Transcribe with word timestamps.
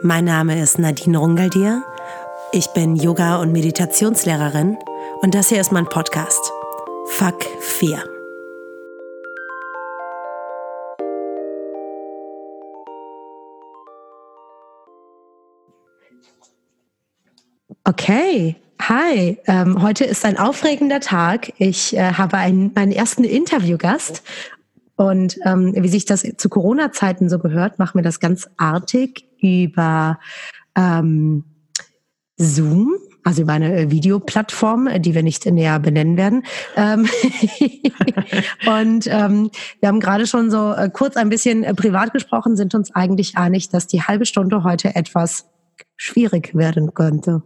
Mein 0.00 0.26
Name 0.26 0.62
ist 0.62 0.78
Nadine 0.78 1.18
Rungeldier. 1.18 1.82
Ich 2.52 2.68
bin 2.68 2.94
Yoga- 2.94 3.38
und 3.38 3.50
Meditationslehrerin 3.50 4.78
und 5.22 5.34
das 5.34 5.48
hier 5.48 5.60
ist 5.60 5.72
mein 5.72 5.86
Podcast. 5.86 6.52
Fuck 7.06 7.44
4. 7.58 8.04
Okay, 17.82 18.54
hi. 18.80 19.36
Ähm, 19.48 19.82
heute 19.82 20.04
ist 20.04 20.24
ein 20.24 20.38
aufregender 20.38 21.00
Tag. 21.00 21.52
Ich 21.58 21.96
äh, 21.96 22.12
habe 22.12 22.36
einen, 22.36 22.70
meinen 22.72 22.92
ersten 22.92 23.24
Interviewgast 23.24 24.22
und 24.98 25.38
ähm, 25.44 25.74
wie 25.76 25.88
sich 25.88 26.06
das 26.06 26.26
zu 26.36 26.48
Corona-Zeiten 26.48 27.28
so 27.28 27.38
gehört, 27.38 27.78
machen 27.78 27.98
wir 27.98 28.02
das 28.02 28.18
ganz 28.18 28.48
artig 28.56 29.28
über 29.40 30.18
ähm, 30.74 31.44
Zoom, 32.36 32.96
also 33.22 33.42
über 33.42 33.52
eine 33.52 33.92
Videoplattform, 33.92 34.88
die 34.98 35.14
wir 35.14 35.22
nicht 35.22 35.46
näher 35.46 35.78
benennen 35.78 36.16
werden. 36.16 36.42
Ähm 36.74 37.08
und 38.66 39.06
ähm, 39.06 39.50
wir 39.78 39.88
haben 39.88 40.00
gerade 40.00 40.26
schon 40.26 40.50
so 40.50 40.72
äh, 40.72 40.90
kurz 40.92 41.16
ein 41.16 41.28
bisschen 41.28 41.62
äh, 41.62 41.74
privat 41.74 42.12
gesprochen, 42.12 42.56
sind 42.56 42.74
uns 42.74 42.92
eigentlich 42.92 43.36
einig, 43.36 43.68
dass 43.68 43.86
die 43.86 44.02
halbe 44.02 44.26
Stunde 44.26 44.64
heute 44.64 44.96
etwas 44.96 45.46
schwierig 45.94 46.56
werden 46.56 46.92
könnte. 46.92 47.44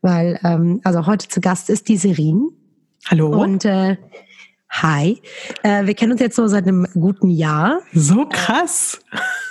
Weil, 0.00 0.40
ähm, 0.44 0.80
also 0.82 1.04
heute 1.04 1.28
zu 1.28 1.42
Gast 1.42 1.68
ist 1.68 1.88
die 1.88 1.98
Serin. 1.98 2.48
Hallo. 3.04 3.38
Und 3.38 3.66
äh, 3.66 3.98
Hi. 4.70 5.20
Äh, 5.62 5.86
wir 5.86 5.94
kennen 5.94 6.12
uns 6.12 6.20
jetzt 6.20 6.36
so 6.36 6.46
seit 6.48 6.66
einem 6.66 6.86
guten 6.94 7.30
Jahr. 7.30 7.80
So 7.92 8.26
krass. 8.26 9.00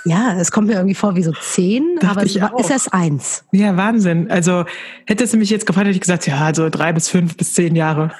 Ja, 0.04 0.38
es 0.38 0.52
kommt 0.52 0.68
mir 0.68 0.74
irgendwie 0.74 0.94
vor 0.94 1.16
wie 1.16 1.22
so 1.22 1.32
zehn, 1.32 1.96
Dacht 2.00 2.12
aber 2.12 2.22
es 2.22 2.36
ist 2.36 2.70
erst 2.70 2.94
eins. 2.94 3.44
Ja, 3.50 3.76
Wahnsinn. 3.76 4.30
Also 4.30 4.64
hättest 5.06 5.34
du 5.34 5.38
mich 5.38 5.50
jetzt 5.50 5.66
gefragt, 5.66 5.86
hätte 5.86 5.96
ich 5.96 6.00
gesagt, 6.00 6.26
ja, 6.26 6.38
also 6.38 6.68
drei 6.68 6.92
bis 6.92 7.08
fünf 7.08 7.36
bis 7.36 7.54
zehn 7.54 7.74
Jahre. 7.74 8.12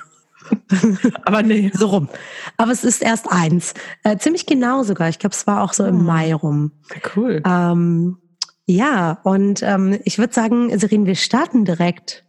aber 1.24 1.42
nee. 1.42 1.70
So 1.74 1.86
rum. 1.86 2.08
Aber 2.56 2.72
es 2.72 2.84
ist 2.84 3.02
erst 3.02 3.30
eins. 3.30 3.74
Äh, 4.02 4.16
ziemlich 4.18 4.46
genau 4.46 4.82
sogar. 4.82 5.08
Ich 5.08 5.18
glaube, 5.18 5.34
es 5.34 5.46
war 5.46 5.62
auch 5.62 5.72
so 5.72 5.84
im 5.84 6.00
oh. 6.00 6.02
Mai 6.02 6.34
rum. 6.34 6.72
Cool. 7.14 7.42
Ähm, 7.46 8.18
ja, 8.66 9.20
und 9.22 9.62
ähm, 9.62 9.98
ich 10.04 10.18
würde 10.18 10.34
sagen, 10.34 10.76
Serin, 10.78 11.06
wir 11.06 11.14
starten 11.14 11.64
direkt 11.64 12.24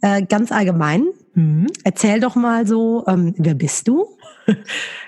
äh, 0.00 0.22
ganz 0.22 0.50
allgemein. 0.50 1.06
Mhm. 1.34 1.66
Erzähl 1.82 2.20
doch 2.20 2.36
mal 2.36 2.66
so, 2.66 3.04
ähm, 3.08 3.34
wer 3.38 3.54
bist 3.54 3.88
du? 3.88 4.06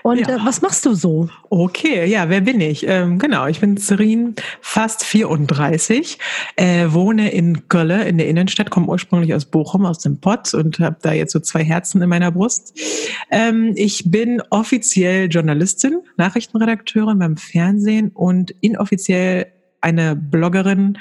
Und 0.03 0.19
ja. 0.19 0.35
äh, 0.35 0.45
was 0.45 0.61
machst 0.61 0.85
du 0.85 0.93
so? 0.93 1.29
Okay, 1.49 2.05
ja, 2.05 2.29
wer 2.29 2.41
bin 2.41 2.59
ich? 2.59 2.85
Ähm, 2.87 3.17
genau, 3.19 3.47
ich 3.47 3.59
bin 3.59 3.77
Serin, 3.77 4.35
fast 4.61 5.05
34, 5.05 6.17
äh, 6.55 6.87
wohne 6.89 7.31
in 7.31 7.69
Gölle 7.69 8.05
in 8.05 8.17
der 8.17 8.27
Innenstadt, 8.27 8.69
komme 8.69 8.87
ursprünglich 8.87 9.33
aus 9.33 9.45
Bochum, 9.45 9.85
aus 9.85 9.99
dem 9.99 10.19
Pott 10.19 10.53
und 10.53 10.79
habe 10.79 10.97
da 11.01 11.13
jetzt 11.13 11.31
so 11.31 11.39
zwei 11.39 11.63
Herzen 11.63 12.01
in 12.01 12.09
meiner 12.09 12.31
Brust. 12.31 12.77
Ähm, 13.31 13.73
ich 13.75 14.09
bin 14.11 14.41
offiziell 14.49 15.29
Journalistin, 15.29 16.01
Nachrichtenredakteurin 16.17 17.19
beim 17.19 17.37
Fernsehen 17.37 18.09
und 18.09 18.51
inoffiziell 18.61 19.47
eine 19.81 20.15
Bloggerin 20.15 20.97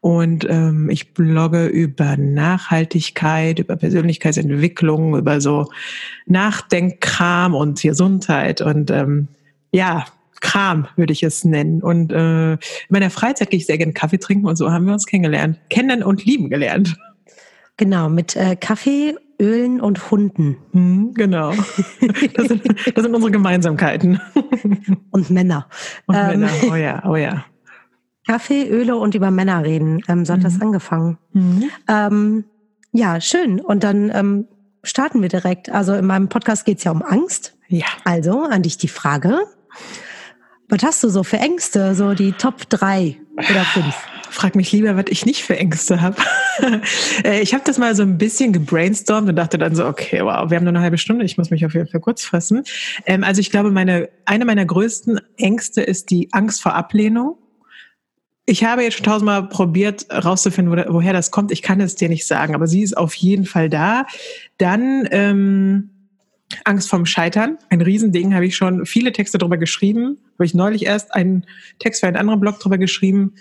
und 0.00 0.46
ähm, 0.48 0.90
ich 0.90 1.12
blogge 1.12 1.66
über 1.66 2.16
Nachhaltigkeit, 2.16 3.58
über 3.58 3.76
Persönlichkeitsentwicklung, 3.76 5.16
über 5.16 5.40
so 5.40 5.70
Nachdenkkram 6.26 7.54
und 7.54 7.82
Gesundheit 7.82 8.60
und 8.60 8.90
ähm, 8.90 9.28
ja, 9.72 10.06
Kram 10.40 10.86
würde 10.96 11.12
ich 11.12 11.22
es 11.24 11.44
nennen. 11.44 11.82
Und 11.82 12.12
äh, 12.12 12.52
in 12.52 12.58
meiner 12.90 13.10
Freizeit 13.10 13.50
gehe 13.50 13.58
ich 13.58 13.66
sehr 13.66 13.78
gerne 13.78 13.92
Kaffee 13.92 14.18
trinken 14.18 14.46
und 14.46 14.56
so 14.56 14.70
haben 14.70 14.86
wir 14.86 14.92
uns 14.92 15.06
kennengelernt. 15.06 15.58
Kennen 15.68 16.02
und 16.02 16.24
lieben 16.24 16.48
gelernt. 16.48 16.96
Genau, 17.76 18.08
mit 18.08 18.36
äh, 18.36 18.56
Kaffee, 18.56 19.16
Ölen 19.40 19.80
und 19.80 20.10
Hunden. 20.10 20.56
Hm, 20.72 21.14
genau. 21.14 21.52
Das 22.34 22.48
sind, 22.48 22.62
das 22.94 23.04
sind 23.04 23.14
unsere 23.14 23.30
Gemeinsamkeiten. 23.30 24.20
Und 25.10 25.30
Männer. 25.30 25.68
Und 26.06 26.16
ähm, 26.16 26.40
Männer, 26.40 26.50
oh 26.70 26.74
ja, 26.74 27.02
oh 27.04 27.16
ja. 27.16 27.44
Kaffee, 28.28 28.68
Öle 28.68 28.96
und 28.96 29.14
über 29.14 29.30
Männer 29.30 29.64
reden. 29.64 30.02
Ähm, 30.06 30.26
so 30.26 30.34
hat 30.34 30.40
mhm. 30.40 30.44
das 30.44 30.60
angefangen. 30.60 31.16
Mhm. 31.32 31.70
Ähm, 31.88 32.44
ja, 32.92 33.22
schön. 33.22 33.58
Und 33.58 33.84
dann 33.84 34.10
ähm, 34.14 34.46
starten 34.82 35.22
wir 35.22 35.30
direkt. 35.30 35.70
Also 35.70 35.94
in 35.94 36.04
meinem 36.04 36.28
Podcast 36.28 36.66
geht 36.66 36.78
es 36.78 36.84
ja 36.84 36.90
um 36.90 37.02
Angst. 37.02 37.56
Ja. 37.68 37.86
Also 38.04 38.42
an 38.42 38.62
dich 38.62 38.76
die 38.76 38.88
Frage. 38.88 39.40
Was 40.68 40.82
hast 40.82 41.02
du 41.02 41.08
so 41.08 41.24
für 41.24 41.38
Ängste? 41.38 41.94
So 41.94 42.12
die 42.12 42.32
Top 42.32 42.68
drei 42.68 43.16
oder 43.38 43.64
fünf? 43.64 43.94
Frag 44.28 44.56
mich 44.56 44.72
lieber, 44.72 44.94
was 44.94 45.06
ich 45.08 45.24
nicht 45.24 45.42
für 45.42 45.56
Ängste 45.56 46.00
habe. 46.00 46.16
Äh, 47.24 47.40
ich 47.40 47.54
habe 47.54 47.62
das 47.64 47.78
mal 47.78 47.94
so 47.94 48.02
ein 48.02 48.18
bisschen 48.18 48.52
gebrainstormt 48.52 49.28
und 49.28 49.36
dachte 49.36 49.58
dann 49.58 49.76
so, 49.76 49.86
okay, 49.86 50.22
wow, 50.24 50.50
wir 50.50 50.56
haben 50.56 50.64
nur 50.64 50.72
eine 50.72 50.80
halbe 50.80 50.98
Stunde, 50.98 51.24
ich 51.24 51.38
muss 51.38 51.50
mich 51.50 51.64
auf 51.64 51.72
jeden 51.72 51.86
Fall 51.86 52.00
kurz 52.00 52.24
fassen. 52.24 52.64
Ähm, 53.06 53.22
also 53.22 53.40
ich 53.40 53.50
glaube, 53.50 53.70
meine, 53.70 54.08
eine 54.24 54.44
meiner 54.44 54.66
größten 54.66 55.20
Ängste 55.36 55.82
ist 55.82 56.10
die 56.10 56.30
Angst 56.32 56.60
vor 56.60 56.74
Ablehnung. 56.74 57.38
Ich 58.50 58.64
habe 58.64 58.82
jetzt 58.82 58.96
schon 58.96 59.04
tausendmal 59.04 59.46
probiert, 59.46 60.06
rauszufinden, 60.10 60.86
woher 60.88 61.12
das 61.12 61.30
kommt. 61.30 61.52
Ich 61.52 61.60
kann 61.60 61.82
es 61.82 61.96
dir 61.96 62.08
nicht 62.08 62.26
sagen, 62.26 62.54
aber 62.54 62.66
sie 62.66 62.80
ist 62.80 62.96
auf 62.96 63.12
jeden 63.12 63.44
Fall 63.44 63.68
da. 63.68 64.06
Dann 64.56 65.06
ähm, 65.10 65.90
Angst 66.64 66.88
vorm 66.88 67.04
Scheitern, 67.04 67.58
ein 67.68 67.82
Riesending, 67.82 68.34
habe 68.34 68.46
ich 68.46 68.56
schon 68.56 68.86
viele 68.86 69.12
Texte 69.12 69.36
darüber 69.36 69.58
geschrieben. 69.58 70.16
Habe 70.36 70.46
ich 70.46 70.54
neulich 70.54 70.86
erst 70.86 71.14
einen 71.14 71.44
Text 71.78 72.00
für 72.00 72.06
einen 72.06 72.16
anderen 72.16 72.40
Blog 72.40 72.58
darüber 72.58 72.78
geschrieben, 72.78 73.34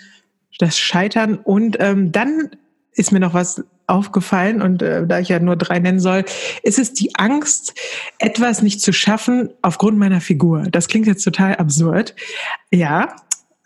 das 0.60 0.78
Scheitern. 0.78 1.38
Und 1.38 1.78
ähm, 1.80 2.12
dann 2.12 2.50
ist 2.92 3.14
mir 3.14 3.22
noch 3.22 3.34
was 3.34 3.64
aufgefallen 3.86 4.62
und 4.62 4.82
äh, 4.82 5.08
da 5.08 5.20
ich 5.20 5.30
ja 5.30 5.40
nur 5.40 5.56
drei 5.56 5.80
nennen 5.80 6.02
soll, 6.02 6.26
ist 6.64 6.80
es 6.80 6.92
die 6.92 7.16
Angst, 7.16 7.74
etwas 8.20 8.62
nicht 8.62 8.82
zu 8.82 8.92
schaffen 8.92 9.52
aufgrund 9.62 9.98
meiner 9.98 10.20
Figur. 10.20 10.64
Das 10.64 10.90
klingt 10.90 11.08
jetzt 11.08 11.24
total 11.24 11.56
absurd. 11.56 12.14
Ja, 12.74 13.16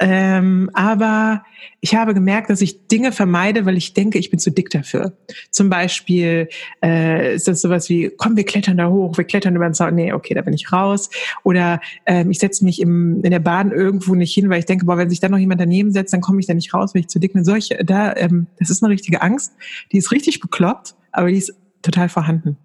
ähm, 0.03 0.71
aber 0.73 1.43
ich 1.79 1.93
habe 1.93 2.15
gemerkt, 2.15 2.49
dass 2.49 2.59
ich 2.61 2.87
Dinge 2.87 3.11
vermeide, 3.11 3.67
weil 3.67 3.77
ich 3.77 3.93
denke, 3.93 4.17
ich 4.17 4.31
bin 4.31 4.39
zu 4.39 4.49
dick 4.49 4.71
dafür. 4.71 5.13
Zum 5.51 5.69
Beispiel 5.69 6.49
äh, 6.83 7.35
ist 7.35 7.47
das 7.47 7.61
sowas 7.61 7.87
wie, 7.87 8.11
komm, 8.17 8.35
wir 8.35 8.43
klettern 8.43 8.77
da 8.77 8.89
hoch, 8.89 9.15
wir 9.17 9.25
klettern 9.25 9.55
über 9.55 9.69
den 9.69 9.75
Zaun. 9.75 9.93
Nee, 9.93 10.11
okay, 10.11 10.33
da 10.33 10.41
bin 10.41 10.55
ich 10.55 10.71
raus. 10.73 11.11
Oder 11.43 11.81
ähm, 12.07 12.31
ich 12.31 12.39
setze 12.39 12.65
mich 12.65 12.81
im, 12.81 13.23
in 13.23 13.29
der 13.29 13.39
Bahn 13.39 13.71
irgendwo 13.71 14.15
nicht 14.15 14.33
hin, 14.33 14.49
weil 14.49 14.57
ich 14.57 14.65
denke, 14.65 14.87
boah, 14.87 14.97
wenn 14.97 15.11
sich 15.11 15.19
da 15.19 15.29
noch 15.29 15.37
jemand 15.37 15.61
daneben 15.61 15.91
setzt, 15.91 16.13
dann 16.13 16.21
komme 16.21 16.39
ich 16.39 16.47
da 16.47 16.55
nicht 16.55 16.73
raus, 16.73 16.95
weil 16.95 17.01
ich 17.01 17.07
zu 17.07 17.19
dick 17.19 17.33
bin. 17.33 17.45
Solche, 17.45 17.85
da, 17.85 18.15
ähm, 18.15 18.47
das 18.57 18.71
ist 18.71 18.83
eine 18.83 18.91
richtige 18.91 19.21
Angst. 19.21 19.53
Die 19.91 19.99
ist 19.99 20.11
richtig 20.11 20.39
bekloppt, 20.39 20.95
aber 21.11 21.27
die 21.27 21.37
ist 21.37 21.53
total 21.83 22.09
vorhanden. 22.09 22.57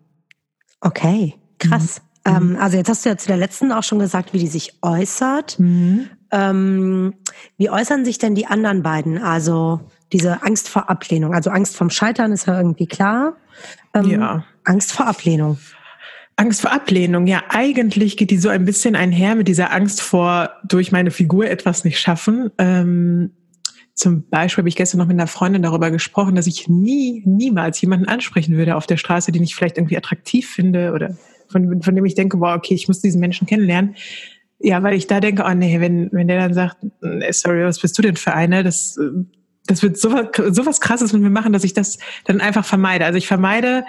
Okay, 0.80 1.34
krass. 1.58 2.00
Mhm. 2.24 2.34
Ähm, 2.34 2.56
also 2.58 2.78
jetzt 2.78 2.88
hast 2.88 3.04
du 3.04 3.10
ja 3.10 3.16
zu 3.18 3.28
der 3.28 3.36
letzten 3.36 3.72
auch 3.72 3.82
schon 3.82 3.98
gesagt, 3.98 4.32
wie 4.32 4.38
die 4.38 4.48
sich 4.48 4.78
äußert. 4.80 5.58
Mhm. 5.58 6.08
Ähm, 6.30 7.14
wie 7.56 7.70
äußern 7.70 8.04
sich 8.04 8.18
denn 8.18 8.34
die 8.34 8.46
anderen 8.46 8.82
beiden? 8.82 9.18
Also 9.18 9.80
diese 10.12 10.42
Angst 10.42 10.68
vor 10.68 10.88
Ablehnung. 10.90 11.34
Also 11.34 11.50
Angst 11.50 11.76
vom 11.76 11.90
Scheitern 11.90 12.32
ist 12.32 12.46
ja 12.46 12.56
irgendwie 12.58 12.86
klar. 12.86 13.36
Ähm, 13.94 14.10
ja. 14.10 14.44
Angst 14.64 14.92
vor 14.92 15.06
Ablehnung. 15.06 15.58
Angst 16.36 16.60
vor 16.60 16.70
Ablehnung, 16.70 17.26
ja, 17.26 17.44
eigentlich 17.48 18.18
geht 18.18 18.30
die 18.30 18.36
so 18.36 18.50
ein 18.50 18.66
bisschen 18.66 18.94
einher 18.94 19.34
mit 19.36 19.48
dieser 19.48 19.72
Angst 19.72 20.02
vor, 20.02 20.50
durch 20.68 20.92
meine 20.92 21.10
Figur 21.10 21.48
etwas 21.48 21.84
nicht 21.84 21.98
schaffen. 21.98 22.50
Ähm, 22.58 23.30
zum 23.94 24.28
Beispiel 24.28 24.60
habe 24.60 24.68
ich 24.68 24.76
gestern 24.76 24.98
noch 24.98 25.06
mit 25.06 25.14
einer 25.14 25.26
Freundin 25.26 25.62
darüber 25.62 25.90
gesprochen, 25.90 26.34
dass 26.34 26.46
ich 26.46 26.68
nie, 26.68 27.22
niemals 27.24 27.80
jemanden 27.80 28.06
ansprechen 28.06 28.54
würde 28.58 28.76
auf 28.76 28.86
der 28.86 28.98
Straße, 28.98 29.32
den 29.32 29.42
ich 29.42 29.54
vielleicht 29.54 29.78
irgendwie 29.78 29.96
attraktiv 29.96 30.50
finde 30.50 30.92
oder 30.92 31.16
von, 31.48 31.82
von 31.82 31.94
dem 31.94 32.04
ich 32.04 32.14
denke, 32.14 32.38
wow, 32.38 32.54
okay, 32.54 32.74
ich 32.74 32.88
muss 32.88 33.00
diesen 33.00 33.20
Menschen 33.20 33.46
kennenlernen. 33.46 33.96
Ja, 34.58 34.82
weil 34.82 34.94
ich 34.94 35.06
da 35.06 35.20
denke, 35.20 35.44
oh 35.46 35.54
nee, 35.54 35.80
wenn, 35.80 36.10
wenn 36.12 36.28
der 36.28 36.40
dann 36.40 36.54
sagt, 36.54 36.78
sorry, 37.30 37.64
was 37.64 37.80
bist 37.80 37.96
du 37.98 38.02
denn 38.02 38.16
für 38.16 38.32
eine? 38.32 38.64
Das, 38.64 38.98
das 39.66 39.82
wird 39.82 39.98
so, 39.98 40.10
so 40.50 40.66
was 40.66 40.80
krasses 40.80 41.12
mit 41.12 41.22
mir 41.22 41.30
machen, 41.30 41.52
dass 41.52 41.64
ich 41.64 41.74
das 41.74 41.98
dann 42.24 42.40
einfach 42.40 42.64
vermeide. 42.64 43.04
Also 43.04 43.18
ich 43.18 43.26
vermeide 43.26 43.84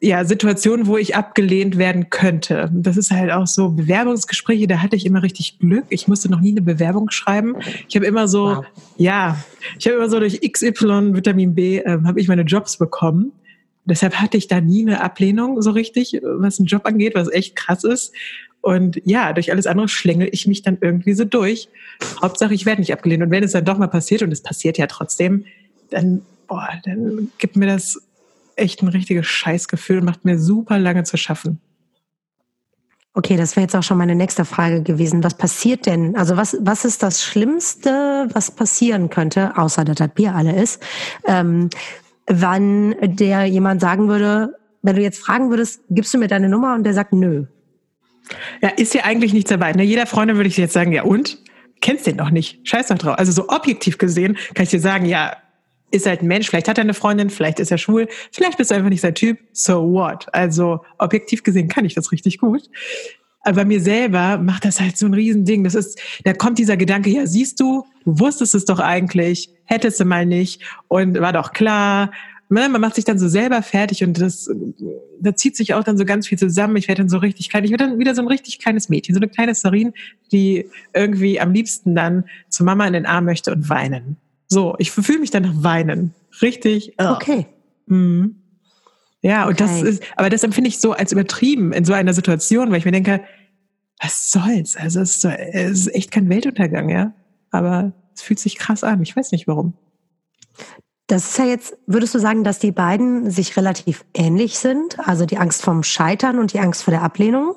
ja 0.00 0.24
Situationen, 0.24 0.86
wo 0.86 0.96
ich 0.96 1.16
abgelehnt 1.16 1.78
werden 1.78 2.10
könnte. 2.10 2.70
Das 2.72 2.96
ist 2.96 3.10
halt 3.10 3.30
auch 3.32 3.46
so 3.46 3.70
Bewerbungsgespräche, 3.70 4.66
da 4.66 4.82
hatte 4.82 4.96
ich 4.96 5.06
immer 5.06 5.22
richtig 5.22 5.58
Glück. 5.58 5.86
Ich 5.88 6.06
musste 6.06 6.30
noch 6.30 6.40
nie 6.40 6.50
eine 6.50 6.62
Bewerbung 6.62 7.10
schreiben. 7.10 7.56
Ich 7.88 7.96
habe 7.96 8.06
immer 8.06 8.28
so, 8.28 8.56
wow. 8.56 8.66
ja, 8.96 9.38
ich 9.78 9.86
habe 9.86 9.96
immer 9.96 10.10
so 10.10 10.20
durch 10.20 10.40
XY 10.40 11.14
Vitamin 11.14 11.54
B 11.54 11.78
ähm, 11.78 12.06
habe 12.06 12.20
ich 12.20 12.28
meine 12.28 12.42
Jobs 12.42 12.76
bekommen. 12.76 13.32
Deshalb 13.86 14.16
hatte 14.16 14.36
ich 14.36 14.48
da 14.48 14.60
nie 14.60 14.82
eine 14.82 15.00
Ablehnung 15.00 15.62
so 15.62 15.70
richtig, 15.70 16.20
was 16.22 16.58
einen 16.58 16.66
Job 16.66 16.84
angeht, 16.84 17.14
was 17.14 17.30
echt 17.30 17.56
krass 17.56 17.84
ist. 17.84 18.12
Und 18.60 19.00
ja, 19.04 19.32
durch 19.32 19.52
alles 19.52 19.66
andere 19.66 19.88
schlängel 19.88 20.28
ich 20.32 20.48
mich 20.48 20.62
dann 20.62 20.78
irgendwie 20.80 21.14
so 21.14 21.24
durch. 21.24 21.68
Hauptsache, 22.20 22.52
ich 22.52 22.66
werde 22.66 22.80
nicht 22.80 22.92
abgelehnt. 22.92 23.22
Und 23.22 23.30
wenn 23.30 23.44
es 23.44 23.52
dann 23.52 23.64
doch 23.64 23.78
mal 23.78 23.86
passiert, 23.86 24.22
und 24.22 24.32
es 24.32 24.42
passiert 24.42 24.76
ja 24.76 24.88
trotzdem, 24.88 25.44
dann, 25.90 26.22
boah, 26.48 26.68
dann 26.84 27.30
gibt 27.38 27.56
mir 27.56 27.66
das 27.66 28.02
echt 28.56 28.82
ein 28.82 28.88
richtiges 28.88 29.26
Scheißgefühl 29.26 29.98
und 29.98 30.04
macht 30.04 30.24
mir 30.24 30.38
super 30.38 30.78
lange 30.78 31.04
zu 31.04 31.16
schaffen. 31.16 31.60
Okay, 33.14 33.36
das 33.36 33.56
wäre 33.56 33.62
jetzt 33.62 33.74
auch 33.74 33.82
schon 33.82 33.96
meine 33.96 34.14
nächste 34.14 34.44
Frage 34.44 34.82
gewesen. 34.82 35.24
Was 35.24 35.34
passiert 35.34 35.86
denn? 35.86 36.16
Also 36.16 36.36
was, 36.36 36.54
was 36.60 36.84
ist 36.84 37.02
das 37.02 37.24
Schlimmste, 37.24 38.28
was 38.32 38.50
passieren 38.50 39.08
könnte, 39.08 39.56
außer 39.56 39.84
dass 39.84 39.96
das 39.96 40.10
Bier 40.10 40.34
alle 40.34 40.60
ist, 40.60 40.82
ähm, 41.26 41.70
wann 42.26 42.94
der 43.02 43.44
jemand 43.46 43.80
sagen 43.80 44.08
würde, 44.08 44.56
wenn 44.82 44.96
du 44.96 45.02
jetzt 45.02 45.18
fragen 45.18 45.50
würdest, 45.50 45.82
gibst 45.90 46.14
du 46.14 46.18
mir 46.18 46.28
deine 46.28 46.48
Nummer 46.48 46.74
und 46.74 46.84
der 46.84 46.94
sagt 46.94 47.12
nö. 47.12 47.46
Ja, 48.62 48.70
ist 48.70 48.94
ja 48.94 49.04
eigentlich 49.04 49.32
nichts 49.32 49.50
dabei. 49.50 49.72
Ne? 49.72 49.84
Jeder 49.84 50.06
Freundin 50.06 50.36
würde 50.36 50.48
ich 50.48 50.56
jetzt 50.56 50.72
sagen, 50.72 50.92
ja 50.92 51.02
und? 51.02 51.38
Kennst 51.80 52.06
den 52.06 52.16
doch 52.16 52.30
nicht. 52.30 52.66
Scheiß 52.66 52.88
doch 52.88 52.98
drauf. 52.98 53.18
Also 53.18 53.32
so 53.32 53.48
objektiv 53.48 53.98
gesehen 53.98 54.36
kann 54.54 54.64
ich 54.64 54.70
dir 54.70 54.80
sagen, 54.80 55.06
ja, 55.06 55.36
ist 55.90 56.06
halt 56.06 56.22
ein 56.22 56.26
Mensch, 56.26 56.48
vielleicht 56.48 56.68
hat 56.68 56.78
er 56.78 56.82
eine 56.82 56.94
Freundin, 56.94 57.30
vielleicht 57.30 57.60
ist 57.60 57.70
er 57.70 57.78
schwul, 57.78 58.08
vielleicht 58.32 58.58
bist 58.58 58.70
du 58.70 58.74
einfach 58.74 58.88
nicht 58.88 59.00
sein 59.00 59.14
Typ, 59.14 59.38
so 59.52 59.92
what? 59.92 60.26
Also 60.32 60.80
objektiv 60.98 61.42
gesehen 61.42 61.68
kann 61.68 61.84
ich 61.84 61.94
das 61.94 62.10
richtig 62.12 62.38
gut. 62.38 62.62
Aber 63.46 63.58
bei 63.58 63.64
mir 63.64 63.80
selber 63.80 64.38
macht 64.38 64.64
das 64.64 64.80
halt 64.80 64.98
so 64.98 65.06
ein 65.06 65.14
Riesending. 65.14 65.62
Das 65.62 65.76
ist, 65.76 66.00
da 66.24 66.32
kommt 66.32 66.58
dieser 66.58 66.76
Gedanke, 66.76 67.10
ja, 67.10 67.28
siehst 67.28 67.60
du, 67.60 67.84
du 68.04 68.18
wusstest 68.18 68.56
es 68.56 68.64
doch 68.64 68.80
eigentlich, 68.80 69.50
hättest 69.66 70.00
du 70.00 70.04
mal 70.04 70.26
nicht 70.26 70.62
und 70.88 71.20
war 71.20 71.32
doch 71.32 71.52
klar. 71.52 72.10
Ne, 72.48 72.68
man 72.68 72.80
macht 72.80 72.96
sich 72.96 73.04
dann 73.04 73.20
so 73.20 73.28
selber 73.28 73.62
fertig 73.62 74.02
und 74.02 74.20
das, 74.20 74.50
da 75.20 75.36
zieht 75.36 75.56
sich 75.56 75.74
auch 75.74 75.84
dann 75.84 75.96
so 75.96 76.04
ganz 76.04 76.26
viel 76.26 76.38
zusammen. 76.38 76.74
Ich 76.74 76.88
werde 76.88 77.02
dann 77.02 77.08
so 77.08 77.18
richtig 77.18 77.48
klein. 77.48 77.62
Ich 77.62 77.70
werde 77.70 77.86
dann 77.86 78.00
wieder 78.00 78.16
so 78.16 78.22
ein 78.22 78.26
richtig 78.26 78.58
kleines 78.58 78.88
Mädchen, 78.88 79.14
so 79.14 79.20
eine 79.20 79.28
kleine 79.28 79.54
Sarin, 79.54 79.92
die 80.32 80.68
irgendwie 80.92 81.38
am 81.40 81.52
liebsten 81.52 81.94
dann 81.94 82.24
zu 82.48 82.64
Mama 82.64 82.84
in 82.84 82.94
den 82.94 83.06
Arm 83.06 83.26
möchte 83.26 83.52
und 83.52 83.68
weinen. 83.68 84.16
So, 84.48 84.74
ich 84.78 84.90
fühle 84.90 85.20
mich 85.20 85.30
dann 85.30 85.44
nach 85.44 85.62
Weinen. 85.62 86.14
Richtig. 86.42 86.94
Oh. 86.98 87.12
Okay. 87.14 87.46
Mhm. 87.86 88.34
Ja, 89.22 89.46
und 89.46 89.60
okay. 89.60 89.64
das 89.64 89.82
ist, 89.82 90.02
aber 90.16 90.30
das 90.30 90.44
empfinde 90.44 90.68
ich 90.68 90.78
so 90.78 90.92
als 90.92 91.10
übertrieben 91.10 91.72
in 91.72 91.84
so 91.84 91.92
einer 91.92 92.12
Situation, 92.12 92.70
weil 92.70 92.78
ich 92.78 92.84
mir 92.84 92.92
denke, 92.92 93.22
was 94.00 94.30
soll's? 94.30 94.76
Also 94.76 95.00
es 95.00 95.10
ist, 95.10 95.20
so, 95.22 95.28
es 95.28 95.86
ist 95.86 95.94
echt 95.94 96.10
kein 96.10 96.28
Weltuntergang, 96.28 96.88
ja. 96.88 97.12
Aber 97.50 97.92
es 98.14 98.22
fühlt 98.22 98.38
sich 98.38 98.56
krass 98.58 98.84
an. 98.84 99.02
Ich 99.02 99.16
weiß 99.16 99.32
nicht 99.32 99.46
warum. 99.46 99.74
Das 101.06 101.30
ist 101.30 101.38
ja 101.38 101.44
jetzt, 101.44 101.76
würdest 101.86 102.14
du 102.14 102.18
sagen, 102.18 102.42
dass 102.42 102.58
die 102.58 102.72
beiden 102.72 103.30
sich 103.30 103.56
relativ 103.56 104.04
ähnlich 104.12 104.58
sind? 104.58 104.98
Also 104.98 105.24
die 105.24 105.38
Angst 105.38 105.62
vom 105.62 105.82
Scheitern 105.82 106.38
und 106.38 106.52
die 106.52 106.60
Angst 106.60 106.82
vor 106.82 106.92
der 106.92 107.02
Ablehnung? 107.02 107.54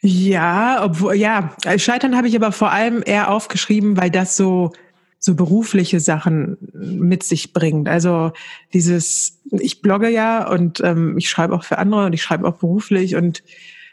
Ja, 0.00 0.84
obwohl, 0.84 1.14
ja, 1.14 1.56
Scheitern 1.76 2.16
habe 2.16 2.28
ich 2.28 2.36
aber 2.36 2.52
vor 2.52 2.70
allem 2.70 3.02
eher 3.04 3.30
aufgeschrieben, 3.32 3.96
weil 3.96 4.10
das 4.10 4.36
so 4.36 4.72
so 5.18 5.34
berufliche 5.34 6.00
Sachen 6.00 6.56
mit 6.72 7.24
sich 7.24 7.52
bringt. 7.52 7.88
Also 7.88 8.32
dieses, 8.72 9.40
ich 9.50 9.82
blogge 9.82 10.08
ja 10.08 10.48
und 10.48 10.80
ähm, 10.80 11.18
ich 11.18 11.28
schreibe 11.28 11.54
auch 11.54 11.64
für 11.64 11.78
andere 11.78 12.06
und 12.06 12.12
ich 12.12 12.22
schreibe 12.22 12.46
auch 12.46 12.56
beruflich 12.56 13.16
und 13.16 13.42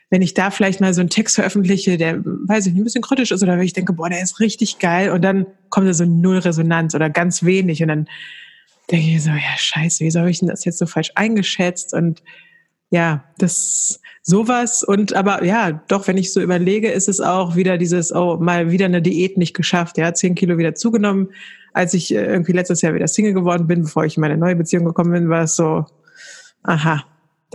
wenn 0.10 0.22
ich 0.22 0.34
da 0.34 0.52
vielleicht 0.52 0.82
mal 0.82 0.94
so 0.94 1.02
einen 1.02 1.10
Text 1.10 1.36
veröffentliche, 1.36 1.98
der, 1.98 2.24
weiß 2.24 2.68
ich 2.68 2.74
nicht, 2.74 2.82
ein 2.82 2.86
bisschen 2.86 3.02
kritisch 3.02 3.32
ist 3.32 3.42
oder 3.42 3.58
wenn 3.58 3.66
ich 3.66 3.74
denke, 3.74 3.94
boah, 3.94 4.10
der 4.10 4.22
ist 4.22 4.40
richtig 4.40 4.80
geil 4.80 5.12
und 5.12 5.24
dann 5.24 5.48
kommt 5.70 5.88
da 5.88 5.94
so 5.94 6.06
null 6.06 6.38
Resonanz 6.38 6.94
oder 6.94 7.10
ganz 7.10 7.44
wenig 7.44 7.82
und 7.82 7.88
dann 7.88 8.08
denke 8.92 9.08
ich 9.08 9.24
so, 9.24 9.32
ja, 9.32 9.58
scheiße, 9.58 10.04
wie 10.04 10.12
soll 10.12 10.30
ich 10.30 10.40
denn 10.40 10.50
das 10.50 10.66
jetzt 10.66 10.78
so 10.78 10.86
falsch 10.86 11.12
eingeschätzt 11.16 11.94
und 11.94 12.22
ja, 12.92 13.24
das 13.40 14.00
sowas 14.22 14.84
und 14.84 15.14
aber 15.14 15.44
ja, 15.44 15.72
doch, 15.72 16.08
wenn 16.08 16.18
ich 16.18 16.32
so 16.32 16.40
überlege, 16.40 16.92
ist 16.92 17.10
es 17.10 17.20
auch 17.20 17.56
wieder 17.56 17.78
dieses, 17.78 18.14
oh, 18.14 18.38
mal 18.38 18.72
wieder 18.72 18.86
eine 18.86 19.02
Diät 19.02 19.38
nicht 19.38 19.56
geschafft, 19.56 19.98
ja, 19.98 20.14
zehn 20.14 20.36
Kilo 20.36 20.58
wieder 20.58 20.76
zugenommen. 20.76 21.30
Als 21.74 21.94
ich 21.94 22.14
äh, 22.14 22.26
irgendwie 22.26 22.54
letztes 22.54 22.82
Jahr 22.82 22.94
wieder 22.94 23.08
Single 23.08 23.34
geworden 23.34 23.68
bin, 23.68 23.82
bevor 23.82 24.06
ich 24.06 24.18
in 24.18 24.22
meine 24.22 24.38
neue 24.38 24.56
Beziehung 24.56 24.86
gekommen 24.86 25.12
bin, 25.12 25.30
war 25.30 25.44
es 25.44 25.56
so, 25.56 25.86
aha, 26.64 27.04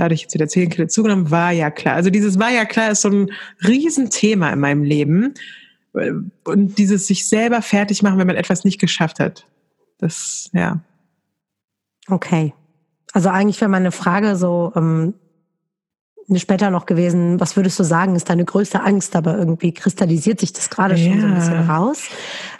dadurch 0.00 0.22
jetzt 0.22 0.34
wieder 0.34 0.48
zehn 0.48 0.70
Kilo 0.70 0.88
zugenommen, 0.88 1.30
war 1.30 1.52
ja 1.52 1.70
klar. 1.70 1.94
Also 1.94 2.10
dieses 2.10 2.38
war 2.38 2.50
ja 2.50 2.64
klar 2.64 2.90
ist 2.90 3.02
so 3.02 3.10
ein 3.10 3.30
Riesenthema 3.66 4.50
in 4.50 4.60
meinem 4.60 4.82
Leben. 4.82 5.34
Und 6.44 6.78
dieses 6.78 7.06
sich 7.06 7.28
selber 7.28 7.62
fertig 7.62 8.02
machen, 8.02 8.18
wenn 8.18 8.26
man 8.26 8.36
etwas 8.36 8.64
nicht 8.64 8.80
geschafft 8.80 9.20
hat. 9.20 9.46
Das, 9.98 10.50
ja. 10.52 10.80
Okay. 12.08 12.54
Also 13.12 13.28
eigentlich 13.28 13.60
wäre 13.60 13.70
meine 13.70 13.92
Frage 13.92 14.36
so 14.36 14.72
ähm, 14.76 15.14
später 16.36 16.70
noch 16.70 16.86
gewesen, 16.86 17.40
was 17.40 17.56
würdest 17.56 17.78
du 17.78 17.84
sagen, 17.84 18.14
ist 18.14 18.30
deine 18.30 18.44
größte 18.44 18.82
Angst, 18.82 19.16
aber 19.16 19.36
irgendwie 19.36 19.74
kristallisiert 19.74 20.40
sich 20.40 20.52
das 20.52 20.70
gerade 20.70 20.96
schon 20.96 21.16
ja. 21.16 21.20
so 21.20 21.26
ein 21.26 21.34
bisschen 21.34 21.70
raus. 21.70 22.08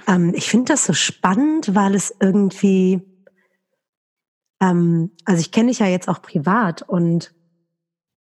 Ähm, 0.08 0.32
ich 0.34 0.48
finde 0.48 0.72
das 0.72 0.84
so 0.84 0.92
spannend, 0.92 1.75
weil 1.75 1.94
es 1.94 2.14
irgendwie, 2.20 3.00
ähm, 4.61 5.11
also 5.25 5.41
ich 5.41 5.53
kenne 5.53 5.69
dich 5.69 5.79
ja 5.79 5.87
jetzt 5.87 6.09
auch 6.09 6.23
privat 6.23 6.83
und 6.83 7.35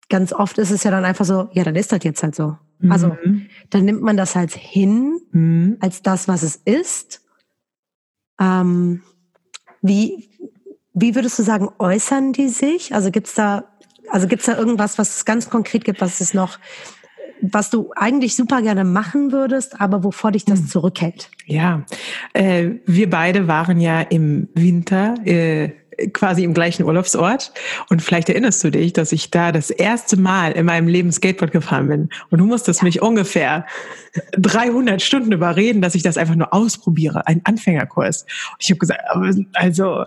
ganz 0.09 0.33
oft 0.33 0.59
ist 0.59 0.71
es 0.71 0.85
ja 0.85 0.91
dann 0.91 1.05
einfach 1.05 1.25
so, 1.25 1.49
ja, 1.53 1.65
dann 1.65 1.77
ist 1.77 1.93
das 1.93 2.03
jetzt 2.05 2.23
halt 2.23 2.35
so. 2.35 2.57
Also 2.89 3.17
mhm. 3.25 3.49
dann 3.71 3.85
nimmt 3.85 4.03
man 4.03 4.17
das 4.17 4.37
halt 4.37 4.53
hin 4.53 5.21
mhm. 5.33 5.79
als 5.81 6.03
das, 6.03 6.29
was 6.29 6.43
es 6.43 6.57
ist. 6.57 7.23
Ähm, 8.41 9.03
wie, 9.83 10.29
wie 10.95 11.15
würdest 11.15 11.39
du 11.39 11.43
sagen, 11.43 11.69
äußern 11.79 12.33
die 12.33 12.49
sich? 12.49 12.95
Also 12.95 13.11
gibt's 13.11 13.35
da, 13.35 13.65
also 14.11 14.29
gibt's 14.29 14.47
da 14.47 14.57
irgendwas, 14.57 14.97
was 14.97 15.17
es 15.17 15.25
ganz 15.25 15.51
konkret 15.51 15.85
gibt, 15.85 16.01
was 16.01 16.21
es 16.21 16.35
noch, 16.35 16.61
was 17.41 17.71
du 17.71 17.91
eigentlich 17.97 18.37
super 18.37 18.63
gerne 18.63 18.85
machen 18.85 19.33
würdest, 19.33 19.81
aber 19.81 20.05
wovor 20.05 20.31
dich 20.33 20.45
das 20.45 20.61
hm. 20.61 20.69
zurückhält? 20.69 21.31
Ja, 21.47 21.85
äh, 22.33 22.71
wir 22.87 23.11
beide 23.11 23.49
waren 23.49 23.81
ja 23.81 24.03
im 24.03 24.49
Winter 24.55 25.15
äh, 25.25 25.73
quasi 26.13 26.45
im 26.45 26.55
gleichen 26.55 26.85
Urlaubsort. 26.85 27.53
Und 27.91 28.03
vielleicht 28.03 28.29
erinnerst 28.29 28.63
du 28.65 28.71
dich, 28.71 28.93
dass 28.93 29.13
ich 29.13 29.31
da 29.31 29.53
das 29.53 29.71
erste 29.71 30.17
Mal 30.17 30.53
in 30.53 30.67
meinem 30.67 30.89
Leben 30.89 31.13
Skateboard 31.13 31.53
gefahren 31.53 31.89
bin. 31.89 32.09
Und 32.31 32.39
du 32.39 32.47
musstest 32.47 32.81
ja. 32.81 32.85
mich 32.85 33.03
ungefähr 33.03 33.67
300 34.33 35.03
Stunden 35.03 35.33
überreden, 35.33 35.83
dass 35.83 35.95
ich 35.95 36.03
das 36.03 36.17
einfach 36.17 36.35
nur 36.35 36.53
ausprobiere, 36.53 37.27
ein 37.27 37.41
Anfängerkurs. 37.45 38.23
Und 38.23 38.63
ich 38.63 38.71
habe 38.71 38.79
gesagt, 38.79 39.01
also 39.55 40.05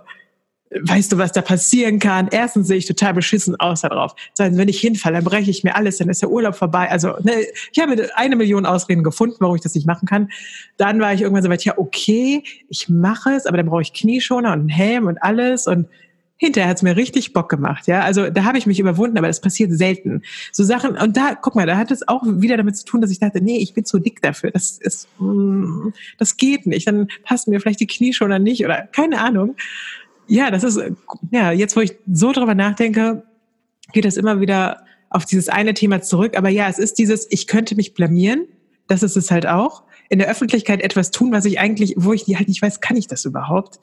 weißt 0.71 1.11
du, 1.11 1.17
was 1.17 1.31
da 1.31 1.41
passieren 1.41 1.99
kann? 1.99 2.29
Erstens 2.31 2.67
sehe 2.67 2.77
ich 2.77 2.85
total 2.85 3.13
beschissen 3.13 3.59
aus 3.59 3.81
da 3.81 3.89
drauf. 3.89 4.15
Zweitens, 4.33 4.57
wenn 4.57 4.69
ich 4.69 4.79
hinfalle, 4.79 5.15
dann 5.15 5.25
breche 5.25 5.51
ich 5.51 5.63
mir 5.63 5.75
alles, 5.75 5.97
dann 5.97 6.09
ist 6.09 6.21
der 6.21 6.29
Urlaub 6.29 6.55
vorbei. 6.55 6.89
Also 6.89 7.09
ne, 7.23 7.33
ich 7.71 7.79
habe 7.79 8.09
eine 8.15 8.35
Million 8.35 8.65
Ausreden 8.65 9.03
gefunden, 9.03 9.37
warum 9.39 9.55
ich 9.55 9.61
das 9.61 9.75
nicht 9.75 9.85
machen 9.85 10.07
kann. 10.07 10.29
Dann 10.77 10.99
war 10.99 11.13
ich 11.13 11.21
irgendwann 11.21 11.43
so 11.43 11.49
weit, 11.49 11.65
ja 11.65 11.77
okay, 11.77 12.43
ich 12.69 12.89
mache 12.89 13.31
es, 13.31 13.45
aber 13.45 13.57
dann 13.57 13.65
brauche 13.67 13.81
ich 13.81 13.93
Knieschoner 13.93 14.53
und 14.53 14.59
einen 14.59 14.69
Helm 14.69 15.07
und 15.07 15.21
alles 15.21 15.67
und 15.67 15.87
hinterher 16.41 16.71
hat's 16.71 16.81
mir 16.81 16.97
richtig 16.97 17.33
Bock 17.33 17.49
gemacht, 17.49 17.85
ja. 17.85 18.01
Also 18.01 18.31
da 18.31 18.45
habe 18.45 18.57
ich 18.57 18.65
mich 18.65 18.79
überwunden, 18.79 19.15
aber 19.19 19.27
das 19.27 19.41
passiert 19.41 19.71
selten. 19.73 20.23
So 20.51 20.63
Sachen, 20.63 20.97
und 20.97 21.15
da, 21.15 21.37
guck 21.39 21.53
mal, 21.53 21.67
da 21.67 21.77
hat 21.77 21.91
es 21.91 22.07
auch 22.07 22.23
wieder 22.25 22.57
damit 22.57 22.75
zu 22.77 22.83
tun, 22.83 22.99
dass 22.99 23.11
ich 23.11 23.19
dachte, 23.19 23.41
nee, 23.43 23.57
ich 23.57 23.75
bin 23.75 23.85
zu 23.85 23.99
dick 23.99 24.23
dafür. 24.23 24.49
Das 24.49 24.79
ist, 24.79 25.07
mm, 25.19 25.89
das 26.17 26.37
geht 26.37 26.65
nicht. 26.65 26.87
Dann 26.87 27.09
passen 27.23 27.51
mir 27.51 27.61
vielleicht 27.61 27.79
die 27.79 27.85
Knieschoner 27.85 28.39
nicht 28.39 28.65
oder 28.65 28.87
keine 28.91 29.21
Ahnung. 29.21 29.55
Ja, 30.27 30.51
das 30.51 30.63
ist, 30.63 30.79
ja, 31.31 31.51
jetzt 31.51 31.75
wo 31.75 31.81
ich 31.81 31.95
so 32.11 32.31
drüber 32.31 32.55
nachdenke, 32.55 33.23
geht 33.91 34.05
es 34.05 34.17
immer 34.17 34.39
wieder 34.39 34.85
auf 35.09 35.25
dieses 35.25 35.49
eine 35.49 35.73
Thema 35.73 36.01
zurück. 36.01 36.37
Aber 36.37 36.49
ja, 36.49 36.67
es 36.69 36.79
ist 36.79 36.97
dieses, 36.97 37.27
ich 37.29 37.47
könnte 37.47 37.75
mich 37.75 37.93
blamieren. 37.93 38.47
Das 38.87 39.03
ist 39.03 39.17
es 39.17 39.29
halt 39.29 39.45
auch. 39.45 39.83
In 40.09 40.19
der 40.19 40.29
Öffentlichkeit 40.29 40.81
etwas 40.81 41.11
tun, 41.11 41.31
was 41.31 41.45
ich 41.45 41.59
eigentlich, 41.59 41.93
wo 41.97 42.13
ich 42.13 42.23
halt 42.35 42.47
nicht 42.47 42.61
weiß, 42.61 42.81
kann 42.81 42.97
ich 42.97 43.07
das 43.07 43.25
überhaupt? 43.25 43.79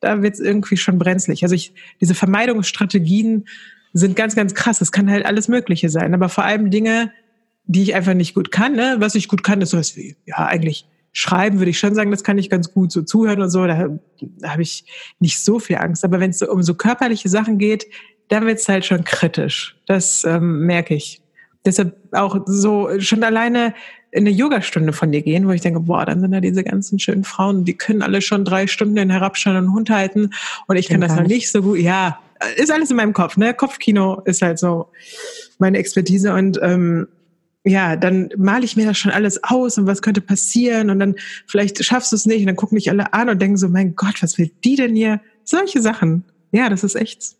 Da 0.00 0.22
wird 0.22 0.34
es 0.34 0.40
irgendwie 0.40 0.76
schon 0.76 0.98
brenzlig. 0.98 1.42
Also 1.42 1.54
ich, 1.54 1.72
diese 2.00 2.14
Vermeidungsstrategien 2.14 3.46
sind 3.92 4.16
ganz, 4.16 4.34
ganz 4.34 4.54
krass. 4.54 4.80
Es 4.80 4.92
kann 4.92 5.10
halt 5.10 5.26
alles 5.26 5.48
Mögliche 5.48 5.88
sein. 5.88 6.14
Aber 6.14 6.28
vor 6.28 6.44
allem 6.44 6.70
Dinge, 6.70 7.12
die 7.64 7.82
ich 7.82 7.94
einfach 7.94 8.14
nicht 8.14 8.34
gut 8.34 8.50
kann. 8.50 8.74
Ne? 8.74 8.96
Was 8.98 9.14
ich 9.14 9.28
gut 9.28 9.44
kann, 9.44 9.60
ist 9.60 9.70
sowas 9.70 9.96
wie, 9.96 10.16
ja, 10.26 10.46
eigentlich 10.46 10.86
Schreiben 11.18 11.58
würde 11.58 11.70
ich 11.70 11.80
schon 11.80 11.96
sagen, 11.96 12.12
das 12.12 12.22
kann 12.22 12.38
ich 12.38 12.48
ganz 12.48 12.72
gut 12.72 12.92
so 12.92 13.02
zuhören 13.02 13.42
und 13.42 13.50
so. 13.50 13.66
Da, 13.66 13.88
da 14.20 14.50
habe 14.50 14.62
ich 14.62 14.84
nicht 15.18 15.44
so 15.44 15.58
viel 15.58 15.74
Angst. 15.74 16.04
Aber 16.04 16.20
wenn 16.20 16.30
es 16.30 16.38
so 16.38 16.48
um 16.48 16.62
so 16.62 16.74
körperliche 16.74 17.28
Sachen 17.28 17.58
geht, 17.58 17.88
dann 18.28 18.46
wird 18.46 18.60
es 18.60 18.68
halt 18.68 18.84
schon 18.84 19.02
kritisch. 19.02 19.76
Das 19.86 20.22
ähm, 20.24 20.60
merke 20.64 20.94
ich. 20.94 21.20
Deshalb 21.66 21.96
auch 22.12 22.38
so 22.46 23.00
schon 23.00 23.24
alleine 23.24 23.74
in 24.12 24.28
eine 24.28 24.30
Yogastunde 24.30 24.92
von 24.92 25.10
dir 25.10 25.22
gehen, 25.22 25.48
wo 25.48 25.50
ich 25.50 25.60
denke, 25.60 25.80
boah, 25.80 26.06
dann 26.06 26.20
sind 26.20 26.30
da 26.30 26.40
diese 26.40 26.62
ganzen 26.62 27.00
schönen 27.00 27.24
Frauen, 27.24 27.64
die 27.64 27.76
können 27.76 28.00
alle 28.00 28.22
schon 28.22 28.44
drei 28.44 28.68
Stunden 28.68 28.94
den 28.94 29.10
herabschauenden 29.10 29.72
Hund 29.72 29.90
halten 29.90 30.30
und 30.68 30.76
ich 30.76 30.88
kann 30.88 31.00
das 31.00 31.16
noch 31.16 31.26
nicht 31.26 31.50
so 31.50 31.62
gut. 31.62 31.80
Ja, 31.80 32.20
ist 32.54 32.70
alles 32.70 32.90
in 32.90 32.96
meinem 32.96 33.12
Kopf. 33.12 33.36
Ne? 33.36 33.54
Kopfkino 33.54 34.22
ist 34.24 34.40
halt 34.40 34.60
so 34.60 34.86
meine 35.58 35.78
Expertise 35.78 36.32
und 36.32 36.60
ähm, 36.62 37.08
ja, 37.68 37.96
dann 37.96 38.30
male 38.36 38.64
ich 38.64 38.76
mir 38.76 38.86
das 38.86 38.98
schon 38.98 39.12
alles 39.12 39.42
aus 39.44 39.78
und 39.78 39.86
was 39.86 40.02
könnte 40.02 40.20
passieren 40.20 40.90
und 40.90 40.98
dann 40.98 41.14
vielleicht 41.46 41.84
schaffst 41.84 42.12
du 42.12 42.16
es 42.16 42.26
nicht 42.26 42.40
und 42.40 42.46
dann 42.46 42.56
gucken 42.56 42.76
mich 42.76 42.90
alle 42.90 43.12
an 43.12 43.28
und 43.28 43.40
denken 43.40 43.56
so, 43.56 43.68
mein 43.68 43.94
Gott, 43.94 44.22
was 44.22 44.38
will 44.38 44.50
die 44.64 44.76
denn 44.76 44.94
hier? 44.94 45.20
Solche 45.44 45.80
Sachen. 45.80 46.24
Ja, 46.52 46.68
das 46.68 46.84
ist 46.84 46.94
echt 46.94 47.36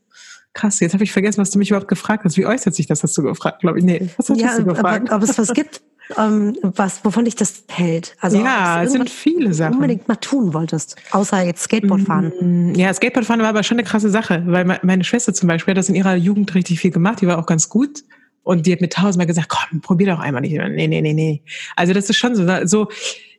krass. 0.55 0.81
Jetzt 0.81 0.95
habe 0.95 1.05
ich 1.05 1.13
vergessen, 1.13 1.41
was 1.41 1.51
du 1.51 1.59
mich 1.59 1.71
überhaupt 1.71 1.89
gefragt 1.89 2.25
hast. 2.25 2.37
Wie 2.37 2.47
äußert 2.47 2.75
sich 2.75 2.87
das, 2.87 3.03
hast 3.03 3.17
du 3.17 3.23
gefragt, 3.23 3.61
glaube 3.61 3.79
ich. 3.79 3.85
Nee, 3.85 4.09
was 4.17 4.29
hast 4.29 4.41
ja, 4.41 4.59
du 4.59 4.65
gefragt? 4.65 5.11
Ob, 5.11 5.17
ob 5.17 5.23
es 5.23 5.39
was 5.39 5.53
gibt, 5.53 5.83
ähm, 6.17 6.57
was, 6.63 7.05
wovon 7.05 7.25
dich 7.25 7.37
das 7.37 7.65
hält. 7.69 8.17
Also 8.21 8.39
ja, 8.39 8.83
es 8.83 8.93
sind 8.93 9.11
viele 9.11 9.53
Sachen. 9.55 9.75
unbedingt 9.75 10.09
mal 10.09 10.17
tun 10.17 10.55
wolltest, 10.55 10.97
außer 11.11 11.43
jetzt 11.43 11.63
Skateboard 11.63 12.03
fahren. 12.03 12.33
Mm, 12.41 12.75
ja, 12.75 12.93
Skateboard 12.93 13.27
fahren 13.27 13.41
war 13.41 13.49
aber 13.49 13.63
schon 13.63 13.79
eine 13.79 13.87
krasse 13.87 14.11
Sache, 14.11 14.43
weil 14.47 14.79
meine 14.83 15.05
Schwester 15.05 15.35
zum 15.35 15.49
Beispiel 15.49 15.73
hat 15.73 15.79
das 15.79 15.89
in 15.89 15.95
ihrer 15.95 16.17
Jugend 16.17 16.55
richtig 16.55 16.81
viel 16.81 16.91
gemacht, 16.91 17.21
die 17.21 17.27
war 17.27 17.39
auch 17.39 17.47
ganz 17.47 17.69
gut 17.69 18.03
Und 18.49 18.65
die 18.65 18.73
hat 18.73 18.81
mir 18.81 18.89
tausendmal 18.89 19.27
gesagt, 19.27 19.51
komm, 19.51 19.83
probier 19.83 20.07
doch 20.07 20.21
einmal 20.21 20.41
nicht. 20.41 20.55
Nee, 20.55 20.89
nee, 20.89 21.03
nee, 21.03 21.13
nee. 21.13 21.43
Also 21.77 21.93
das 21.93 22.09
ist 22.09 22.17
schon 22.17 22.35
so, 22.35 22.47
so 22.65 22.89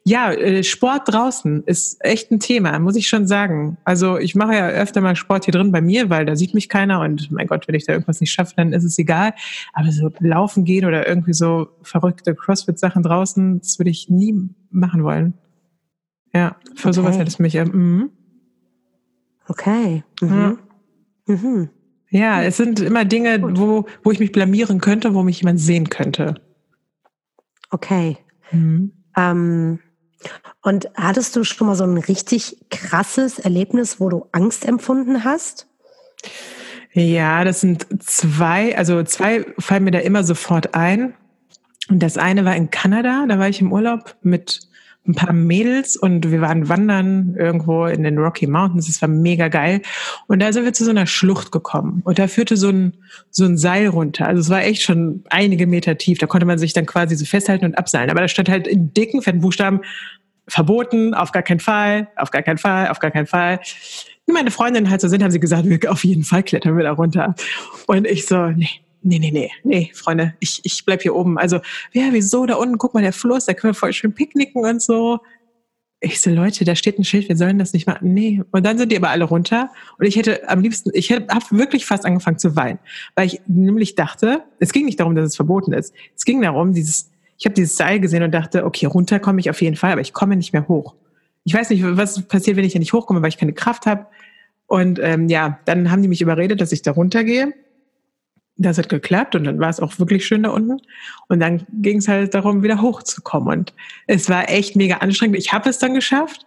ja, 0.06 0.32
äh, 0.32 0.64
Sport 0.64 1.12
draußen 1.12 1.64
ist 1.64 1.98
echt 2.06 2.30
ein 2.30 2.40
Thema, 2.40 2.78
muss 2.78 2.96
ich 2.96 3.08
schon 3.08 3.26
sagen. 3.26 3.80
Also 3.86 4.20
ich 4.20 4.36
mache 4.36 4.54
ja 4.54 4.68
öfter 4.70 5.02
mal 5.02 5.16
Sport 5.16 5.46
hier 5.46 5.52
drin 5.52 5.72
bei 5.72 5.82
mir, 5.82 6.12
weil 6.12 6.28
da 6.28 6.36
sieht 6.36 6.54
mich 6.54 6.70
keiner 6.70 7.02
und 7.02 7.32
mein 7.32 7.48
Gott, 7.48 7.68
wenn 7.68 7.74
ich 7.74 7.88
da 7.88 7.94
irgendwas 7.94 8.22
nicht 8.22 8.32
schaffe, 8.32 8.54
dann 8.56 8.72
ist 8.72 8.84
es 8.84 9.00
egal. 9.00 9.34
Aber 9.74 9.92
so 9.92 10.12
laufen 10.20 10.64
gehen 10.64 10.86
oder 10.86 11.08
irgendwie 11.08 11.34
so 11.34 11.70
verrückte 11.82 12.36
CrossFit-Sachen 12.36 13.02
draußen, 13.02 13.62
das 13.62 13.80
würde 13.80 13.90
ich 13.90 14.10
nie 14.10 14.48
machen 14.70 15.04
wollen. 15.04 15.34
Ja, 16.36 16.56
für 16.76 16.90
okay. 16.90 16.96
sowas 16.96 17.18
hätte 17.18 17.30
es 17.30 17.40
mich. 17.40 17.56
Mhm. 17.56 18.12
Okay. 19.48 20.04
Mhm. 20.22 20.30
Ja. 20.30 21.36
Mhm. 21.36 21.70
Ja, 22.12 22.42
es 22.44 22.58
sind 22.58 22.80
immer 22.80 23.06
Dinge, 23.06 23.42
wo, 23.58 23.86
wo 24.04 24.12
ich 24.12 24.20
mich 24.20 24.32
blamieren 24.32 24.82
könnte, 24.82 25.14
wo 25.14 25.24
mich 25.24 25.42
jemand 25.42 25.60
sehen 25.60 25.90
könnte. 25.90 26.36
Okay. 27.70 28.18
Mhm. 28.52 28.92
Ähm, 29.16 29.80
und 30.62 30.90
hattest 30.96 31.36
du 31.36 31.44
schon 31.44 31.68
mal 31.68 31.76
so 31.76 31.84
ein 31.84 31.98
richtig 31.98 32.58
krasses 32.70 33.40
Erlebnis, 33.40 34.00
wo 34.00 34.10
du 34.10 34.26
Angst 34.32 34.66
empfunden 34.66 35.24
hast? 35.24 35.68
Ja, 36.94 37.44
das 37.44 37.62
sind 37.62 37.86
zwei, 38.04 38.78
also 38.78 39.04
zwei 39.04 39.46
fallen 39.60 39.84
mir 39.84 39.92
da 39.92 40.00
immer 40.00 40.24
sofort 40.24 40.74
ein. 40.74 41.14
Und 41.90 42.00
das 42.04 42.18
eine 42.18 42.46
war 42.46 42.56
in 42.56 42.72
Kanada, 42.72 43.26
da 43.28 43.40
war 43.40 43.50
ich 43.50 43.62
im 43.62 43.72
Urlaub 43.72 44.16
mit 44.22 44.69
ein 45.08 45.16
paar 45.16 45.34
Mädels 45.34 45.98
und 45.98 46.30
wir 46.30 46.42
waren 46.42 46.70
wandern 46.70 47.36
irgendwo 47.38 47.86
in 47.86 48.04
den 48.04 48.18
Rocky 48.18 48.48
Mountains. 48.48 48.90
Es 48.90 49.02
war 49.02 49.10
mega 49.10 49.48
geil. 49.48 49.82
Und 50.28 50.40
da 50.42 50.54
sind 50.54 50.66
wir 50.66 50.74
zu 50.74 50.84
so 50.84 50.92
einer 50.92 51.08
Schlucht 51.08 51.52
gekommen. 51.52 52.02
Und 52.04 52.20
da 52.20 52.28
führte 52.28 52.58
so 52.58 52.70
ein, 52.70 52.94
so 53.32 53.46
ein 53.46 53.58
Seil 53.58 53.88
runter. 53.88 54.28
Also 54.28 54.42
es 54.42 54.50
war 54.50 54.64
echt 54.64 54.84
schon 54.84 55.24
einige 55.30 55.68
Meter 55.68 55.98
tief. 55.98 56.20
Da 56.20 56.28
konnte 56.28 56.46
man 56.46 56.60
sich 56.60 56.74
dann 56.74 56.86
quasi 56.86 57.16
so 57.16 57.26
festhalten 57.26 57.66
und 57.66 57.78
abseilen. 57.78 58.12
Aber 58.12 58.22
da 58.22 58.28
stand 58.28 58.50
halt 58.50 58.68
in 58.68 58.94
dicken, 58.94 59.22
fetten 59.22 59.42
Buchstaben 59.42 59.82
verboten, 60.48 61.14
auf 61.14 61.32
gar 61.32 61.44
keinen 61.44 61.60
Fall, 61.60 62.10
auf 62.16 62.32
gar 62.32 62.42
keinen 62.42 62.58
Fall, 62.58 62.90
auf 62.90 63.00
gar 63.00 63.12
keinen 63.12 63.28
Fall. 63.28 63.60
Wie 64.26 64.34
meine 64.34 64.52
Freundinnen 64.52 64.90
halt 64.90 65.02
so 65.02 65.08
sind, 65.08 65.24
haben 65.24 65.32
sie 65.32 65.40
gesagt, 65.40 65.66
auf 65.88 66.04
jeden 66.04 66.24
Fall 66.24 66.44
klettern 66.44 66.78
wir 66.78 66.84
da 66.84 66.92
runter. 66.92 67.36
Und 67.88 68.06
ich 68.06 68.26
so, 68.26 68.48
nee, 68.48 68.70
nee, 69.02 69.20
nee, 69.20 69.32
nee, 69.32 69.52
nee, 69.64 69.92
Freunde, 69.94 70.34
ich, 70.40 70.62
ich 70.64 70.86
bleib 70.86 71.02
hier 71.02 71.16
oben. 71.16 71.38
Also, 71.38 71.60
ja, 71.94 72.10
wieso, 72.12 72.46
da 72.46 72.56
unten, 72.56 72.78
guck 72.78 72.94
mal, 72.94 73.02
der 73.02 73.14
Fluss, 73.14 73.46
da 73.46 73.54
können 73.54 73.74
wir 73.74 73.80
voll 73.80 73.94
schön 73.94 74.14
picknicken 74.14 74.64
und 74.66 74.82
so. 74.82 75.20
Ich 76.02 76.22
so, 76.22 76.30
Leute, 76.30 76.64
da 76.64 76.76
steht 76.76 76.98
ein 76.98 77.04
Schild, 77.04 77.28
wir 77.28 77.36
sollen 77.36 77.60
das 77.60 77.74
nicht 77.74 77.86
machen. 77.86 78.14
Nee. 78.14 78.42
Und 78.52 78.66
dann 78.66 78.78
sind 78.78 78.92
die 78.92 78.98
aber 78.98 79.10
alle 79.10 79.26
runter. 79.26 79.70
Und 79.98 80.06
ich 80.06 80.16
hätte 80.16 80.48
am 80.48 80.62
liebsten, 80.62 80.92
ich 80.94 81.12
habe 81.12 81.28
wirklich 81.52 81.86
fast 81.86 82.06
angefangen 82.06 82.40
zu 82.40 82.56
weinen. 82.56 82.80
Weil 83.16 83.28
ich 83.28 83.42
nämlich 83.48 83.96
dachte, 83.96 84.44
es 84.60 84.72
ging 84.72 84.86
nicht 84.86 85.00
darum, 85.02 85.16
dass 85.16 85.26
es 85.26 85.36
verboten 85.36 85.74
ist. 85.74 85.94
Es 86.16 86.24
ging 86.24 86.42
darum, 86.42 86.74
dieses, 86.74 87.12
ich 87.38 87.46
habe 87.46 87.54
dieses 87.54 87.76
Seil 87.76 88.00
gesehen 88.00 88.24
und 88.24 88.32
dachte, 88.32 88.64
okay, 88.64 88.86
runter 88.86 89.20
komme 89.20 89.42
ich 89.42 89.50
auf 89.50 89.62
jeden 89.62 89.76
Fall, 89.76 89.92
aber 89.92 90.02
ich 90.02 90.14
komme 90.14 90.38
nicht 90.38 90.54
mehr 90.54 90.70
hoch. 90.70 90.96
Ich 91.44 91.54
weiß 91.54 91.70
nicht, 91.70 91.84
was 91.84 92.26
passiert, 92.28 92.56
wenn 92.56 92.66
ich 92.66 92.74
ja 92.74 92.80
nicht 92.80 92.94
hochkomme, 92.94 93.22
weil 93.22 93.30
ich 93.30 93.38
keine 93.38 93.54
Kraft 93.54 93.86
habe. 93.86 94.06
Und 94.68 95.00
ähm, 95.02 95.28
ja, 95.28 95.60
dann 95.66 95.92
haben 95.92 96.02
die 96.02 96.08
mich 96.08 96.22
überredet, 96.22 96.62
dass 96.62 96.72
ich 96.72 96.82
da 96.82 96.92
runtergehe. 96.92 97.54
Das 98.62 98.78
hat 98.78 98.90
geklappt 98.90 99.36
und 99.36 99.46
dann 99.46 99.60
war 99.60 99.70
es 99.70 99.80
auch 99.80 99.98
wirklich 100.00 100.26
schön 100.26 100.44
da 100.44 100.50
unten. 100.50 100.82
Und 101.30 101.40
dann 101.40 101.66
ging 101.72 101.98
es 101.98 102.08
halt 102.10 102.34
darum, 102.34 102.62
wieder 102.62 102.82
hochzukommen. 102.82 103.60
Und 103.60 103.74
es 104.06 104.30
war 104.30 104.50
echt 104.50 104.76
mega 104.76 104.98
anstrengend. 104.98 105.38
Ich 105.38 105.54
habe 105.54 105.70
es 105.70 105.80
dann 105.80 105.94
geschafft. 105.94 106.46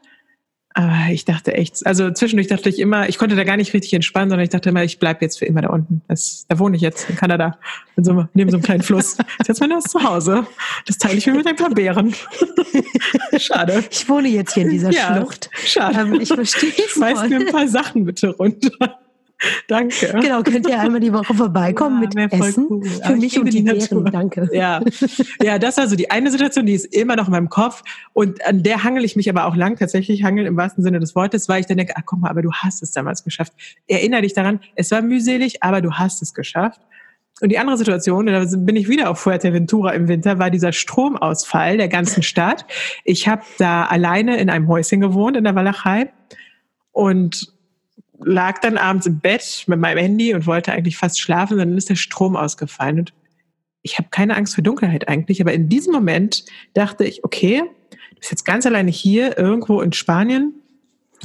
Aber 0.75 1.11
ich 1.11 1.25
dachte 1.26 1.52
echt, 1.52 1.87
also 1.87 2.11
zwischendurch 2.11 2.49
dachte 2.49 2.69
ich 2.69 2.78
immer, 2.78 3.09
ich 3.09 3.19
konnte 3.19 3.37
da 3.37 3.45
gar 3.45 3.59
nicht 3.59 3.75
richtig 3.75 3.92
entspannen, 3.92 4.31
sondern 4.31 4.45
ich 4.45 4.50
dachte 4.50 4.71
immer, 4.71 4.83
ich 4.83 4.99
bleib 4.99 5.21
jetzt 5.21 5.38
für 5.38 5.45
immer 5.45 5.61
da 5.61 5.69
unten. 5.69 6.00
Das, 6.09 6.47
da 6.49 6.59
wohne 6.59 6.76
ich 6.76 6.83
jetzt 6.83 7.11
in 7.11 7.16
Kanada, 7.16 7.59
in 7.97 8.04
so, 8.04 8.26
neben 8.33 8.50
so 8.50 8.57
einem 8.57 8.64
kleinen 8.64 8.83
Fluss. 8.83 9.19
Das 9.38 9.50
ist 9.50 9.61
mein 9.61 9.71
neues 9.71 9.85
Zuhause. 9.85 10.47
Das 10.87 10.97
teile 10.97 11.19
ich 11.19 11.26
mir 11.26 11.35
mit 11.35 11.47
ein 11.47 11.57
paar 11.57 11.71
Bären. 11.71 12.14
Schade. 13.37 13.85
Ich 13.90 14.09
wohne 14.09 14.28
jetzt 14.28 14.54
hier 14.54 14.62
in 14.62 14.71
dieser 14.71 14.90
ja, 14.90 15.14
Schlucht. 15.14 15.50
Schade. 15.54 16.00
Ähm, 16.00 16.21
ich 16.21 16.28
verstehe 16.28 16.71
es. 16.71 16.92
Schmeiß 16.92 17.28
mir 17.28 17.40
ein 17.40 17.52
paar 17.52 17.69
Sachen 17.69 18.07
bitte 18.07 18.28
runter. 18.31 19.01
Danke. 19.68 20.14
Genau, 20.20 20.42
könnt 20.42 20.68
ihr 20.68 20.78
einmal 20.78 21.00
die 21.00 21.12
Woche 21.12 21.34
vorbeikommen 21.34 22.02
ja, 22.02 22.26
mit 22.26 22.32
Essen 22.32 22.66
cool. 22.70 22.84
für 22.84 23.16
mich 23.16 23.38
und 23.38 23.52
die, 23.52 23.62
Natur. 23.62 24.04
Danke. 24.04 24.49
Ja. 24.52 24.80
ja, 25.42 25.58
das 25.58 25.76
war 25.76 25.88
so 25.88 25.96
die 25.96 26.11
eine 26.11 26.30
Situation, 26.30 26.66
die 26.66 26.75
ist 26.75 26.84
immer 26.94 27.16
noch 27.16 27.26
in 27.26 27.32
meinem 27.32 27.49
Kopf 27.49 27.82
und 28.12 28.44
an 28.46 28.62
der 28.62 28.84
hangel 28.84 29.04
ich 29.04 29.16
mich 29.16 29.28
aber 29.28 29.46
auch 29.46 29.56
lang, 29.56 29.76
tatsächlich 29.76 30.22
hangeln 30.22 30.46
im 30.46 30.56
wahrsten 30.56 30.82
Sinne 30.82 31.00
des 31.00 31.14
Wortes, 31.14 31.49
weil 31.49 31.61
ich 31.61 31.66
dann 31.66 31.76
denke, 31.76 31.94
ach 31.96 32.02
guck 32.04 32.20
mal, 32.20 32.30
aber 32.30 32.42
du 32.42 32.52
hast 32.52 32.82
es 32.82 32.92
damals 32.92 33.25
geschafft. 33.25 33.52
Erinnere 33.87 34.22
dich 34.22 34.34
daran, 34.34 34.61
es 34.75 34.90
war 34.90 35.02
mühselig, 35.02 35.62
aber 35.62 35.80
du 35.80 35.92
hast 35.92 36.22
es 36.22 36.34
geschafft. 36.34 36.80
Und 37.40 37.49
die 37.49 37.58
andere 37.58 37.76
Situation, 37.76 38.26
da 38.26 38.44
bin 38.56 38.76
ich 38.76 38.88
wieder 38.88 39.11
auf 39.11 39.18
Fuerteventura 39.18 39.90
im 39.92 40.06
Winter, 40.06 40.38
war 40.38 40.50
dieser 40.50 40.72
Stromausfall 40.72 41.76
der 41.76 41.88
ganzen 41.88 42.22
Stadt. 42.22 42.66
Ich 43.04 43.26
habe 43.26 43.42
da 43.58 43.84
alleine 43.87 44.37
in 44.37 44.49
einem 44.49 44.68
Häuschen 44.68 45.00
gewohnt 45.00 45.37
in 45.37 45.42
der 45.42 45.56
Walachei 45.56 46.12
und 46.92 47.52
lag 48.25 48.61
dann 48.61 48.79
abends 48.79 49.07
im 49.07 49.21
Bett 49.21 49.64
mit 49.67 49.79
meinem 49.79 49.99
Handy 49.99 50.35
und 50.35 50.47
wollte 50.47 50.73
eigentlich 50.73 50.97
fast 50.97 51.21
schlafen, 51.21 51.59
dann 51.59 51.76
ist 51.76 51.88
der 51.88 51.97
Strom 51.97 52.37
ausgefallen. 52.37 53.00
Und 53.00 53.12
ich 53.83 53.99
habe 53.99 54.09
keine 54.11 54.37
Angst 54.37 54.55
vor 54.55 54.64
Dunkelheit 54.64 55.09
eigentlich, 55.09 55.41
aber 55.41 55.52
in 55.52 55.69
diesem 55.69 55.93
Moment 55.93 56.45
dachte 56.75 57.05
ich, 57.05 57.25
okay, 57.25 57.62
du 57.91 58.17
bist 58.17 58.31
jetzt 58.31 58.45
ganz 58.45 58.67
alleine 58.67 58.91
hier 58.91 59.37
irgendwo 59.37 59.81
in 59.81 59.93
Spanien 59.93 60.55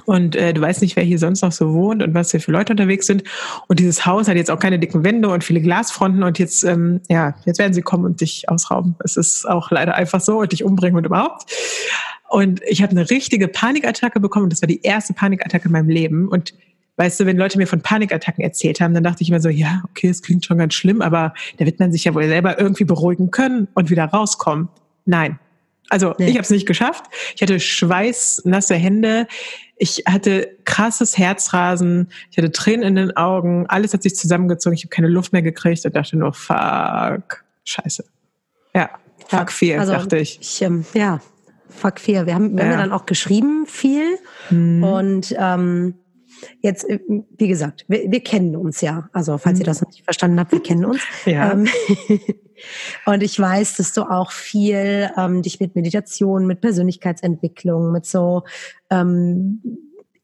und 0.06 0.36
äh, 0.36 0.54
du 0.54 0.62
weißt 0.62 0.82
nicht, 0.82 0.96
wer 0.96 1.04
hier 1.04 1.20
sonst 1.20 1.42
noch 1.42 1.52
so 1.52 1.74
wohnt 1.74 2.04
und 2.04 2.14
was 2.14 2.32
hier 2.32 2.40
für 2.40 2.52
Leute 2.52 2.74
unterwegs 2.74 3.08
sind. 3.08 3.24
Und 3.68 3.80
dieses 3.80 4.06
Haus 4.06 4.28
hat 4.28 4.36
jetzt 4.36 4.52
auch 4.52 4.60
keine 4.60 4.80
dicken 4.80 5.04
Wände 5.04 5.30
und 5.30 5.44
viele 5.44 5.62
Glasfronten 5.62 6.24
und 6.24 6.40
jetzt, 6.40 6.64
ähm, 6.64 7.02
ja, 7.10 7.36
jetzt 7.46 7.60
werden 7.60 7.74
sie 7.74 7.82
kommen 7.82 8.06
und 8.06 8.22
dich 8.22 8.50
ausrauben. 8.50 8.96
Es 9.04 9.18
ist 9.18 9.48
auch 9.48 9.72
leider 9.72 9.96
einfach 9.96 10.22
so 10.22 10.40
und 10.40 10.52
dich 10.52 10.64
umbringen 10.64 10.98
und 10.98 11.06
überhaupt. 11.06 11.52
Und 12.30 12.62
ich 12.68 12.82
habe 12.84 12.92
eine 12.92 13.10
richtige 13.10 13.48
Panikattacke 13.48 14.20
bekommen. 14.20 14.50
Das 14.50 14.62
war 14.62 14.68
die 14.68 14.82
erste 14.82 15.14
Panikattacke 15.14 15.66
in 15.66 15.72
meinem 15.72 15.90
Leben. 15.90 16.28
Und 16.28 16.54
weißt 16.98 17.20
du, 17.20 17.26
wenn 17.26 17.38
Leute 17.38 17.58
mir 17.58 17.68
von 17.68 17.82
Panikattacken 17.82 18.44
erzählt 18.44 18.82
haben, 18.82 18.94
dann 18.94 19.04
dachte 19.04 19.24
ich 19.24 19.30
immer 19.30 19.40
so, 19.40 19.50
ja, 19.50 19.84
okay, 19.90 20.10
es 20.10 20.22
klingt 20.22 20.46
schon 20.46 20.58
ganz 20.58 20.74
schlimm, 20.74 21.02
aber 21.02 21.34
da 21.58 21.66
wird 21.66 21.80
man 21.80 21.92
sich 21.92 22.04
ja 22.04 22.14
wohl 22.14 22.28
selber 22.28 22.60
irgendwie 22.60 22.84
beruhigen 22.84 23.32
können 23.32 23.68
und 23.76 23.90
wieder 23.90 24.06
rauskommen. 24.06 24.68
Nein. 25.06 25.40
Also 25.90 26.16
nee. 26.18 26.26
ich 26.28 26.34
habe 26.34 26.42
es 26.42 26.50
nicht 26.50 26.66
geschafft. 26.66 27.06
Ich 27.36 27.42
hatte 27.42 27.60
schweißnasse 27.60 28.76
Hände. 28.76 29.28
Ich 29.78 30.04
hatte 30.08 30.50
krasses 30.66 31.18
Herzrasen. 31.18 32.10
Ich 32.32 32.38
hatte 32.38 32.52
Tränen 32.52 32.84
in 32.84 32.96
den 32.96 33.16
Augen. 33.16 33.68
Alles 33.68 33.94
hat 33.94 34.04
sich 34.04 34.16
zusammengezogen. 34.16 34.76
Ich 34.76 34.84
habe 34.84 34.90
keine 34.90 35.08
Luft 35.08 35.32
mehr 35.34 35.44
gekriegt 35.44 35.86
und 35.86 35.96
dachte 35.96 36.18
nur, 36.18 36.34
fuck, 36.34 37.46
scheiße. 37.64 38.04
Ja, 38.74 38.90
fuck 39.28 39.52
fear, 39.52 39.80
also, 39.80 39.94
dachte 39.94 40.18
ich. 40.18 40.40
ich 40.42 40.62
ähm, 40.62 40.86
ja, 40.94 41.22
fuck 41.70 42.00
fear. 42.00 42.26
Wir 42.26 42.34
haben, 42.34 42.58
wir 42.58 42.66
ja. 42.66 42.72
haben 42.72 42.72
ja 42.72 42.86
dann 42.86 42.92
auch 42.92 43.06
geschrieben 43.06 43.66
viel 43.66 44.18
hm. 44.50 44.84
und 44.84 45.36
ähm, 45.38 45.94
Jetzt, 46.62 46.90
äh, 46.90 47.00
wie 47.38 47.48
gesagt, 47.48 47.86
wir, 47.88 48.12
wir 48.12 48.20
kennen 48.22 48.56
uns 48.56 48.82
ja. 48.82 49.10
Also, 49.14 49.38
falls 49.38 49.60
ihr 49.60 49.66
mhm. 49.66 49.68
das 49.68 49.82
noch 49.82 49.90
nicht 49.90 50.04
verstanden 50.04 50.40
habt, 50.40 50.52
wir 50.52 50.62
kennen 50.62 50.86
uns. 50.86 51.02
Ja. 51.26 51.52
Ähm, 51.52 51.68
und 53.06 53.22
ich 53.22 53.40
weiß, 53.40 53.78
dass 53.78 53.94
du 53.94 54.04
auch 54.04 54.32
viel 54.32 55.10
ähm, 55.18 55.42
dich 55.42 55.60
mit 55.60 55.76
Meditation, 55.76 56.48
mit 56.48 56.62
Persönlichkeitsentwicklung, 56.62 57.92
mit 57.92 58.06
so 58.06 58.44
ähm, 58.90 59.62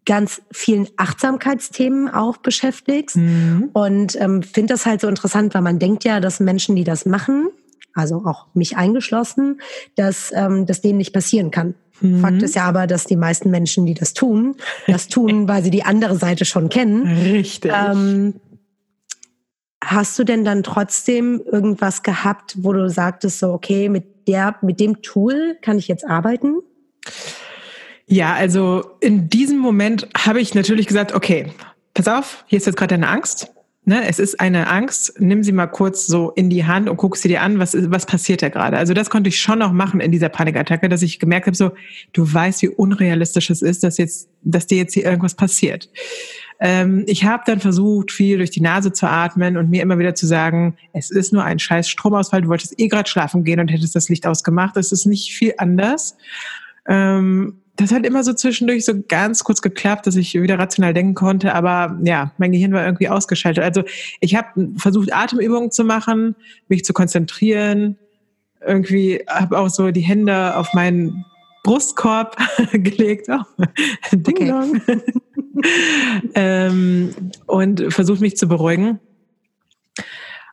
ganz 0.05 0.41
vielen 0.51 0.88
Achtsamkeitsthemen 0.98 2.10
auch 2.10 2.38
beschäftigst. 2.38 3.17
Mhm. 3.17 3.70
Und 3.74 4.20
ähm, 4.20 4.43
finde 4.43 4.74
das 4.74 4.86
halt 4.86 5.01
so 5.01 5.08
interessant, 5.08 5.53
weil 5.53 5.62
man 5.62 5.79
denkt 5.79 6.03
ja, 6.03 6.20
dass 6.20 6.39
Menschen, 6.39 6.75
die 6.75 6.84
das 6.84 7.05
machen, 7.05 7.50
also 7.93 8.24
auch 8.25 8.48
mich 8.53 8.77
eingeschlossen, 8.77 9.62
dass 9.96 10.32
ähm, 10.34 10.65
das 10.65 10.82
denen 10.82 10.98
nicht 10.98 11.13
passieren 11.13 11.51
kann. 11.51 11.75
Mhm. 12.01 12.21
Fakt 12.21 12.41
ist 12.41 12.55
ja 12.55 12.65
aber, 12.65 12.88
dass 12.88 13.05
die 13.05 13.15
meisten 13.15 13.51
Menschen, 13.51 13.85
die 13.85 13.93
das 13.93 14.13
tun, 14.13 14.55
das 14.88 15.07
tun, 15.07 15.47
weil 15.47 15.63
sie 15.63 15.71
die 15.71 15.83
andere 15.83 16.15
Seite 16.17 16.45
schon 16.45 16.69
kennen. 16.69 17.07
Richtig. 17.07 17.71
Ähm, 17.73 18.35
hast 19.83 20.17
du 20.17 20.23
denn 20.23 20.45
dann 20.45 20.63
trotzdem 20.63 21.41
irgendwas 21.51 22.03
gehabt, 22.03 22.55
wo 22.59 22.73
du 22.73 22.89
sagtest, 22.89 23.39
so, 23.39 23.51
okay, 23.51 23.89
mit 23.89 24.27
der, 24.27 24.55
mit 24.62 24.79
dem 24.79 25.01
Tool 25.01 25.57
kann 25.62 25.77
ich 25.77 25.88
jetzt 25.88 26.05
arbeiten? 26.05 26.55
Ja, 28.05 28.33
also 28.33 28.97
in 29.00 29.29
diesem 29.29 29.59
Moment 29.59 30.07
habe 30.17 30.39
ich 30.39 30.53
natürlich 30.55 30.88
gesagt, 30.88 31.13
okay, 31.13 31.51
pass 31.93 32.07
auf, 32.07 32.43
hier 32.47 32.57
ist 32.57 32.65
jetzt 32.65 32.75
gerade 32.75 32.95
deine 32.95 33.07
Angst. 33.07 33.52
Ne, 33.86 34.08
es 34.08 34.18
ist 34.18 34.40
eine 34.40 34.68
Angst. 34.70 35.20
Nimm 35.20 35.44
sie 35.44 35.52
mal 35.52 35.68
kurz 35.68 36.08
so 36.08 36.32
in 36.32 36.50
die 36.50 36.66
Hand 36.66 36.88
und 36.88 36.96
guck 36.96 37.18
sie 37.18 37.28
dir 37.28 37.42
an, 37.42 37.60
was, 37.60 37.75
was 37.92 38.06
passiert 38.06 38.42
da 38.42 38.48
gerade. 38.48 38.78
Also 38.78 38.94
das 38.94 39.10
konnte 39.10 39.28
ich 39.28 39.42
schon 39.42 39.60
noch 39.60 39.74
machen 39.74 40.00
in 40.00 40.10
dieser 40.10 40.30
Panikattacke, 40.30 40.88
dass 40.88 41.02
ich 41.02 41.20
gemerkt 41.20 41.48
habe, 41.48 41.58
so, 41.58 41.72
du 42.13 42.32
weißt, 42.32 42.62
wie 42.62 42.70
unrealistisch 42.70 43.50
es 43.50 43.62
ist, 43.62 43.84
dass 43.84 43.98
jetzt, 43.98 44.30
dass 44.42 44.68
dir 44.68 44.78
jetzt 44.78 44.94
hier 44.94 45.04
irgendwas 45.04 45.36
passiert. 45.36 45.90
Ähm, 46.62 47.04
ich 47.08 47.25
habe 47.25 47.44
dann 47.46 47.60
versucht, 47.60 48.13
viel 48.13 48.38
durch 48.38 48.52
die 48.52 48.62
Nase 48.62 48.94
zu 48.94 49.06
atmen 49.06 49.58
und 49.58 49.70
mir 49.70 49.82
immer 49.82 50.00
wieder 50.00 50.16
zu 50.16 50.28
sagen, 50.28 50.78
es 50.94 51.12
ist 51.12 51.34
nur 51.34 51.44
ein 51.44 51.60
scheiß 51.60 51.90
Stromausfall, 51.90 52.44
du 52.44 52.48
wolltest 52.48 52.80
eh 52.80 52.88
gerade 52.88 53.10
schlafen 53.10 53.44
gehen 53.44 53.60
und 53.60 53.68
hättest 53.68 53.98
das 53.98 54.08
Licht 54.08 54.25
ausgemacht. 54.25 54.78
Es 54.78 54.94
ist 54.94 55.06
nicht 55.06 55.34
viel 55.34 55.56
anders. 55.58 56.16
Ähm, 56.88 57.62
das 57.75 57.92
hat 57.92 58.06
immer 58.06 58.24
so 58.24 58.34
zwischendurch 58.34 58.86
so 58.86 58.94
ganz 59.08 59.44
kurz 59.44 59.62
geklappt, 59.62 60.06
dass 60.06 60.15
ich 60.15 60.34
wieder 60.36 60.60
rational 60.60 60.94
denken 60.94 61.15
konnte, 61.15 61.56
aber 61.56 62.00
ja, 62.03 62.32
mein 62.38 62.51
Gehirn 62.51 62.72
war 62.72 62.86
irgendwie 62.86 63.10
ausgeschaltet. 63.10 63.63
Also 63.63 63.84
ich 64.20 64.36
habe 64.36 64.70
versucht, 64.77 65.13
Atemübungen 65.13 65.72
zu 65.72 65.84
machen, 65.84 66.36
mich 66.68 66.86
zu 66.86 66.94
konzentrieren, 66.94 67.98
irgendwie 68.65 69.24
habe 69.27 69.58
auch 69.58 69.70
so 69.70 69.92
die 69.92 70.01
Hände 70.01 70.56
auf 70.56 70.74
meinen 70.74 71.25
Brustkorb 71.63 72.38
gelegt. 72.74 73.27
Oh, 73.30 73.63
Ding 74.12 74.53
okay. 74.53 75.01
ähm, 76.36 77.15
und 77.48 77.92
versucht 77.94 78.22
mich 78.22 78.38
zu 78.38 78.48
beruhigen. 78.48 79.00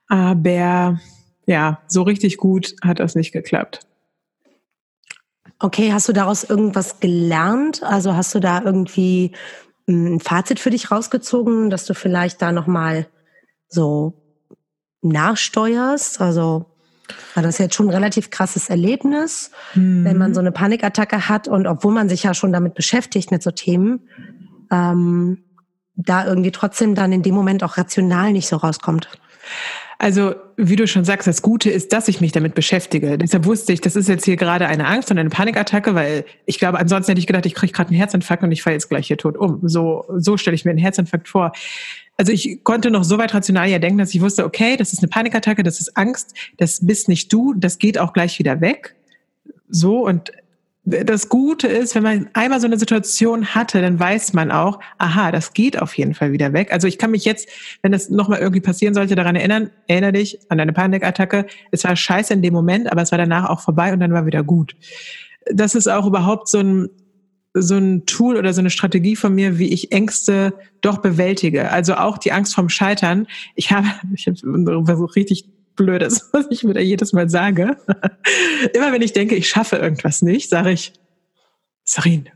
Aber 0.09 1.01
ja, 1.47 1.83
so 1.87 2.03
richtig 2.03 2.37
gut 2.37 2.75
hat 2.83 3.01
das 3.01 3.15
nicht 3.15 3.33
geklappt. 3.33 3.81
Okay, 5.61 5.93
hast 5.93 6.09
du 6.09 6.13
daraus 6.15 6.43
irgendwas 6.43 7.01
gelernt? 7.01 7.83
Also 7.83 8.17
hast 8.17 8.35
du 8.35 8.41
da 8.41 8.63
irgendwie 8.63 9.33
hm, 9.87 10.15
ein 10.15 10.21
Fazit 10.21 10.59
für 10.59 10.71
dich 10.71 10.91
rausgezogen, 10.91 11.69
dass 11.69 11.85
du 11.85 11.95
vielleicht 11.95 12.41
da 12.41 12.51
nochmal 12.51 13.07
so 13.69 14.15
nachsteuerst? 15.03 16.21
Also 16.21 16.67
war 17.35 17.43
das 17.43 17.59
jetzt 17.59 17.75
schon 17.75 17.89
ein 17.89 17.95
relativ 17.95 18.31
krasses 18.31 18.71
Erlebnis, 18.71 19.51
mhm. 19.75 20.05
wenn 20.05 20.17
man 20.17 20.33
so 20.33 20.41
eine 20.41 20.53
Panikattacke 20.53 21.29
hat 21.29 21.47
und 21.47 21.67
obwohl 21.67 21.93
man 21.93 22.09
sich 22.09 22.23
ja 22.23 22.35
schon 22.35 22.53
damit 22.53 22.75
beschäftigt 22.75 23.31
mit 23.31 23.43
so 23.43 23.51
Themen, 23.51 24.09
ähm, 24.71 25.45
da 25.95 26.27
irgendwie 26.27 26.53
trotzdem 26.53 26.95
dann 26.95 27.13
in 27.13 27.23
dem 27.23 27.35
Moment 27.35 27.63
auch 27.63 27.77
rational 27.77 28.33
nicht 28.33 28.49
so 28.49 28.57
rauskommt. 28.57 29.09
Also, 30.03 30.35
wie 30.57 30.77
du 30.77 30.87
schon 30.87 31.05
sagst, 31.05 31.29
das 31.29 31.43
Gute 31.43 31.69
ist, 31.69 31.93
dass 31.93 32.09
ich 32.09 32.23
mich 32.23 32.33
damit 32.33 32.55
beschäftige. 32.55 33.19
Deshalb 33.19 33.45
wusste 33.45 33.75
ich, 33.75 33.83
das 33.83 33.97
ist 33.97 34.09
jetzt 34.09 34.25
hier 34.25 34.37
gerade 34.37 34.67
eine 34.67 34.87
Angst 34.87 35.11
und 35.11 35.19
eine 35.19 35.29
Panikattacke, 35.29 35.95
weil 35.95 36.25
ich 36.47 36.59
glaube, 36.59 36.79
ansonsten 36.79 37.11
hätte 37.11 37.19
ich 37.19 37.27
gedacht, 37.27 37.45
ich 37.45 37.55
kriege 37.55 37.71
gerade 37.71 37.89
einen 37.89 37.99
Herzinfarkt 37.99 38.43
und 38.43 38.51
ich 38.51 38.63
falle 38.63 38.77
jetzt 38.77 38.89
gleich 38.89 39.09
hier 39.09 39.19
tot 39.19 39.37
um. 39.37 39.61
So, 39.63 40.07
so 40.17 40.39
stelle 40.39 40.55
ich 40.55 40.65
mir 40.65 40.71
einen 40.71 40.79
Herzinfarkt 40.79 41.29
vor. 41.29 41.53
Also 42.17 42.33
ich 42.33 42.65
konnte 42.65 42.91
noch 42.91 43.05
so 43.05 43.19
weit 43.19 43.35
rational 43.35 43.69
ja 43.69 43.79
denken, 43.79 43.99
dass 43.99 44.15
ich 44.15 44.23
wusste, 44.23 44.47
okay, 44.47 44.79
das 44.79 44.95
ist 44.95 45.01
eine 45.01 45.09
Panikattacke, 45.09 45.63
das 45.63 45.81
ist 45.81 45.95
Angst, 45.99 46.35
das 46.57 46.87
bist 46.87 47.11
nicht 47.11 47.31
du, 47.31 47.53
das 47.53 47.77
geht 47.77 47.99
auch 47.99 48.15
gleich 48.15 48.39
wieder 48.39 48.63
weg. 48.63 48.95
So 49.69 50.07
und 50.07 50.33
das 50.85 51.29
Gute 51.29 51.69
ist, 51.69 51.95
wenn 51.95 52.03
man 52.03 52.31
einmal 52.33 52.59
so 52.59 52.67
eine 52.67 52.79
Situation 52.79 53.55
hatte, 53.55 53.83
dann 53.83 54.01
weiß 54.01 54.33
man 54.33 54.51
auch, 54.51 54.81
aha, 54.99 55.31
das 55.31 55.53
geht 55.53 55.81
auf 55.81 55.97
jeden 55.97 56.15
Fall 56.15 56.33
wieder 56.33 56.53
weg. 56.55 56.73
Also 56.73 56.89
ich 56.89 56.97
kann 56.97 57.11
mich 57.11 57.25
jetzt, 57.25 57.49
wenn 57.83 57.93
das 57.93 58.09
nochmal 58.09 58.41
irgendwie 58.41 58.63
passieren 58.63 58.95
sollte, 58.95 59.15
daran 59.15 59.37
erinnern, 59.37 59.71
erinnere 59.89 60.13
dich 60.13 60.39
an 60.49 60.59
deine 60.59 60.73
Panikattacke. 60.73 61.47
Es 61.71 61.85
war 61.85 61.95
scheiße 61.95 62.33
in 62.33 62.43
dem 62.43 62.55
Moment, 62.55 62.91
aber 62.91 63.03
es 63.03 63.13
war 63.13 63.19
danach 63.19 63.51
auch 63.51 63.61
vorbei 63.61 63.93
und 63.93 64.01
dann 64.01 64.13
war 64.13 64.25
wieder 64.25 64.43
gut. 64.43 64.75
Das 65.53 65.75
ist 65.75 65.87
auch 65.87 66.07
überhaupt 66.07 66.49
so 66.49 66.59
ein, 66.59 66.89
so 67.53 67.77
ein 67.77 68.07
Tool 68.07 68.37
oder 68.37 68.55
so 68.55 68.61
eine 68.61 68.71
Strategie 68.71 69.17
von 69.17 69.35
mir, 69.35 69.59
wie 69.59 69.73
ich 69.73 69.93
Ängste 69.93 70.55
doch 70.81 70.99
bewältige. 70.99 71.71
Also 71.71 71.95
auch 71.95 72.17
die 72.17 72.33
Angst 72.33 72.55
vom 72.55 72.71
Scheitern. 72.71 73.27
Ich 73.55 73.71
habe, 73.71 73.87
ich 74.15 74.27
habe 74.27 74.85
versucht, 74.87 75.17
richtig 75.17 75.45
Blödes, 75.81 76.29
was 76.33 76.47
ich 76.51 76.63
mir 76.63 76.75
da 76.75 76.81
jedes 76.81 77.13
Mal 77.13 77.31
sage. 77.31 77.77
Immer 78.75 78.93
wenn 78.93 79.03
ich 79.03 79.13
denke, 79.13 79.35
ich 79.35 79.49
schaffe 79.49 79.77
irgendwas 79.77 80.21
nicht, 80.21 80.51
sage 80.51 80.73
ich, 80.73 80.93
Sarin, 81.85 82.29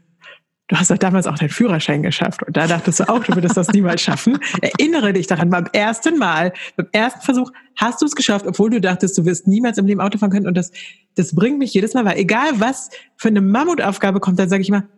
du 0.69 0.77
hast 0.77 0.91
doch 0.91 0.97
damals 0.97 1.27
auch 1.27 1.37
deinen 1.37 1.51
Führerschein 1.51 2.03
geschafft 2.03 2.43
und 2.43 2.57
da 2.57 2.67
dachtest 2.67 3.01
du 3.01 3.09
auch, 3.09 3.23
du 3.23 3.35
würdest 3.35 3.57
das 3.57 3.69
niemals 3.69 4.01
schaffen. 4.01 4.39
Erinnere 4.63 5.13
dich 5.13 5.27
daran, 5.27 5.51
beim 5.51 5.67
ersten 5.73 6.19
Mal, 6.19 6.55
beim 6.77 6.89
ersten 6.93 7.21
Versuch 7.21 7.53
hast 7.77 8.01
du 8.01 8.07
es 8.07 8.15
geschafft, 8.15 8.47
obwohl 8.47 8.71
du 8.71 8.81
dachtest, 8.81 9.19
du 9.19 9.27
wirst 9.27 9.47
niemals 9.47 9.77
im 9.77 9.87
Leben 9.87 10.01
Auto 10.01 10.17
fahren 10.19 10.31
können 10.31 10.47
und 10.47 10.57
das, 10.57 10.73
das 11.17 11.35
bringt 11.35 11.59
mich 11.59 11.75
jedes 11.75 11.93
Mal, 11.93 12.05
weil 12.07 12.17
egal 12.17 12.53
was 12.61 12.89
für 13.17 13.29
eine 13.29 13.43
Mammutaufgabe 13.43 14.21
kommt, 14.21 14.39
dann 14.39 14.49
sage 14.49 14.63
ich 14.63 14.71
mal, 14.71 14.89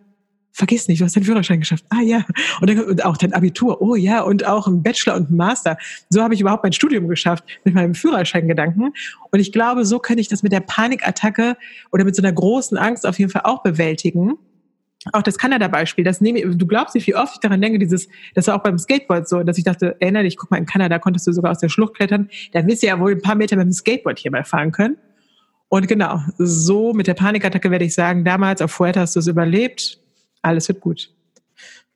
vergiss 0.57 0.89
nicht, 0.89 1.01
du 1.01 1.05
hast 1.05 1.15
deinen 1.15 1.25
Führerschein 1.25 1.61
geschafft. 1.61 1.85
Ah 1.91 2.01
ja. 2.01 2.25
Und, 2.61 2.71
dann, 2.71 2.81
und 2.81 3.05
auch 3.05 3.19
dein 3.19 3.35
Abitur. 3.35 3.83
Oh 3.83 3.95
ja. 3.95 4.23
Und 4.23 4.47
auch 4.47 4.67
ein 4.67 4.83
Bachelor 4.83 5.17
und 5.17 5.31
ein 5.31 5.37
Master. 5.37 5.77
So 6.09 6.23
habe 6.23 6.35
ich 6.35 6.41
überhaupt 6.41 6.63
mein 6.63 6.73
Studium 6.73 7.09
geschafft 7.09 7.45
mit 7.65 7.75
meinem 7.75 7.95
Führerscheingedanken. 7.95 8.93
Und 9.31 9.39
ich 9.39 9.53
glaube, 9.53 9.85
so 9.85 9.99
kann 9.99 10.17
ich 10.17 10.29
das 10.29 10.43
mit 10.43 10.53
der 10.53 10.61
Panikattacke 10.61 11.57
oder 11.93 12.05
mit 12.05 12.17
so 12.17 12.23
einer 12.23 12.33
großen 12.33 12.79
Angst 12.79 13.07
auf 13.07 13.19
jeden 13.19 13.31
Fall 13.31 13.43
auch 13.45 13.63
bewältigen. 13.63 14.39
Auch 15.13 15.23
das 15.23 15.39
Kanada-Beispiel, 15.39 16.05
das 16.05 16.21
nehme 16.21 16.41
ich, 16.41 16.47
du 16.57 16.67
glaubst 16.67 16.95
nicht, 16.95 17.07
wie 17.07 17.15
oft 17.15 17.35
ich 17.35 17.41
daran 17.41 17.61
denke, 17.61 17.79
dieses, 17.79 18.09
das 18.35 18.49
war 18.49 18.57
auch 18.57 18.63
beim 18.63 18.79
Skateboard 18.79 19.29
so, 19.29 19.43
dass 19.45 19.59
ich 19.59 19.63
dachte, 19.63 19.95
erinnere 20.01 20.25
dich, 20.25 20.37
guck 20.37 20.51
mal, 20.51 20.57
in 20.57 20.67
Kanada 20.67 20.99
konntest 20.99 21.27
du 21.29 21.33
sogar 21.33 21.53
aus 21.53 21.59
der 21.59 21.69
Schlucht 21.69 21.95
klettern, 21.95 22.29
dann 22.53 22.67
wirst 22.67 22.83
du 22.83 22.89
ja 22.89 22.99
wohl 22.99 23.13
ein 23.13 23.23
paar 23.23 23.37
Meter 23.37 23.57
mit 23.57 23.67
dem 23.67 23.73
Skateboard 23.73 24.19
hier 24.19 24.33
mal 24.33 24.43
fahren 24.43 24.73
können. 24.73 24.97
Und 25.69 25.87
genau, 25.87 26.21
so 26.39 26.93
mit 26.93 27.07
der 27.07 27.15
Panikattacke 27.15 27.71
werde 27.71 27.85
ich 27.85 27.95
sagen, 27.95 28.25
damals 28.25 28.63
auf 28.63 28.73
Fuerte 28.73 28.99
hast 28.99 29.15
du 29.15 29.21
es 29.21 29.29
überlebt, 29.29 30.01
alles 30.47 30.69
wird 30.69 30.81
gut. 30.81 31.13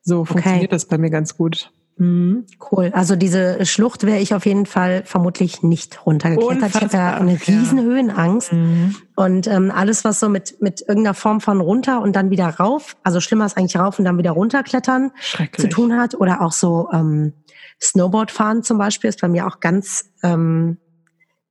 So 0.03 0.25
funktioniert 0.25 0.65
okay. 0.65 0.71
das 0.71 0.87
bei 0.87 0.99
mir 0.99 1.11
ganz 1.11 1.37
gut. 1.37 1.71
Mhm. 2.01 2.47
Cool. 2.73 2.91
Also 2.95 3.15
diese 3.15 3.67
Schlucht 3.67 4.07
wäre 4.07 4.19
ich 4.21 4.33
auf 4.35 4.47
jeden 4.47 4.65
Fall 4.65 5.03
vermutlich 5.05 5.63
nicht 5.63 6.07
runtergeklettert. 6.07 6.63
Unfassbar, 6.63 6.87
ich 6.87 6.93
ja 6.93 7.15
eine 7.17 7.33
riesen 7.33 7.79
ja. 7.79 7.85
Höhenangst. 7.85 8.53
Mhm. 8.55 8.97
Und 9.17 9.47
ähm, 9.47 9.71
alles, 9.71 10.03
was 10.03 10.19
so 10.19 10.31
mit, 10.31 10.63
mit 10.63 10.81
irgendeiner 10.81 11.13
Form 11.13 11.43
von 11.43 11.61
runter 11.61 12.01
und 12.01 12.17
dann 12.17 12.31
wieder 12.31 12.49
rauf, 12.49 12.97
also 13.03 13.21
schlimmer 13.21 13.45
ist 13.45 13.59
eigentlich 13.59 13.77
rauf 13.77 13.99
und 13.99 14.07
dann 14.07 14.17
wieder 14.17 14.31
runterklettern 14.31 15.13
zu 15.57 15.69
tun 15.69 15.95
hat. 15.95 16.15
Oder 16.15 16.41
auch 16.41 16.53
so 16.53 16.89
ähm, 16.91 17.35
Snowboard 17.83 18.31
fahren 18.31 18.63
zum 18.63 18.79
Beispiel 18.79 19.11
ist 19.11 19.21
bei 19.21 19.29
mir 19.29 19.47
auch 19.47 19.61
ganz 19.61 20.11
ähm, 20.23 20.79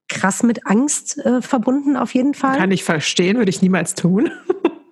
krass 0.07 0.41
mit 0.41 0.65
Angst 0.65 1.19
äh, 1.19 1.43
verbunden 1.43 1.95
auf 1.95 2.15
jeden 2.15 2.33
Fall. 2.33 2.57
Kann 2.57 2.71
ich 2.71 2.83
verstehen, 2.83 3.37
würde 3.37 3.51
ich 3.51 3.61
niemals 3.61 3.93
tun. 3.93 4.31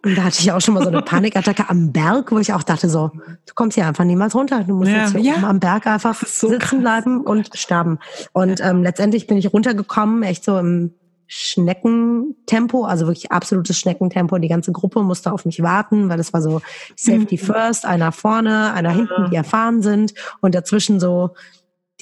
Und 0.08 0.18
da 0.18 0.24
hatte 0.24 0.38
ich 0.40 0.50
auch 0.54 0.62
schon 0.62 0.74
mal 0.74 0.84
so 0.84 0.90
eine 0.90 1.02
Panikattacke 1.04 1.70
am 1.70 1.92
Berg, 1.92 2.32
wo 2.32 2.40
ich 2.40 2.54
auch 2.54 2.64
dachte 2.64 2.90
so, 2.90 3.12
du 3.46 3.54
kommst 3.56 3.76
hier 3.76 3.86
einfach 3.86 4.06
niemals 4.06 4.36
runter. 4.36 4.64
Du 4.64 4.74
musst 4.74 4.90
ja, 4.90 5.00
jetzt 5.00 5.12
hier 5.12 5.22
ja. 5.22 5.34
oben 5.34 5.44
am 5.44 5.60
Berg 5.60 5.86
einfach 5.86 6.16
so 6.26 6.48
sitzen 6.48 6.60
krass. 6.60 6.80
bleiben 6.80 7.22
und 7.22 7.50
sterben. 7.58 8.00
Und 8.32 8.62
ähm, 8.62 8.84
letztendlich 8.84 9.28
bin 9.28 9.38
ich 9.38 9.52
runtergekommen, 9.52 10.24
echt 10.24 10.46
so 10.46 10.58
im 10.58 10.94
Schneckentempo, 11.28 12.86
also 12.86 13.08
wirklich 13.08 13.34
absolutes 13.34 13.78
Schneckentempo. 13.78 14.38
Die 14.38 14.48
ganze 14.48 14.72
Gruppe 14.72 15.04
musste 15.04 15.34
auf 15.34 15.44
mich 15.44 15.62
warten, 15.62 16.08
weil 16.08 16.22
es 16.22 16.32
war 16.32 16.42
so 16.42 16.62
Safety 16.96 17.36
mhm. 17.36 17.46
First, 17.46 17.86
einer 17.86 18.14
vorne, 18.14 18.72
einer 18.72 18.92
hinten, 18.92 19.30
die 19.30 19.36
erfahren 19.36 19.82
sind 19.82 20.14
und 20.40 20.56
dazwischen 20.56 21.02
so 21.02 21.32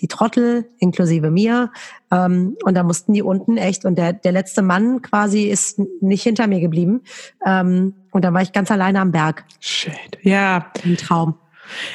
die 0.06 0.08
Trottel, 0.08 0.70
inklusive 0.78 1.32
mir. 1.32 1.72
Ähm, 2.12 2.56
und 2.64 2.76
da 2.76 2.84
mussten 2.84 3.14
die 3.14 3.24
unten 3.24 3.58
echt, 3.58 3.86
und 3.86 3.98
der, 3.98 4.14
der 4.14 4.32
letzte 4.32 4.62
Mann 4.62 5.02
quasi 5.02 5.44
ist 5.46 5.80
nicht 6.00 6.22
hinter 6.22 6.46
mir 6.46 6.60
geblieben. 6.60 7.02
Ähm, 7.46 7.96
und 8.12 8.24
da 8.24 8.34
war 8.34 8.44
ich 8.44 8.52
ganz 8.52 8.70
alleine 8.70 9.00
am 9.00 9.12
Berg. 9.12 9.46
Shit. 9.60 10.20
Ja. 10.22 10.72
Ein 10.84 10.98
Traum. 10.98 11.36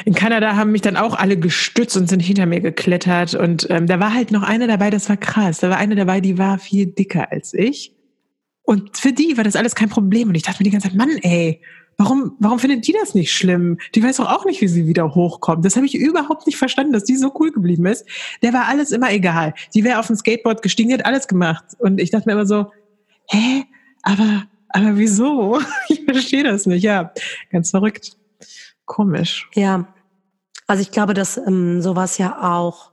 In 0.04 0.14
Kanada 0.14 0.56
haben 0.56 0.72
mich 0.72 0.82
dann 0.82 0.96
auch 0.96 1.14
alle 1.14 1.38
gestützt 1.38 1.96
und 1.96 2.08
sind 2.08 2.20
hinter 2.20 2.46
mir 2.46 2.60
geklettert. 2.60 3.34
Und 3.34 3.68
ähm, 3.70 3.86
da 3.86 4.00
war 4.00 4.12
halt 4.12 4.32
noch 4.32 4.42
eine 4.42 4.66
dabei, 4.66 4.90
das 4.90 5.08
war 5.08 5.16
krass. 5.16 5.58
Da 5.60 5.70
war 5.70 5.76
eine 5.76 5.94
dabei, 5.94 6.20
die 6.20 6.38
war 6.38 6.58
viel 6.58 6.86
dicker 6.86 7.30
als 7.30 7.54
ich. 7.54 7.94
Und 8.62 8.98
für 8.98 9.12
die 9.12 9.36
war 9.36 9.44
das 9.44 9.54
alles 9.54 9.76
kein 9.76 9.88
Problem. 9.88 10.28
Und 10.28 10.34
ich 10.34 10.42
dachte 10.42 10.60
mir 10.60 10.64
die 10.64 10.70
ganze 10.70 10.88
Zeit, 10.88 10.96
Mann, 10.96 11.16
ey, 11.22 11.60
Warum, 12.00 12.34
warum 12.38 12.58
findet 12.58 12.86
die 12.86 12.94
das 12.94 13.14
nicht 13.14 13.30
schlimm? 13.30 13.76
Die 13.94 14.02
weiß 14.02 14.16
doch 14.16 14.32
auch 14.32 14.46
nicht, 14.46 14.62
wie 14.62 14.68
sie 14.68 14.86
wieder 14.86 15.14
hochkommt. 15.14 15.66
Das 15.66 15.76
habe 15.76 15.84
ich 15.84 15.94
überhaupt 15.94 16.46
nicht 16.46 16.56
verstanden, 16.56 16.94
dass 16.94 17.04
die 17.04 17.18
so 17.18 17.30
cool 17.38 17.52
geblieben 17.52 17.84
ist. 17.84 18.06
Der 18.40 18.54
war 18.54 18.68
alles 18.68 18.90
immer 18.90 19.12
egal. 19.12 19.52
Die 19.74 19.84
wäre 19.84 19.98
auf 19.98 20.06
dem 20.06 20.16
Skateboard 20.16 20.62
gestiegen, 20.62 20.94
hat 20.94 21.04
alles 21.04 21.28
gemacht. 21.28 21.62
Und 21.78 22.00
ich 22.00 22.10
dachte 22.10 22.26
mir 22.26 22.32
immer 22.32 22.46
so, 22.46 22.72
hä? 23.28 23.66
Aber, 24.00 24.44
aber 24.70 24.96
wieso? 24.96 25.60
Ich 25.90 26.02
verstehe 26.04 26.42
das 26.42 26.64
nicht. 26.64 26.82
Ja, 26.82 27.12
ganz 27.50 27.68
verrückt. 27.68 28.16
Komisch. 28.86 29.50
Ja. 29.52 29.86
Also 30.66 30.80
ich 30.80 30.92
glaube, 30.92 31.12
dass 31.12 31.36
ähm, 31.36 31.82
sowas 31.82 32.16
ja 32.16 32.58
auch 32.58 32.92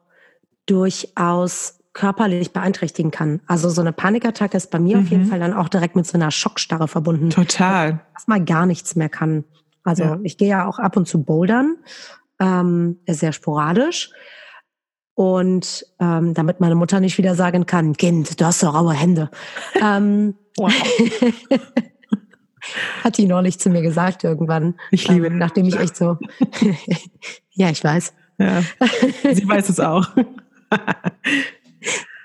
durchaus 0.65 1.76
körperlich 1.97 2.53
beeinträchtigen 2.53 3.09
kann. 3.09 3.41
Also 3.47 3.69
so 3.69 3.81
eine 3.81 3.91
Panikattacke 3.91 4.55
ist 4.55 4.69
bei 4.69 4.77
mir 4.77 4.97
mhm. 4.97 5.03
auf 5.03 5.09
jeden 5.09 5.23
mhm. 5.23 5.29
Fall 5.29 5.39
dann 5.39 5.53
auch 5.53 5.67
direkt 5.67 5.95
mit 5.95 6.05
so 6.05 6.15
einer 6.15 6.29
Schockstarre 6.29 6.87
verbunden. 6.87 7.31
Total. 7.31 7.99
Dass 8.13 8.27
man 8.27 8.45
gar 8.45 8.67
nichts 8.67 8.95
mehr 8.95 9.09
kann. 9.09 9.45
Also 9.83 10.03
ja. 10.03 10.19
ich 10.21 10.37
gehe 10.37 10.49
ja 10.49 10.67
auch 10.67 10.77
ab 10.77 10.95
und 10.95 11.07
zu 11.07 11.23
bouldern, 11.23 11.77
ähm, 12.39 12.99
sehr 13.07 13.33
sporadisch. 13.33 14.11
Und 15.15 15.85
ähm, 15.99 16.35
damit 16.35 16.59
meine 16.59 16.75
Mutter 16.75 16.99
nicht 16.99 17.17
wieder 17.17 17.33
sagen 17.33 17.65
kann, 17.65 17.93
Kind, 17.93 18.39
du 18.39 18.45
hast 18.45 18.61
doch 18.61 18.75
raue 18.75 18.93
Hände. 18.93 19.31
ähm, 19.81 20.35
hat 23.03 23.17
die 23.17 23.25
neulich 23.25 23.59
zu 23.59 23.71
mir 23.71 23.81
gesagt 23.81 24.23
irgendwann. 24.23 24.75
Ich 24.91 25.07
liebe. 25.07 25.25
Ähm, 25.27 25.39
nachdem 25.39 25.65
ich 25.65 25.79
echt 25.79 25.95
so, 25.95 26.19
ja, 27.53 27.71
ich 27.71 27.83
weiß. 27.83 28.13
Ja, 28.37 28.61
sie 29.33 29.47
weiß 29.47 29.69
es 29.69 29.79
auch. 29.79 30.09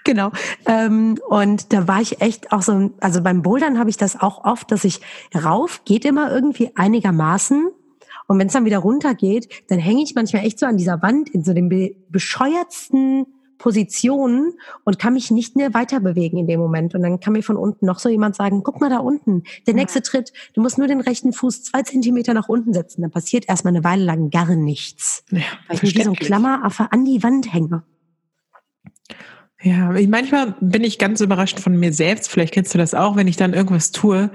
Genau. 0.05 0.33
Ähm, 0.67 1.19
und 1.29 1.73
da 1.73 1.87
war 1.87 2.01
ich 2.01 2.21
echt 2.21 2.53
auch 2.53 2.63
so, 2.63 2.91
also 3.01 3.23
beim 3.23 3.43
Bouldern 3.43 3.79
habe 3.79 3.91
ich 3.91 3.97
das 3.97 4.21
auch 4.21 4.45
oft, 4.45 4.71
dass 4.71 4.85
ich 4.85 5.01
rauf 5.35 5.83
geht 5.85 6.05
immer 6.05 6.33
irgendwie 6.33 6.71
einigermaßen. 6.75 7.71
Und 8.27 8.39
wenn 8.39 8.47
es 8.47 8.53
dann 8.53 8.65
wieder 8.65 8.79
runter 8.79 9.15
geht, 9.15 9.49
dann 9.69 9.79
hänge 9.79 10.03
ich 10.03 10.15
manchmal 10.15 10.45
echt 10.45 10.59
so 10.59 10.67
an 10.67 10.77
dieser 10.77 11.03
Wand 11.03 11.29
in 11.29 11.45
so 11.45 11.53
dem 11.53 11.69
bescheuertsten 12.09 13.27
Position 13.63 14.55
und 14.85 14.99
kann 14.99 15.13
mich 15.13 15.31
nicht 15.31 15.55
mehr 15.55 15.73
weiter 15.73 16.01
bewegen 16.01 16.37
in 16.37 16.47
dem 16.49 16.59
Moment. 16.59 16.95
Und 16.97 17.03
dann 17.03 17.21
kann 17.21 17.33
mir 17.33 17.43
von 17.43 17.57
unten 17.57 17.87
noch 17.87 18.01
so 18.01 18.09
jemand 18.09 18.35
sagen, 18.35 18.63
guck 18.65 18.81
mal 18.81 18.91
da 18.91 18.99
unten, 18.99 19.45
der 19.69 19.75
nächste 19.75 20.01
ja. 20.01 20.03
Tritt, 20.03 20.33
du 20.55 20.61
musst 20.61 20.79
nur 20.79 20.89
den 20.89 21.01
rechten 21.01 21.33
Fuß 21.33 21.63
zwei 21.63 21.83
Zentimeter 21.83 22.35
nach 22.35 22.49
unten 22.49 22.73
setzen. 22.73 23.03
Dann 23.03 23.13
passiert 23.13 23.49
erstmal 23.49 23.73
eine 23.73 23.85
Weile 23.85 24.05
lang 24.05 24.31
gar 24.31 24.53
nichts. 24.57 25.25
Ja, 25.31 25.43
weil 25.69 25.79
ich 25.81 25.95
wie 25.95 26.03
so 26.03 26.11
ein 26.11 26.17
Klammeraffe 26.17 26.91
an 26.91 27.05
die 27.05 27.23
Wand 27.23 27.53
hänge. 27.53 27.85
Ja, 29.63 29.95
ich, 29.95 30.09
manchmal 30.09 30.55
bin 30.61 30.83
ich 30.83 30.99
ganz 30.99 31.21
überrascht 31.21 31.61
von 31.61 31.79
mir 31.79 31.93
selbst. 31.93 32.29
Vielleicht 32.29 32.53
kennst 32.53 32.75
du 32.75 32.79
das 32.79 32.95
auch, 32.95 33.17
wenn 33.17 33.29
ich 33.29 33.37
dann 33.37 33.55
irgendwas 33.55 33.93
tue, 33.93 34.31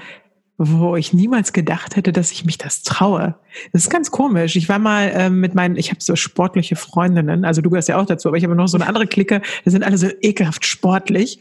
wo 0.59 0.95
ich 0.95 1.13
niemals 1.13 1.53
gedacht 1.53 1.95
hätte, 1.95 2.11
dass 2.11 2.31
ich 2.31 2.43
mich 2.43 2.57
das 2.57 2.81
traue. 2.81 3.35
Das 3.73 3.83
ist 3.83 3.89
ganz 3.91 4.09
komisch. 4.09 4.55
Ich 4.55 4.67
war 4.69 4.79
mal 4.79 5.11
ähm, 5.13 5.39
mit 5.39 5.53
meinen, 5.53 5.75
ich 5.75 5.91
habe 5.91 6.01
so 6.01 6.15
sportliche 6.15 6.75
Freundinnen, 6.75 7.45
also 7.45 7.61
du 7.61 7.69
gehörst 7.69 7.89
ja 7.89 7.99
auch 7.99 8.05
dazu, 8.05 8.27
aber 8.27 8.37
ich 8.37 8.43
habe 8.43 8.55
noch 8.55 8.67
so 8.67 8.77
eine 8.77 8.87
andere 8.87 9.05
Clique, 9.05 9.41
die 9.65 9.69
sind 9.69 9.83
alle 9.83 9.99
so 9.99 10.07
ekelhaft 10.21 10.65
sportlich. 10.65 11.39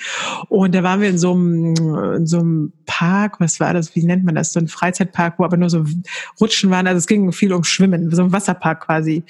Und 0.49 0.75
da 0.75 0.83
waren 0.83 1.01
wir 1.01 1.09
in 1.09 1.19
so 1.19 1.33
einem, 1.33 2.15
in 2.17 2.27
so 2.27 2.41
einem 2.41 2.73
Park, 2.85 3.41
was 3.41 3.59
war 3.59 3.73
das, 3.73 3.95
wie 3.97 4.05
nennt 4.05 4.25
man 4.25 4.35
das, 4.35 4.53
so 4.53 4.61
ein 4.61 4.69
Freizeitpark, 4.69 5.39
wo 5.39 5.45
aber 5.45 5.57
nur 5.57 5.71
so 5.71 5.85
Rutschen 6.39 6.71
waren. 6.71 6.87
Also 6.87 6.99
es 6.99 7.07
ging 7.07 7.33
viel 7.33 7.55
um 7.55 7.65
Schwimmen, 7.65 8.15
so 8.15 8.23
ein 8.23 8.33
Wasserpark 8.33 8.85
quasi. 8.85 9.25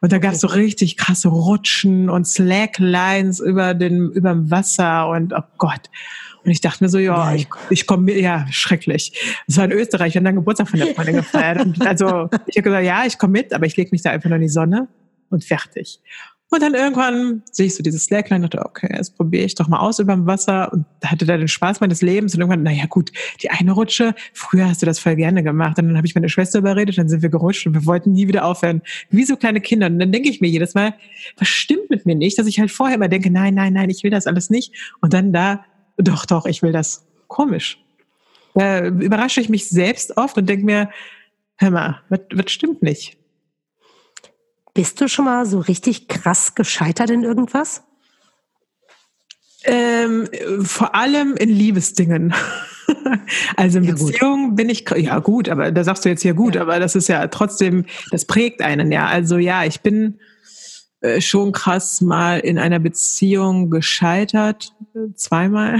Und 0.00 0.12
da 0.12 0.18
gab 0.18 0.32
es 0.32 0.40
so 0.40 0.48
richtig 0.48 0.96
krasse 0.96 1.28
Rutschen 1.28 2.08
und 2.08 2.26
Slacklines 2.26 3.40
über 3.40 3.74
den, 3.74 4.10
über 4.12 4.30
dem 4.30 4.50
Wasser 4.50 5.08
und 5.08 5.34
oh 5.34 5.42
Gott. 5.58 5.90
Und 6.46 6.52
ich 6.52 6.60
dachte 6.60 6.84
mir 6.84 6.88
so, 6.88 6.98
ja, 6.98 7.34
ich, 7.34 7.48
ich 7.70 7.86
komme 7.86 8.04
mit, 8.04 8.16
ja, 8.18 8.46
schrecklich. 8.50 9.12
Das 9.48 9.56
war 9.56 9.64
in 9.64 9.72
Österreich, 9.72 10.14
wir 10.14 10.20
haben 10.20 10.24
dann 10.24 10.36
Geburtstag 10.36 10.68
von 10.68 10.78
der 10.78 10.94
Freundin 10.94 11.16
gefeiert. 11.16 11.60
Und 11.60 11.84
also 11.84 12.30
ich 12.46 12.56
habe 12.56 12.62
gesagt, 12.62 12.86
ja, 12.86 13.04
ich 13.04 13.18
komme 13.18 13.32
mit, 13.32 13.52
aber 13.52 13.66
ich 13.66 13.76
lege 13.76 13.90
mich 13.90 14.02
da 14.02 14.10
einfach 14.10 14.28
nur 14.28 14.36
in 14.36 14.42
die 14.42 14.48
Sonne 14.48 14.86
und 15.28 15.44
fertig. 15.44 16.00
Und 16.48 16.62
dann 16.62 16.74
irgendwann 16.74 17.42
sehe 17.50 17.66
ich 17.66 17.74
so 17.74 17.82
dieses 17.82 18.04
Slackline 18.04 18.44
und 18.44 18.54
dachte, 18.54 18.64
okay, 18.64 18.88
jetzt 18.96 19.16
probiere 19.16 19.44
ich 19.44 19.56
doch 19.56 19.66
mal 19.66 19.80
aus 19.80 19.98
über 19.98 20.14
dem 20.14 20.26
Wasser 20.26 20.72
und 20.72 20.86
hatte 21.04 21.26
da 21.26 21.36
den 21.36 21.48
Spaß 21.48 21.80
meines 21.80 22.02
Lebens 22.02 22.34
und 22.34 22.40
irgendwann, 22.40 22.62
naja 22.62 22.86
gut, 22.86 23.10
die 23.42 23.50
eine 23.50 23.72
Rutsche, 23.72 24.14
früher 24.32 24.68
hast 24.68 24.80
du 24.80 24.86
das 24.86 25.00
voll 25.00 25.16
gerne 25.16 25.42
gemacht 25.42 25.76
und 25.80 25.88
dann 25.88 25.96
habe 25.96 26.06
ich 26.06 26.14
meine 26.14 26.28
Schwester 26.28 26.60
überredet, 26.60 26.98
dann 26.98 27.08
sind 27.08 27.22
wir 27.22 27.30
gerutscht 27.30 27.66
und 27.66 27.74
wir 27.74 27.84
wollten 27.84 28.12
nie 28.12 28.28
wieder 28.28 28.44
aufhören, 28.44 28.82
wie 29.10 29.24
so 29.24 29.36
kleine 29.36 29.60
Kinder. 29.60 29.88
Und 29.88 29.98
dann 29.98 30.12
denke 30.12 30.28
ich 30.28 30.40
mir 30.40 30.46
jedes 30.46 30.74
Mal, 30.74 30.94
was 31.36 31.48
stimmt 31.48 31.90
mit 31.90 32.06
mir 32.06 32.14
nicht, 32.14 32.38
dass 32.38 32.46
ich 32.46 32.60
halt 32.60 32.70
vorher 32.70 32.94
immer 32.94 33.08
denke, 33.08 33.28
nein, 33.28 33.54
nein, 33.54 33.72
nein, 33.72 33.90
ich 33.90 34.04
will 34.04 34.12
das 34.12 34.28
alles 34.28 34.48
nicht 34.48 34.72
und 35.00 35.12
dann 35.14 35.32
da 35.32 35.64
doch, 35.96 36.26
doch, 36.26 36.46
ich 36.46 36.62
will 36.62 36.72
das. 36.72 37.04
Komisch. 37.28 37.78
Da 38.54 38.86
überrasche 38.86 39.40
ich 39.40 39.48
mich 39.48 39.68
selbst 39.68 40.16
oft 40.16 40.38
und 40.38 40.48
denke 40.48 40.64
mir, 40.64 40.90
hör 41.56 41.70
mal, 41.70 42.00
was, 42.08 42.50
stimmt 42.52 42.82
nicht? 42.82 43.18
Bist 44.74 45.00
du 45.00 45.08
schon 45.08 45.24
mal 45.24 45.46
so 45.46 45.58
richtig 45.58 46.08
krass 46.08 46.54
gescheitert 46.54 47.10
in 47.10 47.22
irgendwas? 47.22 47.82
Ähm, 49.64 50.28
vor 50.62 50.94
allem 50.94 51.34
in 51.34 51.48
Liebesdingen. 51.48 52.34
also 53.56 53.78
in 53.78 53.84
ja, 53.84 53.92
Beziehungen 53.92 54.54
bin 54.54 54.68
ich, 54.68 54.88
ja 54.96 55.18
gut, 55.18 55.48
aber 55.48 55.72
da 55.72 55.82
sagst 55.82 56.04
du 56.04 56.08
jetzt 56.08 56.22
ja 56.22 56.32
gut, 56.32 56.54
ja. 56.54 56.62
aber 56.62 56.78
das 56.78 56.94
ist 56.94 57.08
ja 57.08 57.26
trotzdem, 57.28 57.84
das 58.10 58.26
prägt 58.26 58.62
einen 58.62 58.92
ja. 58.92 59.06
Also 59.06 59.38
ja, 59.38 59.64
ich 59.64 59.80
bin 59.80 60.20
äh, 61.00 61.20
schon 61.20 61.52
krass 61.52 62.00
mal 62.00 62.40
in 62.40 62.58
einer 62.58 62.78
Beziehung 62.78 63.70
gescheitert, 63.70 64.74
zweimal. 65.14 65.78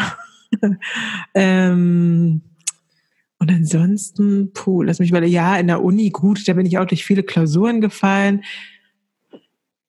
ähm, 1.34 2.42
und 3.38 3.50
ansonsten, 3.50 4.52
puh, 4.52 4.82
lass 4.82 4.98
mich 4.98 5.12
mal, 5.12 5.24
ja, 5.24 5.56
in 5.56 5.66
der 5.66 5.82
Uni, 5.82 6.10
gut, 6.10 6.46
da 6.48 6.54
bin 6.54 6.66
ich 6.66 6.78
auch 6.78 6.86
durch 6.86 7.04
viele 7.04 7.22
Klausuren 7.22 7.80
gefallen. 7.80 8.44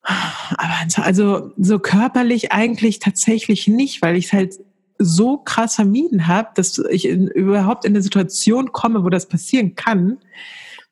Aber 0.01 1.03
also 1.03 1.51
so 1.57 1.79
körperlich 1.79 2.51
eigentlich 2.51 2.99
tatsächlich 2.99 3.67
nicht, 3.67 4.01
weil 4.01 4.15
ich 4.15 4.25
es 4.25 4.33
halt 4.33 4.55
so 4.99 5.37
krass 5.37 5.75
vermieden 5.75 6.27
habe, 6.27 6.49
dass 6.55 6.77
ich 6.89 7.07
in, 7.07 7.27
überhaupt 7.27 7.85
in 7.85 7.91
eine 7.91 8.01
Situation 8.01 8.71
komme, 8.71 9.03
wo 9.03 9.09
das 9.09 9.27
passieren 9.27 9.75
kann, 9.75 10.17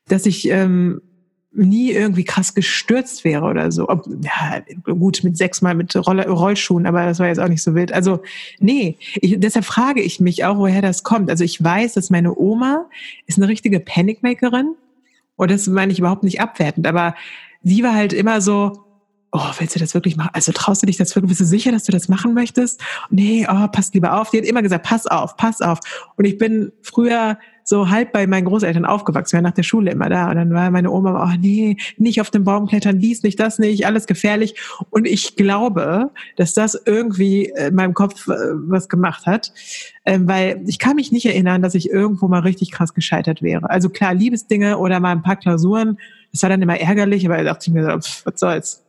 dass 0.08 0.26
ich 0.26 0.50
ähm, 0.50 1.02
nie 1.56 1.92
irgendwie 1.92 2.24
krass 2.24 2.54
gestürzt 2.54 3.24
wäre 3.24 3.46
oder 3.46 3.72
so. 3.72 3.90
Ob, 3.90 4.08
ja, 4.22 4.62
gut, 4.84 5.24
mit 5.24 5.38
sechsmal 5.38 5.76
mit 5.76 5.96
Roll 5.96 6.22
Rollschuhen, 6.22 6.86
aber 6.86 7.06
das 7.06 7.20
war 7.20 7.28
jetzt 7.28 7.40
auch 7.40 7.48
nicht 7.48 7.64
so 7.64 7.76
wild. 7.76 7.94
Also, 7.94 8.22
nee, 8.60 8.98
ich, 9.16 9.40
deshalb 9.40 9.66
frage 9.66 10.02
ich 10.02 10.20
mich 10.20 10.46
auch, 10.46 10.58
woher 10.58 10.82
das 10.82 11.04
kommt. 11.04 11.30
Also 11.30 11.44
ich 11.44 11.64
weiß, 11.64 11.94
dass 11.94 12.10
meine 12.10 12.38
Oma 12.38 12.86
ist 13.26 13.38
eine 13.38 13.48
richtige 13.48 13.80
Panicmakerin 13.80 14.76
und 15.36 15.52
das 15.52 15.68
meine 15.68 15.92
ich 15.92 16.00
überhaupt 16.00 16.24
nicht 16.24 16.42
abwertend, 16.42 16.88
aber 16.88 17.16
sie 17.64 17.84
war 17.84 17.94
halt 17.94 18.14
immer 18.14 18.42
so, 18.42 18.86
oh, 19.32 19.52
willst 19.60 19.76
du 19.76 19.80
das 19.80 19.94
wirklich 19.94 20.16
machen? 20.16 20.32
Also 20.34 20.52
traust 20.52 20.82
du 20.82 20.86
dich 20.88 20.98
das 20.98 21.16
wirklich? 21.16 21.30
Bist 21.30 21.42
du 21.42 21.46
sicher, 21.46 21.72
dass 21.72 21.84
du 21.84 21.92
das 21.92 22.08
machen 22.08 22.34
möchtest? 22.34 22.82
Nee, 23.10 23.46
oh, 23.50 23.68
pass 23.68 23.94
lieber 23.94 24.20
auf. 24.20 24.30
Die 24.32 24.38
hat 24.38 24.46
immer 24.46 24.62
gesagt, 24.62 24.86
pass 24.86 25.08
auf, 25.08 25.36
pass 25.36 25.62
auf. 25.62 25.80
Und 26.16 26.26
ich 26.26 26.38
bin 26.38 26.72
früher 26.82 27.38
so 27.68 27.90
halb 27.90 28.14
bei 28.14 28.28
meinen 28.28 28.46
Großeltern 28.46 28.86
aufgewachsen, 28.86 29.34
wir 29.34 29.38
waren 29.38 29.50
nach 29.50 29.56
der 29.56 29.64
Schule 29.64 29.92
immer 29.92 30.08
da. 30.08 30.30
Und 30.30 30.36
dann 30.36 30.54
war 30.54 30.70
meine 30.70 30.92
Oma, 30.92 31.24
oh 31.24 31.38
nee, 31.42 31.78
nicht 31.98 32.22
auf 32.22 32.30
den 32.30 32.44
Baum 32.44 32.68
klettern, 32.68 33.00
dies 33.00 33.24
nicht, 33.24 33.40
das 33.40 33.58
nicht, 33.58 33.88
alles 33.88 34.06
gefährlich. 34.06 34.56
Und 34.92 35.08
ich 35.08 35.36
glaube, 35.36 36.12
dass 36.38 36.54
das 36.54 36.80
irgendwie 36.86 37.52
in 37.58 37.74
meinem 37.74 37.96
Kopf 37.96 38.28
äh, 38.28 38.34
was 38.54 38.88
gemacht 38.88 39.26
hat. 39.26 39.52
Ähm, 40.06 40.28
weil 40.28 40.62
ich 40.68 40.78
kann 40.78 40.96
mich 40.96 41.12
nicht 41.12 41.26
erinnern, 41.26 41.64
dass 41.64 41.74
ich 41.74 41.90
irgendwo 41.90 42.28
mal 42.28 42.42
richtig 42.42 42.70
krass 42.70 42.94
gescheitert 42.94 43.42
wäre. 43.42 43.68
Also 43.68 43.90
klar, 43.90 44.14
Liebesdinge 44.14 44.78
oder 44.78 45.00
mal 45.00 45.12
ein 45.12 45.24
paar 45.24 45.36
Klausuren, 45.36 45.98
das 46.32 46.44
war 46.44 46.50
dann 46.50 46.62
immer 46.62 46.80
ärgerlich, 46.80 47.26
aber 47.26 47.38
da 47.38 47.44
dachte 47.44 47.70
ich 47.70 47.74
mir 47.74 47.84
so, 47.84 47.98
pff, 47.98 48.26
was 48.26 48.40
soll's 48.40 48.85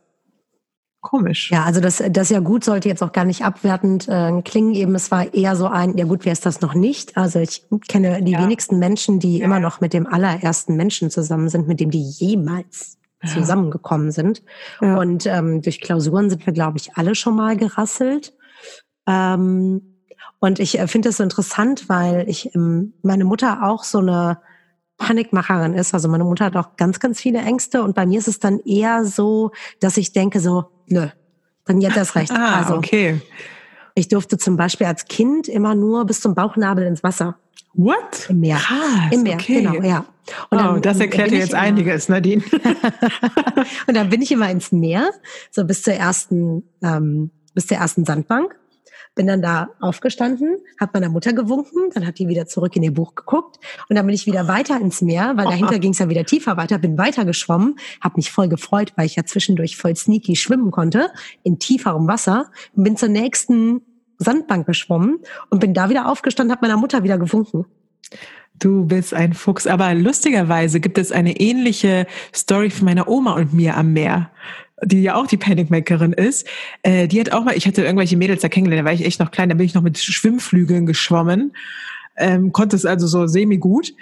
Komisch. 1.07 1.51
Ja, 1.53 1.63
also 1.63 1.79
das, 1.79 2.03
das 2.09 2.29
ja 2.29 2.41
gut 2.41 2.65
sollte 2.65 2.89
jetzt 2.89 3.01
auch 3.01 3.13
gar 3.13 3.23
nicht 3.23 3.45
abwertend 3.45 4.09
äh, 4.09 4.41
klingen. 4.41 4.73
Eben, 4.73 4.93
es 4.93 5.09
war 5.09 5.33
eher 5.33 5.55
so 5.55 5.67
ein, 5.67 5.97
ja 5.97 6.03
gut, 6.03 6.25
wer 6.25 6.33
ist 6.33 6.45
das 6.45 6.59
noch 6.59 6.73
nicht? 6.73 7.15
Also 7.15 7.39
ich 7.39 7.63
kenne 7.87 8.21
die 8.21 8.33
ja. 8.33 8.43
wenigsten 8.43 8.77
Menschen, 8.77 9.17
die 9.17 9.37
ja. 9.37 9.45
immer 9.45 9.61
noch 9.61 9.79
mit 9.79 9.93
dem 9.93 10.05
allerersten 10.05 10.75
Menschen 10.75 11.09
zusammen 11.09 11.47
sind, 11.47 11.65
mit 11.65 11.79
dem 11.79 11.91
die 11.91 12.01
jemals 12.01 12.97
ja. 13.23 13.29
zusammengekommen 13.29 14.11
sind. 14.11 14.43
Und 14.81 15.25
ähm, 15.27 15.61
durch 15.61 15.79
Klausuren 15.79 16.29
sind 16.29 16.45
wir, 16.45 16.51
glaube 16.51 16.77
ich, 16.77 16.97
alle 16.97 17.15
schon 17.15 17.37
mal 17.37 17.55
gerasselt. 17.55 18.33
Ähm, 19.07 20.01
und 20.39 20.59
ich 20.59 20.77
äh, 20.77 20.87
finde 20.87 21.07
das 21.07 21.17
so 21.17 21.23
interessant, 21.23 21.87
weil 21.87 22.27
ich 22.27 22.53
ähm, 22.53 22.95
meine 23.01 23.23
Mutter 23.23 23.63
auch 23.63 23.85
so 23.85 23.99
eine 23.99 24.39
Panikmacherin 24.97 25.73
ist. 25.73 25.93
Also 25.93 26.09
meine 26.09 26.23
Mutter 26.23 26.45
hat 26.45 26.55
auch 26.55 26.75
ganz, 26.75 26.99
ganz 26.99 27.19
viele 27.19 27.39
Ängste 27.39 27.83
und 27.83 27.95
bei 27.95 28.05
mir 28.05 28.19
ist 28.19 28.27
es 28.27 28.39
dann 28.39 28.59
eher 28.59 29.05
so, 29.05 29.51
dass 29.79 29.97
ich 29.97 30.11
denke 30.11 30.39
so, 30.39 30.65
nö, 30.87 31.07
dann 31.65 31.81
jetzt 31.81 31.97
das 31.97 32.15
recht. 32.15 32.31
ah, 32.35 32.59
also, 32.59 32.75
okay. 32.75 33.21
Ich 33.95 34.07
durfte 34.07 34.37
zum 34.37 34.57
Beispiel 34.57 34.87
als 34.87 35.05
Kind 35.05 35.47
immer 35.47 35.75
nur 35.75 36.05
bis 36.05 36.21
zum 36.21 36.35
Bauchnabel 36.35 36.85
ins 36.85 37.03
Wasser. 37.03 37.37
What? 37.73 38.27
Im 38.29 38.39
Meer. 38.39 38.57
Krass, 38.57 39.11
Im 39.11 39.23
Meer, 39.23 39.35
okay. 39.35 39.61
genau, 39.61 39.81
ja. 39.81 40.05
Und 40.49 40.59
dann, 40.59 40.77
oh, 40.77 40.79
das 40.79 40.99
erklärt 40.99 41.31
dir 41.31 41.39
jetzt 41.39 41.53
immer, 41.53 41.61
einiges, 41.61 42.09
Nadine. 42.09 42.43
und 43.87 43.95
dann 43.95 44.09
bin 44.09 44.21
ich 44.21 44.31
immer 44.31 44.49
ins 44.49 44.71
Meer, 44.71 45.11
so 45.51 45.63
bis 45.63 45.83
zur 45.83 45.93
ersten, 45.93 46.63
ähm, 46.81 47.31
bis 47.53 47.67
zur 47.67 47.77
ersten 47.77 48.03
Sandbank. 48.03 48.55
Bin 49.17 49.27
dann 49.27 49.41
da 49.41 49.69
aufgestanden, 49.79 50.57
habe 50.79 50.91
meiner 50.93 51.09
Mutter 51.09 51.33
gewunken, 51.33 51.89
dann 51.93 52.05
hat 52.05 52.19
die 52.19 52.27
wieder 52.27 52.45
zurück 52.45 52.75
in 52.75 52.83
ihr 52.83 52.93
Buch 52.93 53.15
geguckt 53.15 53.57
und 53.89 53.95
dann 53.95 54.05
bin 54.05 54.13
ich 54.13 54.27
wieder 54.27 54.47
weiter 54.47 54.79
ins 54.79 55.01
Meer, 55.01 55.33
weil 55.35 55.45
dahinter 55.45 55.79
ging 55.79 55.91
es 55.91 55.99
ja 55.99 56.07
wieder 56.07 56.23
tiefer 56.23 56.55
weiter, 56.55 56.77
bin 56.77 56.97
weiter 56.97 57.25
geschwommen, 57.25 57.79
habe 57.99 58.13
mich 58.17 58.31
voll 58.31 58.47
gefreut, 58.47 58.93
weil 58.95 59.07
ich 59.07 59.15
ja 59.15 59.25
zwischendurch 59.25 59.75
voll 59.75 59.95
sneaky 59.95 60.35
schwimmen 60.35 60.69
konnte, 60.69 61.09
in 61.41 61.57
tieferem 61.57 62.07
Wasser, 62.07 62.51
bin 62.75 62.95
zur 62.95 63.09
nächsten 63.09 63.81
Sandbank 64.19 64.67
geschwommen 64.67 65.17
und 65.49 65.59
bin 65.59 65.73
da 65.73 65.89
wieder 65.89 66.09
aufgestanden, 66.09 66.55
habe 66.55 66.67
meiner 66.67 66.79
Mutter 66.79 67.03
wieder 67.03 67.17
gewunken. 67.17 67.65
Du 68.59 68.85
bist 68.85 69.13
ein 69.13 69.33
Fuchs, 69.33 69.67
aber 69.67 69.93
lustigerweise 69.93 70.79
gibt 70.79 70.97
es 70.97 71.11
eine 71.11 71.39
ähnliche 71.39 72.07
Story 72.33 72.69
von 72.69 72.85
meiner 72.85 73.07
Oma 73.07 73.33
und 73.33 73.53
mir 73.53 73.77
am 73.77 73.93
Meer 73.93 74.31
die 74.83 75.01
ja 75.01 75.15
auch 75.15 75.27
die 75.27 75.37
Panicmakerin 75.37 76.13
ist, 76.13 76.47
äh, 76.83 77.07
die 77.07 77.19
hat 77.19 77.31
auch 77.31 77.43
mal, 77.43 77.57
ich 77.57 77.65
hatte 77.65 77.83
irgendwelche 77.83 78.15
Mädels 78.15 78.41
da 78.41 78.47
kennengelernt, 78.49 78.85
da 78.85 78.85
war 78.85 78.93
ich 78.93 79.05
echt 79.05 79.19
noch 79.19 79.31
klein, 79.31 79.49
da 79.49 79.55
bin 79.55 79.65
ich 79.65 79.73
noch 79.73 79.81
mit 79.81 79.97
Schwimmflügeln 79.97 80.85
geschwommen, 80.85 81.53
ähm, 82.15 82.51
konnte 82.51 82.75
es 82.75 82.85
also 82.85 83.07
so 83.07 83.27
semi 83.27 83.57
gut. 83.57 83.93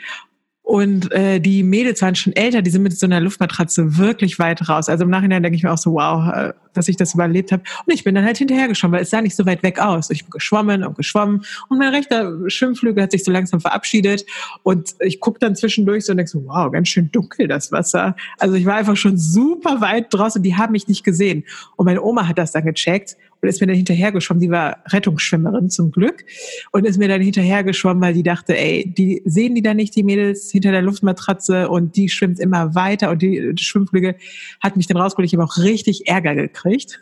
Und 0.66 1.12
äh, 1.12 1.40
die 1.40 1.62
Mädels 1.62 2.02
waren 2.02 2.16
schon 2.16 2.34
älter, 2.36 2.64
die 2.64 2.72
sind 2.72 2.82
mit 2.82 2.98
so 2.98 3.06
einer 3.06 3.22
Luftmatratze 3.22 4.00
wirklich 4.00 4.40
weit 4.40 4.68
raus. 4.68 4.90
Also 4.90 5.04
im 5.04 5.12
Nachhinein 5.12 5.44
denke 5.44 5.56
ich 5.56 5.64
mir 5.64 5.72
auch 5.72 5.78
so, 5.78 5.94
wow, 5.94 6.28
äh, 6.34 6.54
dass 6.74 6.88
ich 6.88 6.98
das 6.98 7.14
überlebt 7.14 7.52
habe. 7.52 7.62
Und 7.86 7.94
ich 7.94 8.04
bin 8.04 8.16
dann 8.16 8.26
halt 8.26 8.40
hinterher 8.40 8.68
geschwommen, 8.68 8.96
weil 8.96 9.04
es 9.04 9.12
sah 9.12 9.22
nicht 9.22 9.36
so 9.36 9.46
weit 9.46 9.62
weg 9.62 9.78
aus. 9.78 10.10
Ich 10.10 10.24
bin 10.24 10.32
geschwommen 10.32 10.84
und 10.84 10.98
geschwommen 10.98 11.46
und 11.70 11.78
mein 11.78 11.94
rechter 11.94 12.50
Schwimmflügel 12.50 13.04
hat 13.04 13.12
sich 13.12 13.24
so 13.24 13.32
langsam 13.32 13.62
verabschiedet. 13.62 14.26
Und 14.64 14.96
ich 15.02 15.20
gucke 15.20 15.38
dann 15.38 15.56
zwischendurch 15.56 16.04
so 16.04 16.14
und 16.14 16.18
denke 16.18 16.32
so, 16.32 16.44
wow, 16.46 16.72
ganz 16.72 16.88
schön 16.88 17.12
dunkel 17.12 17.48
das 17.48 17.72
Wasser. 17.72 18.16
Also 18.40 18.56
ich 18.56 18.66
war 18.66 18.76
einfach 18.76 18.98
schon 18.98 19.20
super 19.20 19.82
weit 19.82 20.12
draußen, 20.12 20.42
die 20.42 20.56
haben 20.56 20.72
mich 20.72 20.88
nicht 20.88 21.04
gesehen. 21.04 21.44
Und 21.76 21.86
meine 21.86 22.02
Oma 22.02 22.28
hat 22.28 22.40
das 22.40 22.54
dann 22.54 22.66
gecheckt 22.66 23.18
und 23.42 23.50
ist 23.50 23.62
mir 23.62 23.68
dann 23.68 23.76
hinterhergeschwommen. 23.76 24.42
Die 24.42 24.50
war 24.50 24.78
Rettungsschwimmerin 24.88 25.70
zum 25.70 25.92
Glück 25.92 26.26
und 26.72 26.86
ist 26.86 26.98
mir 26.98 27.08
dann 27.08 27.22
hinterhergeschwommen, 27.22 28.02
weil 28.02 28.14
die 28.14 28.24
dachte, 28.24 28.58
ey, 28.58 28.94
die 28.98 29.22
sehen 29.26 29.56
die 29.56 29.62
da 29.62 29.74
nicht, 29.74 29.96
die 29.96 30.04
Mädels 30.04 30.52
hinter 30.52 30.72
der 30.72 30.82
Luftmatratze 30.82 31.70
und 31.70 31.96
die 31.96 32.10
schwimmt 32.10 32.40
immer 32.40 32.76
weiter 32.76 33.12
und 33.12 33.22
die, 33.22 33.54
die 33.54 33.64
Schwimmflüge 33.64 34.16
hat 34.62 34.78
mich 34.78 34.88
dann 34.88 34.98
rausgeholt. 34.98 35.28
Ich 35.28 35.34
habe 35.34 35.44
auch 35.44 35.58
richtig 35.58 36.08
Ärger 36.08 36.36
gekriegt, 36.36 37.00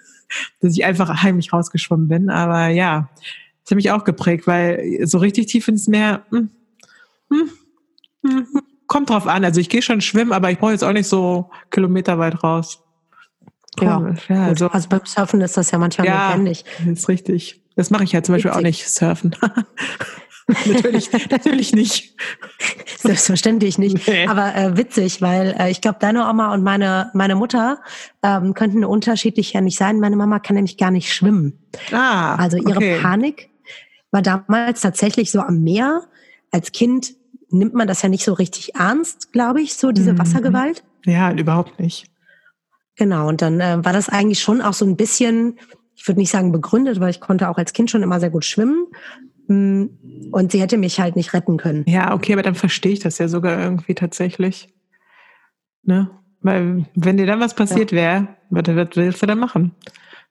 dass 0.60 0.74
ich 0.74 0.86
einfach 0.86 1.24
heimlich 1.24 1.54
rausgeschwommen 1.54 2.08
bin. 2.08 2.30
Aber 2.30 2.67
ja, 2.67 3.10
das 3.63 3.72
hat 3.72 3.76
mich 3.76 3.91
auch 3.91 4.04
geprägt, 4.04 4.48
weil 4.48 5.00
so 5.04 5.19
richtig 5.19 5.48
tief 5.48 5.67
ins 5.67 5.88
Meer, 5.88 6.26
hm, 6.30 6.50
hm, 7.30 7.50
hm, 8.26 8.48
kommt 8.88 9.10
drauf 9.10 9.28
an. 9.28 9.46
Also 9.46 9.60
ich 9.60 9.69
gehe 9.69 9.82
schon 9.82 10.02
schwimmen, 10.02 10.34
aber 10.34 10.52
ich 10.52 10.58
brauche 10.60 10.72
jetzt 10.72 10.84
auch 10.84 10.93
nicht 10.93 11.08
so 11.08 11.50
kilometerweit 11.72 12.43
raus. 12.43 12.84
Ja, 13.81 14.13
ja 14.29 14.45
also, 14.45 14.67
also, 14.67 14.89
beim 14.89 15.05
Surfen 15.05 15.41
ist 15.41 15.57
das 15.57 15.71
ja 15.71 15.77
manchmal 15.77 16.07
ja, 16.07 16.29
notwendig. 16.29 16.65
Das 16.79 16.99
ist 16.99 17.09
richtig. 17.09 17.62
Das 17.75 17.89
mache 17.89 18.03
ich 18.03 18.12
ja 18.12 18.21
zum 18.21 18.36
Beispiel 18.36 18.51
Witzig. 18.51 18.59
auch 18.59 18.63
nicht, 18.63 18.88
surfen. 18.88 19.36
natürlich, 20.65 21.12
natürlich 21.29 21.73
nicht. 21.73 22.15
Selbstverständlich 22.97 23.77
nicht. 23.77 24.07
Nee. 24.07 24.27
Aber 24.27 24.55
äh, 24.55 24.77
witzig, 24.77 25.21
weil 25.21 25.55
äh, 25.57 25.71
ich 25.71 25.81
glaube, 25.81 25.97
deine 25.99 26.29
Oma 26.29 26.53
und 26.53 26.63
meine, 26.63 27.09
meine 27.13 27.36
Mutter 27.36 27.79
ähm, 28.21 28.53
könnten 28.53 28.83
unterschiedlich 28.86 29.53
ja 29.53 29.62
nicht 29.62 29.77
sein. 29.77 29.99
Meine 29.99 30.15
Mama 30.15 30.39
kann 30.39 30.55
nämlich 30.55 30.77
gar 30.77 30.91
nicht 30.91 31.13
schwimmen. 31.13 31.59
Ah, 31.91 32.36
also 32.36 32.57
ihre 32.57 32.77
okay. 32.77 32.99
Panik 33.01 33.49
war 34.12 34.21
damals 34.21 34.81
tatsächlich 34.81 35.31
so 35.31 35.39
am 35.39 35.62
Meer. 35.62 36.03
Als 36.51 36.71
Kind 36.71 37.15
nimmt 37.49 37.73
man 37.73 37.88
das 37.88 38.01
ja 38.01 38.09
nicht 38.09 38.23
so 38.23 38.33
richtig 38.33 38.75
ernst, 38.75 39.31
glaube 39.31 39.62
ich, 39.62 39.75
so 39.75 39.91
diese 39.91 40.13
mhm. 40.13 40.19
Wassergewalt. 40.19 40.83
Ja, 41.05 41.31
überhaupt 41.31 41.79
nicht. 41.79 42.05
Genau, 42.95 43.27
und 43.27 43.41
dann 43.41 43.60
äh, 43.60 43.84
war 43.84 43.93
das 43.93 44.10
eigentlich 44.10 44.39
schon 44.39 44.62
auch 44.62 44.73
so 44.73 44.86
ein 44.86 44.95
bisschen, 44.95 45.60
ich 45.95 46.08
würde 46.08 46.19
nicht 46.19 46.32
sagen 46.32 46.51
begründet, 46.51 46.99
weil 46.99 47.10
ich 47.10 47.19
konnte 47.19 47.49
auch 47.49 47.58
als 47.58 47.73
Kind 47.73 47.89
schon 47.89 48.03
immer 48.03 48.19
sehr 48.19 48.29
gut 48.29 48.45
schwimmen. 48.45 48.88
Mm, 49.47 49.86
und 50.32 50.51
sie 50.51 50.62
hätte 50.62 50.77
mich 50.77 50.99
halt 50.99 51.15
nicht 51.15 51.34
retten 51.34 51.58
können. 51.58 51.84
Ja, 51.88 52.13
okay, 52.13 52.34
aber 52.34 52.43
dann 52.43 52.56
verstehe 52.56 52.93
ich 52.93 52.99
das 52.99 53.17
ja 53.17 53.27
sogar 53.27 53.60
irgendwie 53.62 53.95
tatsächlich. 53.95 54.69
Ne? 55.84 56.10
Weil, 56.41 56.86
wenn 56.95 57.17
dir 57.17 57.25
dann 57.25 57.39
was 57.39 57.56
passiert 57.56 57.91
ja. 57.91 57.97
wäre, 57.97 58.27
was, 58.49 58.63
was 58.67 58.95
willst 58.95 59.21
du 59.21 59.25
dann 59.25 59.39
machen? 59.39 59.75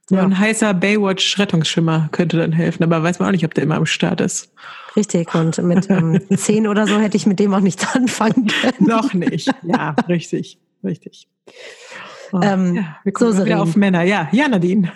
So 0.09 0.17
ja. 0.17 0.23
ein 0.23 0.39
heißer 0.39 0.75
Baywatch-Rettungsschimmer 0.75 2.09
könnte 2.11 2.37
dann 2.37 2.53
helfen, 2.53 2.83
aber 2.83 3.03
weiß 3.03 3.19
man 3.19 3.29
auch 3.29 3.33
nicht, 3.33 3.45
ob 3.45 3.55
der 3.55 3.65
immer 3.65 3.77
am 3.77 3.87
Start 3.87 4.21
ist. 4.21 4.53
Richtig, 4.97 5.35
und 5.35 5.57
mit 5.59 5.89
ähm, 5.91 6.21
zehn 6.37 6.67
oder 6.67 6.87
so 6.87 6.99
hätte 6.99 7.17
ich 7.17 7.27
mit 7.27 7.39
dem 7.39 7.55
auch 7.55 7.61
nichts 7.61 7.87
anfangen 7.95 8.49
können. 8.49 8.89
Noch 8.89 9.15
nicht, 9.15 9.51
ja, 9.63 9.95
richtig, 10.09 10.59
richtig. 10.83 11.29
Oh, 12.33 12.41
ähm, 12.43 12.75
ja, 12.77 12.97
wir 13.05 13.13
gucken 13.13 13.37
so, 13.37 13.45
wieder 13.45 13.63
auf 13.63 13.77
Männer. 13.77 14.03
Ja, 14.03 14.29
ja, 14.33 14.49
Nadine. 14.49 14.93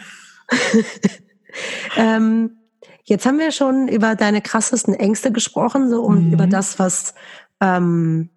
ähm, 1.97 2.57
jetzt 3.05 3.27
haben 3.27 3.39
wir 3.39 3.53
schon 3.53 3.89
über 3.89 4.15
deine 4.15 4.41
krassesten 4.41 4.95
Ängste 4.95 5.33
gesprochen, 5.33 5.91
so 5.91 6.03
um 6.03 6.27
mhm. 6.27 6.33
über 6.33 6.47
das, 6.47 6.79
was, 6.79 7.15
ähm, 7.61 8.31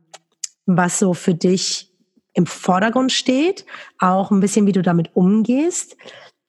was 0.66 1.00
so 1.00 1.14
für 1.14 1.34
dich 1.34 1.94
im 2.34 2.46
Vordergrund 2.46 3.12
steht, 3.12 3.66
auch 4.00 4.32
ein 4.32 4.40
bisschen, 4.40 4.66
wie 4.66 4.72
du 4.72 4.82
damit 4.82 5.16
umgehst. 5.16 5.96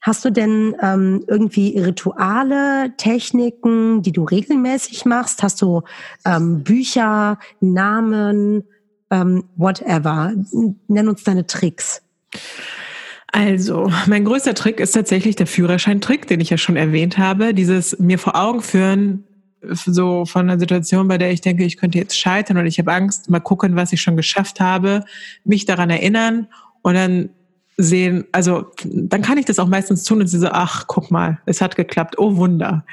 Hast 0.03 0.25
du 0.25 0.31
denn 0.31 0.75
ähm, 0.81 1.25
irgendwie 1.27 1.79
Rituale, 1.79 2.97
Techniken, 2.97 4.01
die 4.03 4.13
du 4.13 4.25
regelmäßig 4.25 5.05
machst? 5.05 5.43
Hast 5.43 5.61
du 5.61 5.83
ähm, 6.25 6.63
Bücher, 6.63 7.39
Namen, 7.61 8.65
ähm, 9.11 9.45
whatever? 9.57 10.33
Nenn 10.89 11.09
uns 11.09 11.23
deine 11.23 11.47
Tricks. 11.47 12.03
Also, 13.33 13.91
mein 14.07 14.25
größter 14.25 14.55
Trick 14.55 14.81
ist 14.81 14.93
tatsächlich 14.93 15.37
der 15.37 15.47
Führerscheintrick, 15.47 16.27
den 16.27 16.41
ich 16.41 16.51
ja 16.51 16.59
schon 16.59 16.77
erwähnt 16.77 17.17
habe. 17.17 17.55
Dieses 17.55 17.99
mir 17.99 18.19
vor 18.19 18.35
Augen 18.35 18.61
führen, 18.61 19.25
so 19.63 20.25
von 20.25 20.49
einer 20.49 20.59
Situation, 20.59 21.07
bei 21.07 21.19
der 21.19 21.31
ich 21.31 21.41
denke, 21.41 21.65
ich 21.65 21.77
könnte 21.77 21.99
jetzt 21.99 22.19
scheitern 22.19 22.57
und 22.57 22.67
ich 22.67 22.79
habe 22.79 22.93
Angst, 22.93 23.31
mal 23.31 23.41
gucken, 23.41 23.77
was 23.77 23.93
ich 23.93 24.01
schon 24.01 24.17
geschafft 24.17 24.61
habe, 24.61 25.05
mich 25.45 25.65
daran 25.65 25.91
erinnern 25.91 26.49
und 26.83 26.95
dann 26.95 27.31
sehen, 27.83 28.25
also 28.33 28.67
dann 28.85 29.23
kann 29.23 29.39
ich 29.39 29.47
das 29.47 29.59
auch 29.59 29.69
meistens 29.69 30.05
tun 30.05 30.21
und 30.21 30.27
sie 30.27 30.39
so, 30.39 30.49
ach, 30.49 30.87
guck 30.87 31.11
mal, 31.11 31.39
es 31.47 31.61
hat 31.61 31.77
geklappt, 31.77 32.19
oh 32.19 32.37
Wunder. 32.37 32.85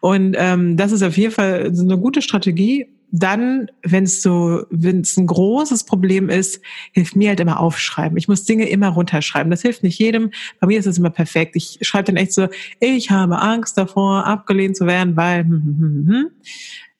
Und 0.00 0.34
ähm, 0.38 0.76
das 0.76 0.92
ist 0.92 1.02
auf 1.02 1.16
jeden 1.16 1.32
Fall 1.32 1.74
so 1.74 1.82
eine 1.82 1.98
gute 1.98 2.22
Strategie, 2.22 2.88
dann, 3.14 3.70
wenn 3.82 4.04
es 4.04 4.22
so, 4.22 4.64
wenn 4.70 5.02
es 5.02 5.18
ein 5.18 5.26
großes 5.26 5.84
Problem 5.84 6.30
ist, 6.30 6.62
hilft 6.92 7.14
mir 7.14 7.28
halt 7.28 7.40
immer 7.40 7.60
aufschreiben. 7.60 8.16
Ich 8.16 8.26
muss 8.26 8.44
Dinge 8.44 8.66
immer 8.68 8.88
runterschreiben. 8.88 9.50
Das 9.50 9.60
hilft 9.60 9.82
nicht 9.82 9.98
jedem. 9.98 10.30
Bei 10.60 10.66
mir 10.66 10.78
ist 10.78 10.86
es 10.86 10.96
immer 10.96 11.10
perfekt. 11.10 11.54
Ich 11.54 11.78
schreibe 11.82 12.04
dann 12.04 12.16
echt 12.16 12.32
so, 12.32 12.48
ich 12.80 13.10
habe 13.10 13.38
Angst 13.38 13.76
davor, 13.76 14.26
abgelehnt 14.26 14.78
zu 14.78 14.86
werden, 14.86 15.14
weil 15.14 15.44
hm, 15.44 15.50
hm, 15.50 15.78
hm, 15.78 16.08
hm. 16.08 16.30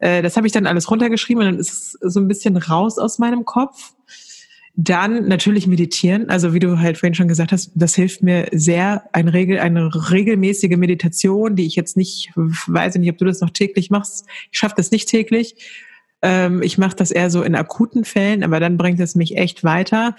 Äh, 0.01 0.21
das 0.21 0.37
habe 0.37 0.47
ich 0.47 0.53
dann 0.53 0.67
alles 0.67 0.91
runtergeschrieben 0.91 1.43
und 1.43 1.53
dann 1.53 1.61
ist 1.61 1.73
es 1.73 2.13
so 2.13 2.21
ein 2.21 2.29
bisschen 2.29 2.59
raus 2.59 2.99
aus 2.99 3.19
meinem 3.19 3.47
Kopf. 3.47 3.95
Dann 4.75 5.29
natürlich 5.29 5.67
meditieren. 5.67 6.31
Also 6.31 6.55
wie 6.55 6.59
du 6.59 6.79
halt 6.79 6.97
vorhin 6.97 7.15
schon 7.15 7.29
gesagt 7.29 7.53
hast, 7.53 7.73
das 7.75 7.95
hilft 7.95 8.23
mir 8.23 8.49
sehr. 8.53 9.05
Eine, 9.13 9.35
Regel, 9.35 9.59
eine 9.59 9.91
regelmäßige 10.11 10.77
Meditation, 10.77 11.57
die 11.57 11.67
ich 11.67 11.77
jetzt 11.77 11.97
nicht, 11.97 12.31
weiß 12.35 12.95
nicht, 12.97 13.11
ob 13.11 13.19
du 13.19 13.27
das 13.27 13.41
noch 13.41 13.51
täglich 13.51 13.91
machst. 13.91 14.27
Ich 14.51 14.59
schaffe 14.59 14.75
das 14.77 14.91
nicht 14.91 15.09
täglich 15.09 15.57
ähm, 16.23 16.63
ich 16.63 16.79
mache 16.79 16.97
das 16.97 17.11
eher 17.11 17.31
so 17.31 17.43
in 17.43 17.57
akuten 17.57 18.05
Fällen, 18.05 18.45
aber 18.45 18.61
dann 18.61 18.77
bringt 18.77 19.01
es 19.01 19.15
mich 19.15 19.37
echt 19.37 19.65
weiter. 19.65 20.15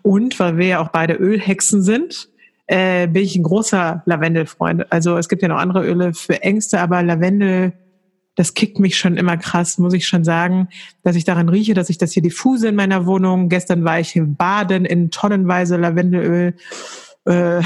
Und 0.00 0.40
weil 0.40 0.56
wir 0.56 0.66
ja 0.66 0.80
auch 0.80 0.88
beide 0.88 1.14
Ölhexen 1.14 1.82
sind, 1.82 2.30
äh, 2.66 3.06
bin 3.06 3.22
ich 3.22 3.36
ein 3.36 3.42
großer 3.42 4.02
Lavendelfreund. 4.06 4.90
Also 4.90 5.18
es 5.18 5.28
gibt 5.28 5.42
ja 5.42 5.48
noch 5.48 5.58
andere 5.58 5.86
Öle 5.86 6.14
für 6.14 6.42
Ängste, 6.42 6.80
aber 6.80 7.02
Lavendel, 7.02 7.74
das 8.34 8.54
kickt 8.54 8.78
mich 8.78 8.96
schon 8.96 9.16
immer 9.16 9.36
krass, 9.36 9.78
muss 9.78 9.92
ich 9.92 10.06
schon 10.06 10.24
sagen, 10.24 10.68
dass 11.02 11.16
ich 11.16 11.24
daran 11.24 11.48
rieche, 11.48 11.74
dass 11.74 11.90
ich 11.90 11.98
das 11.98 12.12
hier 12.12 12.22
diffuse 12.22 12.68
in 12.68 12.74
meiner 12.74 13.06
Wohnung. 13.06 13.48
Gestern 13.48 13.84
war 13.84 14.00
ich 14.00 14.18
baden 14.22 14.84
in 14.84 15.10
tonnenweise 15.10 15.76
Lavendelöl. 15.76 16.54
Äh, 17.24 17.60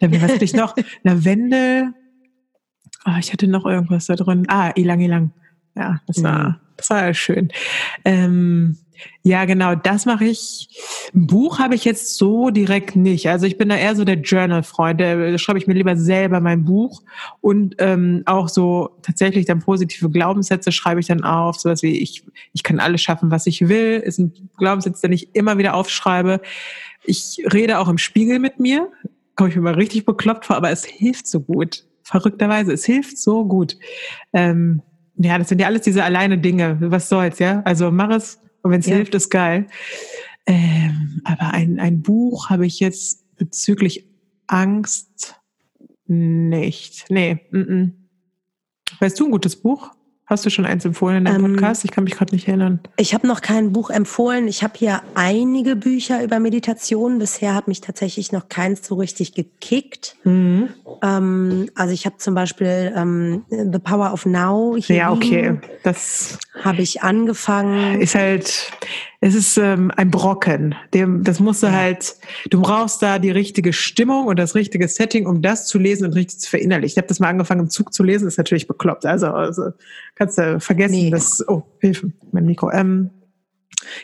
was 0.00 0.22
hatte 0.22 0.44
ich 0.44 0.54
noch? 0.54 0.74
Lavendel. 1.02 1.92
Oh, 3.04 3.16
ich 3.18 3.32
hatte 3.32 3.48
noch 3.48 3.66
irgendwas 3.66 4.06
da 4.06 4.14
drin. 4.14 4.44
Ah, 4.48 4.70
Ilang 4.74 5.00
Ilang. 5.00 5.32
Ja, 5.74 6.00
das 6.06 6.22
war, 6.22 6.48
mhm. 6.48 6.56
das 6.76 6.90
war 6.90 7.14
schön. 7.14 7.48
Ähm, 8.04 8.78
ja, 9.24 9.44
genau, 9.44 9.76
das 9.76 10.04
mache 10.04 10.24
ich. 10.24 10.68
Ein 11.14 11.28
Buch 11.28 11.60
habe 11.60 11.74
ich 11.76 11.84
jetzt 11.84 12.16
so 12.16 12.50
direkt 12.50 12.96
nicht. 12.96 13.28
Also 13.28 13.46
ich 13.46 13.56
bin 13.56 13.68
da 13.68 13.76
eher 13.76 13.94
so 13.94 14.04
der 14.04 14.16
Journal-Freund. 14.16 15.00
Da 15.00 15.38
schreibe 15.38 15.58
ich 15.58 15.68
mir 15.68 15.74
lieber 15.74 15.96
selber 15.96 16.40
mein 16.40 16.64
Buch 16.64 17.02
und 17.40 17.76
ähm, 17.78 18.22
auch 18.26 18.48
so 18.48 18.90
tatsächlich 19.02 19.46
dann 19.46 19.60
positive 19.60 20.10
Glaubenssätze 20.10 20.72
schreibe 20.72 21.00
ich 21.00 21.06
dann 21.06 21.22
auf. 21.22 21.60
Sowas 21.60 21.82
wie 21.82 21.98
ich, 21.98 22.24
ich 22.52 22.64
kann 22.64 22.80
alles 22.80 23.00
schaffen, 23.00 23.30
was 23.30 23.46
ich 23.46 23.68
will. 23.68 24.02
Ist 24.04 24.18
ein 24.18 24.32
Glaubenssatz, 24.58 25.00
den 25.00 25.12
ich 25.12 25.34
immer 25.34 25.56
wieder 25.56 25.74
aufschreibe. 25.74 26.40
Ich 27.04 27.44
rede 27.52 27.78
auch 27.78 27.88
im 27.88 27.98
Spiegel 27.98 28.40
mit 28.40 28.58
mir. 28.58 28.90
Komme 29.36 29.50
ich 29.50 29.56
mir 29.56 29.62
mal 29.62 29.74
richtig 29.74 30.04
bekloppt 30.04 30.46
vor, 30.46 30.56
aber 30.56 30.70
es 30.70 30.84
hilft 30.84 31.28
so 31.28 31.40
gut. 31.40 31.84
Verrückterweise, 32.02 32.72
es 32.72 32.84
hilft 32.84 33.18
so 33.18 33.44
gut. 33.44 33.76
Ähm, 34.32 34.82
ja, 35.16 35.38
das 35.38 35.48
sind 35.48 35.60
ja 35.60 35.68
alles 35.68 35.82
diese 35.82 36.02
alleine 36.02 36.38
Dinge. 36.38 36.78
Was 36.80 37.08
soll's, 37.08 37.38
ja? 37.38 37.62
Also 37.64 37.90
mach 37.90 38.10
es 38.10 38.41
und 38.62 38.70
wenn 38.70 38.80
es 38.80 38.86
ja. 38.86 38.96
hilft, 38.96 39.14
ist 39.14 39.30
geil. 39.30 39.66
Ähm, 40.46 41.20
aber 41.24 41.52
ein, 41.52 41.78
ein 41.78 42.02
Buch 42.02 42.50
habe 42.50 42.66
ich 42.66 42.80
jetzt 42.80 43.24
bezüglich 43.36 44.06
Angst 44.46 45.40
nicht. 46.06 47.06
Nee. 47.08 47.40
Mm 47.50 47.58
-mm. 47.58 47.90
Weißt 49.00 49.18
du 49.18 49.26
ein 49.26 49.30
gutes 49.30 49.56
Buch? 49.56 49.90
Hast 50.32 50.46
du 50.46 50.50
schon 50.50 50.64
eins 50.64 50.86
empfohlen 50.86 51.18
in 51.18 51.24
deinem 51.26 51.44
ähm, 51.44 51.52
Podcast? 51.52 51.84
Ich 51.84 51.90
kann 51.90 52.04
mich 52.04 52.14
gerade 52.14 52.34
nicht 52.34 52.48
erinnern. 52.48 52.80
Ich 52.96 53.12
habe 53.12 53.26
noch 53.26 53.42
kein 53.42 53.70
Buch 53.70 53.90
empfohlen. 53.90 54.48
Ich 54.48 54.62
habe 54.62 54.72
hier 54.78 55.02
einige 55.14 55.76
Bücher 55.76 56.24
über 56.24 56.40
Meditation. 56.40 57.18
Bisher 57.18 57.54
hat 57.54 57.68
mich 57.68 57.82
tatsächlich 57.82 58.32
noch 58.32 58.48
keins 58.48 58.86
so 58.86 58.94
richtig 58.94 59.34
gekickt. 59.34 60.16
Mhm. 60.24 60.70
Ähm, 61.02 61.68
also 61.74 61.92
ich 61.92 62.06
habe 62.06 62.16
zum 62.16 62.34
Beispiel 62.34 62.94
ähm, 62.96 63.44
The 63.50 63.78
Power 63.78 64.10
of 64.14 64.24
Now. 64.24 64.74
Hier 64.78 64.96
ja, 64.96 65.12
okay. 65.12 65.60
Das 65.82 66.38
habe 66.62 66.80
ich 66.80 67.02
angefangen. 67.02 68.00
Ist 68.00 68.14
halt, 68.14 68.72
es 69.20 69.34
ist 69.34 69.58
ähm, 69.58 69.92
ein 69.96 70.10
Brocken. 70.10 70.74
Dem, 70.94 71.24
das 71.24 71.40
musst 71.40 71.62
du 71.62 71.66
ja. 71.66 71.72
halt, 71.72 72.16
du 72.48 72.62
brauchst 72.62 73.02
da 73.02 73.18
die 73.18 73.30
richtige 73.30 73.72
Stimmung 73.72 74.28
und 74.28 74.38
das 74.38 74.54
richtige 74.54 74.88
Setting, 74.88 75.26
um 75.26 75.42
das 75.42 75.66
zu 75.66 75.78
lesen 75.78 76.06
und 76.06 76.14
richtig 76.14 76.40
zu 76.40 76.48
verinnerlichen. 76.48 76.94
Ich 76.94 76.96
habe 76.96 77.08
das 77.08 77.20
mal 77.20 77.28
angefangen 77.28 77.60
im 77.60 77.70
Zug 77.70 77.92
zu 77.92 78.02
lesen, 78.02 78.26
ist 78.26 78.38
natürlich 78.38 78.66
bekloppt. 78.66 79.04
Also, 79.04 79.26
also 79.26 79.72
kannst 80.22 80.38
du 80.38 80.60
vergessen, 80.60 80.94
nee. 80.94 81.10
dass, 81.10 81.46
oh, 81.48 81.62
Hilfe, 81.80 82.12
mein 82.30 82.46
Mikro. 82.46 82.70
Ähm, 82.70 83.10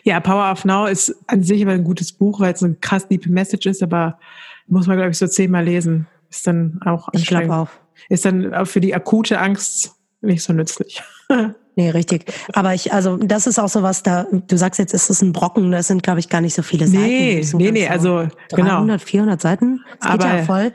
ja, 0.03 0.19
Power 0.19 0.51
of 0.51 0.65
Now 0.65 0.85
ist 0.85 1.15
an 1.27 1.43
sich 1.43 1.61
immer 1.61 1.71
ein 1.71 1.83
gutes 1.83 2.11
Buch, 2.11 2.39
weil 2.39 2.53
es 2.53 2.61
eine 2.61 2.75
krass 2.75 3.07
deep 3.07 3.27
Message 3.27 3.65
ist, 3.67 3.81
aber 3.81 4.19
muss 4.67 4.87
man, 4.87 4.97
glaube 4.97 5.11
ich, 5.11 5.17
so 5.17 5.27
zehnmal 5.27 5.63
lesen. 5.63 6.07
Ist 6.29 6.45
dann 6.45 6.79
auch 6.85 7.07
anstrengend. 7.07 7.45
Ich 7.45 7.51
auch. 7.51 7.69
Ist 8.09 8.25
dann 8.25 8.53
auch 8.53 8.65
für 8.65 8.81
die 8.81 8.93
akute 8.93 9.39
Angst 9.39 9.93
nicht 10.21 10.43
so 10.43 10.53
nützlich. 10.53 11.01
Nee, 11.75 11.91
richtig. 11.91 12.25
Aber 12.51 12.73
ich, 12.73 12.91
also 12.91 13.15
das 13.15 13.47
ist 13.47 13.57
auch 13.57 13.69
so 13.69 13.81
was 13.83 14.03
da, 14.03 14.25
du 14.29 14.57
sagst 14.57 14.79
jetzt, 14.79 14.93
ist 14.93 15.09
es 15.09 15.21
ein 15.21 15.31
Brocken, 15.31 15.71
das 15.71 15.87
sind, 15.87 16.03
glaube 16.03 16.19
ich, 16.19 16.27
gar 16.27 16.41
nicht 16.41 16.53
so 16.53 16.61
viele 16.61 16.87
Seiten. 16.87 16.99
Nee, 16.99 17.41
nee, 17.53 17.71
nee, 17.71 17.87
also 17.87 18.27
300, 18.49 18.81
genau. 18.81 18.97
400 18.97 19.41
Seiten, 19.41 19.79
das 20.01 20.09
Aber 20.09 20.25
geht 20.25 20.39
ja 20.39 20.43
voll. 20.43 20.73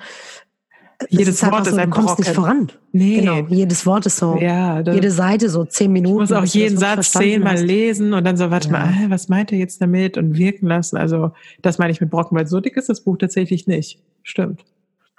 Jedes 1.09 1.43
halt 1.43 1.53
Wort 1.53 1.65
so, 1.67 1.71
ist 1.73 1.79
ein 1.79 1.91
du 1.91 1.97
kommst 1.97 2.19
nicht 2.19 2.35
Brocken. 2.35 2.45
voran. 2.69 2.73
Nee. 2.93 3.21
Genau, 3.21 3.39
jedes 3.49 3.85
Wort 3.87 4.07
ist 4.07 4.17
so, 4.17 4.39
Ja, 4.41 4.81
jede 4.81 5.11
Seite 5.11 5.49
so 5.49 5.65
zehn 5.65 5.93
Minuten. 5.93 6.25
Ich 6.25 6.31
muss 6.31 6.33
auch 6.33 6.43
du 6.45 6.59
jeden 6.59 6.79
Satz 6.79 7.13
zehnmal 7.13 7.59
lesen 7.61 8.13
und 8.13 8.25
dann 8.25 8.37
so, 8.37 8.51
warte 8.51 8.69
Ja. 8.69 8.73
mal, 8.73 8.95
was 9.11 9.29
meint 9.29 9.53
er 9.53 9.59
jetzt 9.59 9.81
damit 9.81 10.17
und 10.17 10.37
wirken 10.37 10.67
lassen. 10.67 10.97
Also 10.97 11.33
das 11.63 11.79
meine 11.79 11.91
ich 11.93 12.01
mit 12.01 12.11
Brocken, 12.11 12.37
weil 12.37 12.47
so 12.47 12.61
dick 12.61 12.77
ist 12.77 12.89
das 12.89 13.01
Buch 13.03 13.17
tatsächlich 13.19 13.67
nicht. 13.67 14.01
Stimmt. 14.23 14.65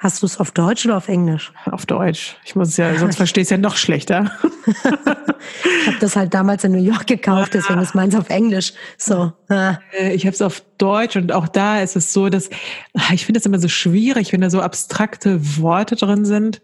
Hast 0.06 0.22
du 0.22 0.28
es 0.28 0.40
auf 0.40 0.52
Deutsch 0.52 0.86
oder 0.86 0.98
auf 0.98 1.08
Englisch? 1.08 1.52
Auf 1.66 1.88
Deutsch. 1.88 2.38
Ich 2.46 2.56
muss 2.56 2.68
es 2.68 2.78
ja, 2.78 2.96
sonst 2.96 3.16
verstehst 3.18 3.50
du 3.50 3.56
ja 3.56 3.58
noch 3.60 3.76
schlechter. 3.76 4.30
Ich 4.68 5.88
habe 5.88 5.98
das 6.00 6.16
halt 6.16 6.32
damals 6.32 6.64
in 6.64 6.74
New 6.74 6.84
York 6.84 7.08
gekauft, 7.08 7.56
deswegen 7.56 7.80
ist 7.80 7.96
meins 7.96 8.14
auf 8.14 8.30
Englisch. 8.30 8.74
So, 9.00 9.34
äh, 9.50 9.74
Ich 10.14 10.28
habe 10.28 10.36
es 10.36 10.44
auf 10.44 10.62
Deutsch 10.78 11.16
und 11.16 11.32
auch 11.32 11.48
da 11.48 11.82
ist 11.82 11.96
es 11.96 12.14
so, 12.14 12.30
dass 12.30 12.52
ah, 12.94 13.14
ich 13.14 13.26
finde 13.26 13.40
es 13.40 13.48
immer 13.48 13.58
so 13.58 13.68
schwierig, 13.68 14.32
wenn 14.32 14.42
da 14.42 14.52
so 14.52 14.62
abstrakte 14.62 15.40
Worte 15.58 15.96
drin 15.96 16.24
sind. 16.24 16.62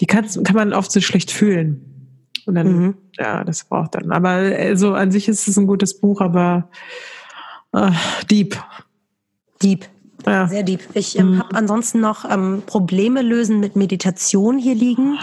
Die 0.00 0.06
kann's, 0.06 0.36
kann 0.42 0.56
man 0.56 0.72
oft 0.72 0.90
so 0.90 1.00
schlecht 1.00 1.30
fühlen. 1.30 2.18
Und 2.46 2.56
dann, 2.56 2.66
Mhm. 2.66 2.94
ja, 3.16 3.44
das 3.44 3.62
braucht 3.62 3.94
dann. 3.94 4.10
Aber 4.10 4.40
äh, 4.58 4.76
so 4.76 4.94
an 4.94 5.12
sich 5.12 5.28
ist 5.28 5.46
es 5.46 5.56
ein 5.56 5.68
gutes 5.68 6.00
Buch, 6.00 6.20
aber 6.20 6.68
äh, 7.74 7.92
deep. 8.28 8.60
deep. 9.62 9.86
Ja. 10.26 10.46
Sehr 10.48 10.62
deep. 10.62 10.80
Ich 10.94 11.18
ähm, 11.18 11.38
habe 11.38 11.54
ansonsten 11.54 12.00
noch 12.00 12.28
ähm, 12.28 12.62
Probleme 12.66 13.22
lösen 13.22 13.60
mit 13.60 13.76
Meditation 13.76 14.58
hier 14.58 14.74
liegen. 14.74 15.18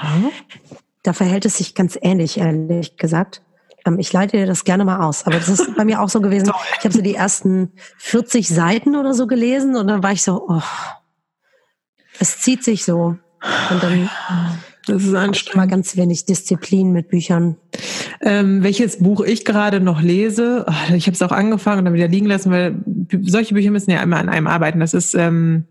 Da 1.03 1.13
verhält 1.13 1.45
es 1.45 1.57
sich 1.57 1.75
ganz 1.75 1.97
ähnlich, 2.01 2.37
ehrlich 2.37 2.97
gesagt. 2.97 3.41
Ähm, 3.85 3.99
ich 3.99 4.11
leite 4.11 4.37
dir 4.37 4.45
das 4.45 4.63
gerne 4.63 4.85
mal 4.85 5.01
aus. 5.05 5.25
Aber 5.25 5.37
das 5.37 5.47
ist 5.49 5.75
bei 5.75 5.85
mir 5.85 6.01
auch 6.01 6.09
so 6.09 6.21
gewesen. 6.21 6.51
Ich 6.79 6.85
habe 6.85 6.93
so 6.93 7.01
die 7.01 7.15
ersten 7.15 7.73
40 7.97 8.47
Seiten 8.47 8.95
oder 8.95 9.13
so 9.13 9.27
gelesen 9.27 9.75
und 9.75 9.87
dann 9.87 10.01
war 10.03 10.11
ich 10.11 10.23
so, 10.23 10.45
oh, 10.47 10.61
es 12.19 12.39
zieht 12.39 12.63
sich 12.63 12.85
so. 12.85 13.17
Und 13.69 13.83
dann 13.83 14.09
Das 14.85 15.03
ist 15.03 15.13
anstrengend. 15.13 15.55
mal 15.55 15.67
ganz 15.67 15.97
wenig 15.97 16.25
Disziplin 16.25 16.91
mit 16.91 17.09
Büchern. 17.09 17.57
Ähm, 18.21 18.63
welches 18.63 18.99
Buch 18.99 19.21
ich 19.21 19.45
gerade 19.45 19.79
noch 19.79 20.01
lese, 20.01 20.65
ich 20.95 21.05
habe 21.05 21.13
es 21.13 21.21
auch 21.21 21.31
angefangen 21.31 21.79
und 21.79 21.85
dann 21.85 21.93
wieder 21.93 22.07
liegen 22.07 22.25
lassen, 22.25 22.51
weil 22.51 22.75
solche 23.21 23.53
Bücher 23.53 23.71
müssen 23.71 23.91
ja 23.91 24.01
immer 24.01 24.17
an 24.17 24.29
einem 24.29 24.47
arbeiten. 24.47 24.79
Das 24.79 24.93
ist, 24.93 25.13
ähm, 25.13 25.65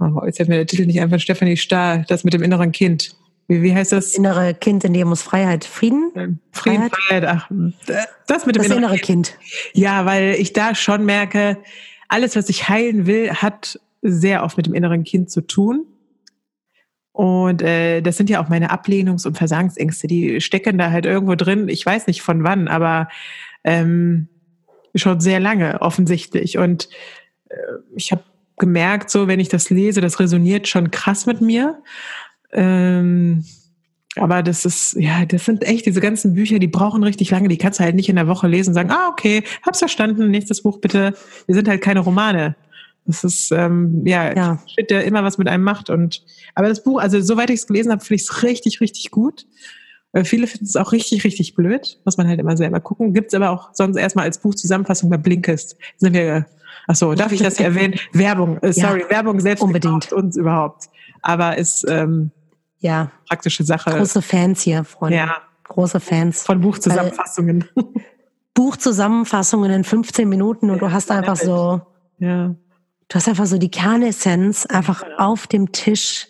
oh, 0.00 0.24
jetzt 0.26 0.38
fällt 0.38 0.48
mir 0.48 0.56
der 0.56 0.66
Titel 0.66 0.86
nicht 0.86 1.00
einfach, 1.00 1.20
Stephanie 1.20 1.56
Stahl, 1.56 2.04
das 2.08 2.24
mit 2.24 2.34
dem 2.34 2.42
inneren 2.42 2.72
Kind. 2.72 3.14
Wie, 3.48 3.62
wie 3.62 3.74
heißt 3.74 3.92
das? 3.92 4.14
Innere 4.14 4.54
Kind 4.54 4.84
in 4.84 4.92
dir 4.92 5.04
muss 5.04 5.22
Freiheit, 5.22 5.64
Frieden. 5.64 6.10
Frieden, 6.12 6.40
Freiheit? 6.52 6.92
Freiheit, 6.92 7.24
ach, 7.26 7.50
das 8.26 8.46
mit 8.46 8.56
dem 8.56 8.62
Das 8.62 8.66
inneren 8.66 8.84
innere 8.84 8.98
Kind. 8.98 9.38
Kind. 9.38 9.38
Ja, 9.74 10.06
weil 10.06 10.34
ich 10.38 10.52
da 10.52 10.74
schon 10.74 11.04
merke, 11.04 11.58
alles, 12.08 12.36
was 12.36 12.48
ich 12.48 12.68
heilen 12.68 13.06
will, 13.06 13.30
hat 13.30 13.78
sehr 14.02 14.42
oft 14.44 14.56
mit 14.56 14.66
dem 14.66 14.74
inneren 14.74 15.04
Kind 15.04 15.30
zu 15.30 15.40
tun. 15.40 15.86
Und 17.12 17.60
äh, 17.60 18.00
das 18.00 18.16
sind 18.16 18.30
ja 18.30 18.42
auch 18.42 18.48
meine 18.48 18.70
Ablehnungs- 18.70 19.26
und 19.26 19.36
Versagensängste, 19.36 20.06
die 20.06 20.40
stecken 20.40 20.78
da 20.78 20.90
halt 20.90 21.04
irgendwo 21.04 21.34
drin. 21.34 21.68
Ich 21.68 21.84
weiß 21.84 22.06
nicht 22.06 22.22
von 22.22 22.42
wann, 22.42 22.68
aber 22.68 23.08
ähm, 23.64 24.28
schon 24.94 25.20
sehr 25.20 25.40
lange 25.40 25.80
offensichtlich. 25.82 26.58
Und 26.58 26.88
äh, 27.48 27.56
ich 27.94 28.12
habe 28.12 28.22
gemerkt, 28.58 29.10
so 29.10 29.28
wenn 29.28 29.40
ich 29.40 29.48
das 29.48 29.70
lese, 29.70 30.00
das 30.00 30.20
resoniert 30.20 30.68
schon 30.68 30.90
krass 30.90 31.26
mit 31.26 31.40
mir. 31.40 31.82
Ähm, 32.52 33.44
aber 34.16 34.42
das 34.42 34.64
ist, 34.66 34.94
ja, 34.94 35.24
das 35.24 35.46
sind 35.46 35.64
echt 35.64 35.86
diese 35.86 36.00
ganzen 36.00 36.34
Bücher, 36.34 36.58
die 36.58 36.66
brauchen 36.66 37.02
richtig 37.02 37.30
lange. 37.30 37.48
Die 37.48 37.56
kannst 37.56 37.80
du 37.80 37.84
halt 37.84 37.94
nicht 37.94 38.10
in 38.10 38.16
der 38.16 38.28
Woche 38.28 38.46
lesen 38.46 38.70
und 38.70 38.74
sagen, 38.74 38.90
ah, 38.90 39.08
okay, 39.10 39.42
hab's 39.64 39.78
verstanden, 39.78 40.30
nächstes 40.30 40.62
Buch 40.62 40.80
bitte. 40.80 41.14
Wir 41.46 41.54
sind 41.54 41.68
halt 41.68 41.80
keine 41.80 42.00
Romane. 42.00 42.54
Das 43.04 43.24
ist, 43.24 43.50
ähm, 43.52 44.02
ja, 44.06 44.34
Ja. 44.34 44.58
Shit, 44.66 44.90
der 44.90 45.04
immer 45.04 45.24
was 45.24 45.36
mit 45.38 45.48
einem 45.48 45.64
macht. 45.64 45.90
Und 45.90 46.22
aber 46.54 46.68
das 46.68 46.82
Buch, 46.84 47.00
also 47.00 47.20
soweit 47.20 47.50
ich 47.50 47.60
es 47.60 47.66
gelesen 47.66 47.90
habe, 47.92 48.00
finde 48.02 48.16
ich 48.22 48.28
es 48.28 48.42
richtig, 48.42 48.80
richtig 48.80 49.10
gut. 49.10 49.46
Äh, 50.12 50.24
viele 50.24 50.46
finden 50.46 50.66
es 50.66 50.76
auch 50.76 50.92
richtig, 50.92 51.24
richtig 51.24 51.54
blöd. 51.54 51.98
Muss 52.04 52.16
man 52.16 52.28
halt 52.28 52.38
immer 52.38 52.56
selber 52.56 52.80
gucken. 52.80 53.12
Gibt's 53.14 53.34
aber 53.34 53.50
auch 53.50 53.70
sonst 53.72 53.96
erstmal 53.96 54.26
als 54.26 54.38
Buchzusammenfassung 54.38 55.10
bei 55.10 55.16
Blinkist. 55.16 55.76
Sind 55.96 56.12
wir, 56.14 56.46
ach 56.86 56.94
so, 56.94 57.14
darf 57.14 57.32
ich 57.32 57.40
das 57.40 57.56
hier 57.56 57.66
erwähnen? 57.74 57.94
Werbung, 58.12 58.58
äh, 58.58 58.66
Ja, 58.68 58.88
sorry, 58.88 59.04
Werbung 59.08 59.40
selbst 59.40 59.62
unbedingt. 59.62 60.12
uns 60.12 60.36
überhaupt. 60.36 60.84
Aber 61.22 61.56
ist 61.58 61.84
ähm, 61.88 62.30
Ja, 62.80 63.10
praktische 63.28 63.64
Sache. 63.64 63.90
große 63.90 64.22
Fans 64.22 64.60
hier, 64.62 64.84
Freunde. 64.84 65.16
Ja. 65.16 65.36
Große 65.64 66.00
Fans. 66.00 66.42
Von 66.42 66.60
Buchzusammenfassungen. 66.60 67.64
Buchzusammenfassungen 68.54 69.70
in 69.70 69.84
15 69.84 70.28
Minuten 70.28 70.70
und 70.70 70.80
du 70.82 70.90
hast 70.92 71.10
einfach 71.10 71.36
so, 71.36 71.80
ja. 72.18 72.54
Du 73.12 73.16
hast 73.16 73.28
einfach 73.28 73.44
so 73.44 73.58
die 73.58 73.70
Kernessenz 73.70 74.64
einfach 74.64 75.04
auf 75.18 75.46
dem 75.46 75.70
Tisch. 75.70 76.28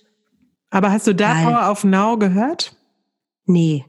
Aber 0.71 0.91
hast 0.91 1.07
du 1.07 1.15
da. 1.15 1.35
Power 1.35 1.71
of 1.71 1.85
Now 1.85 2.19
gehört? 2.19 2.75
Nee. 3.47 3.85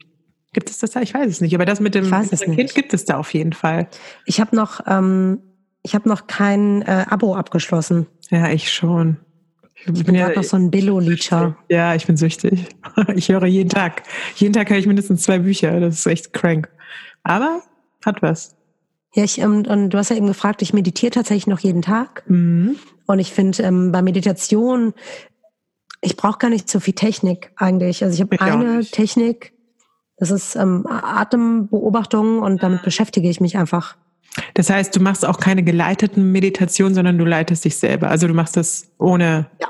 Gibt 0.54 0.70
es 0.70 0.78
das 0.78 0.92
da? 0.92 1.02
Ich 1.02 1.14
weiß 1.14 1.28
es 1.28 1.42
nicht. 1.42 1.56
Aber 1.56 1.66
das 1.66 1.80
mit 1.80 1.96
dem 1.96 2.06
inneren 2.06 2.30
nicht. 2.30 2.44
Kind 2.44 2.76
gibt 2.76 2.94
es 2.94 3.06
da 3.06 3.18
auf 3.18 3.34
jeden 3.34 3.54
Fall. 3.54 3.88
Ich 4.26 4.40
habe 4.40 4.56
noch, 4.56 4.82
ähm, 4.86 5.42
ich 5.82 5.96
habe 5.96 6.08
noch 6.08 6.28
kein 6.28 6.84
äh, 6.84 7.06
Abo 7.10 7.36
abgeschlossen. 7.36 8.06
Ja, 8.30 8.50
ich 8.52 8.72
schon. 8.72 9.18
Ich 9.74 9.88
Ich 9.88 9.94
bin 9.94 10.04
bin 10.04 10.16
ja, 10.16 10.30
noch 10.30 10.44
so 10.44 10.56
ein 10.56 10.70
Billo-Leacher. 10.70 11.58
ja, 11.70 11.96
ich 11.96 12.06
bin 12.06 12.16
süchtig. 12.16 12.68
Ich 13.16 13.30
höre 13.30 13.46
jeden 13.48 13.70
Tag. 13.70 14.04
Jeden 14.36 14.54
Tag 14.54 14.70
höre 14.70 14.78
ich 14.78 14.86
mindestens 14.86 15.24
zwei 15.24 15.40
Bücher. 15.40 15.80
Das 15.80 15.96
ist 15.96 16.06
echt 16.06 16.32
crank. 16.32 16.70
Aber 17.24 17.64
hat 18.06 18.22
was. 18.22 18.56
Ja, 19.16 19.24
ich, 19.24 19.40
ähm, 19.40 19.66
und 19.68 19.90
du 19.92 19.98
hast 19.98 20.10
ja 20.10 20.16
eben 20.16 20.28
gefragt, 20.28 20.62
ich 20.62 20.74
meditiere 20.74 21.12
tatsächlich 21.12 21.48
noch 21.48 21.60
jeden 21.60 21.82
Tag. 21.82 22.24
Mhm. 22.28 22.78
Und 23.06 23.20
ich 23.20 23.32
finde, 23.32 23.62
ähm, 23.64 23.92
bei 23.92 24.02
Meditation, 24.02 24.94
ich 26.02 26.18
brauche 26.18 26.40
gar 26.40 26.50
nicht 26.50 26.70
so 26.70 26.80
viel 26.80 26.94
Technik 26.94 27.52
eigentlich. 27.56 28.04
Also 28.04 28.16
ich 28.16 28.22
habe 28.22 28.42
eine. 28.42 28.84
Technik, 28.84 29.54
das 30.18 30.32
ist 30.32 30.56
ähm, 30.56 30.86
Atembeobachtung 30.88 32.40
und 32.42 32.64
damit 32.64 32.84
beschäftige 32.84 33.30
ich 33.30 33.40
mich 33.40 33.58
einfach. 33.58 33.96
Das 34.56 34.70
heißt, 34.70 34.96
du 34.96 35.00
machst 35.00 35.26
auch 35.26 35.40
keine 35.40 35.64
geleiteten 35.64 36.32
Meditationen, 36.32 36.96
sondern 36.96 37.18
du 37.18 37.26
leitest 37.26 37.66
dich 37.66 37.78
selber. 37.78 38.10
Also 38.10 38.28
du 38.28 38.34
machst 38.34 38.58
das 38.58 38.92
ohne. 38.98 39.48
Ja. 39.62 39.68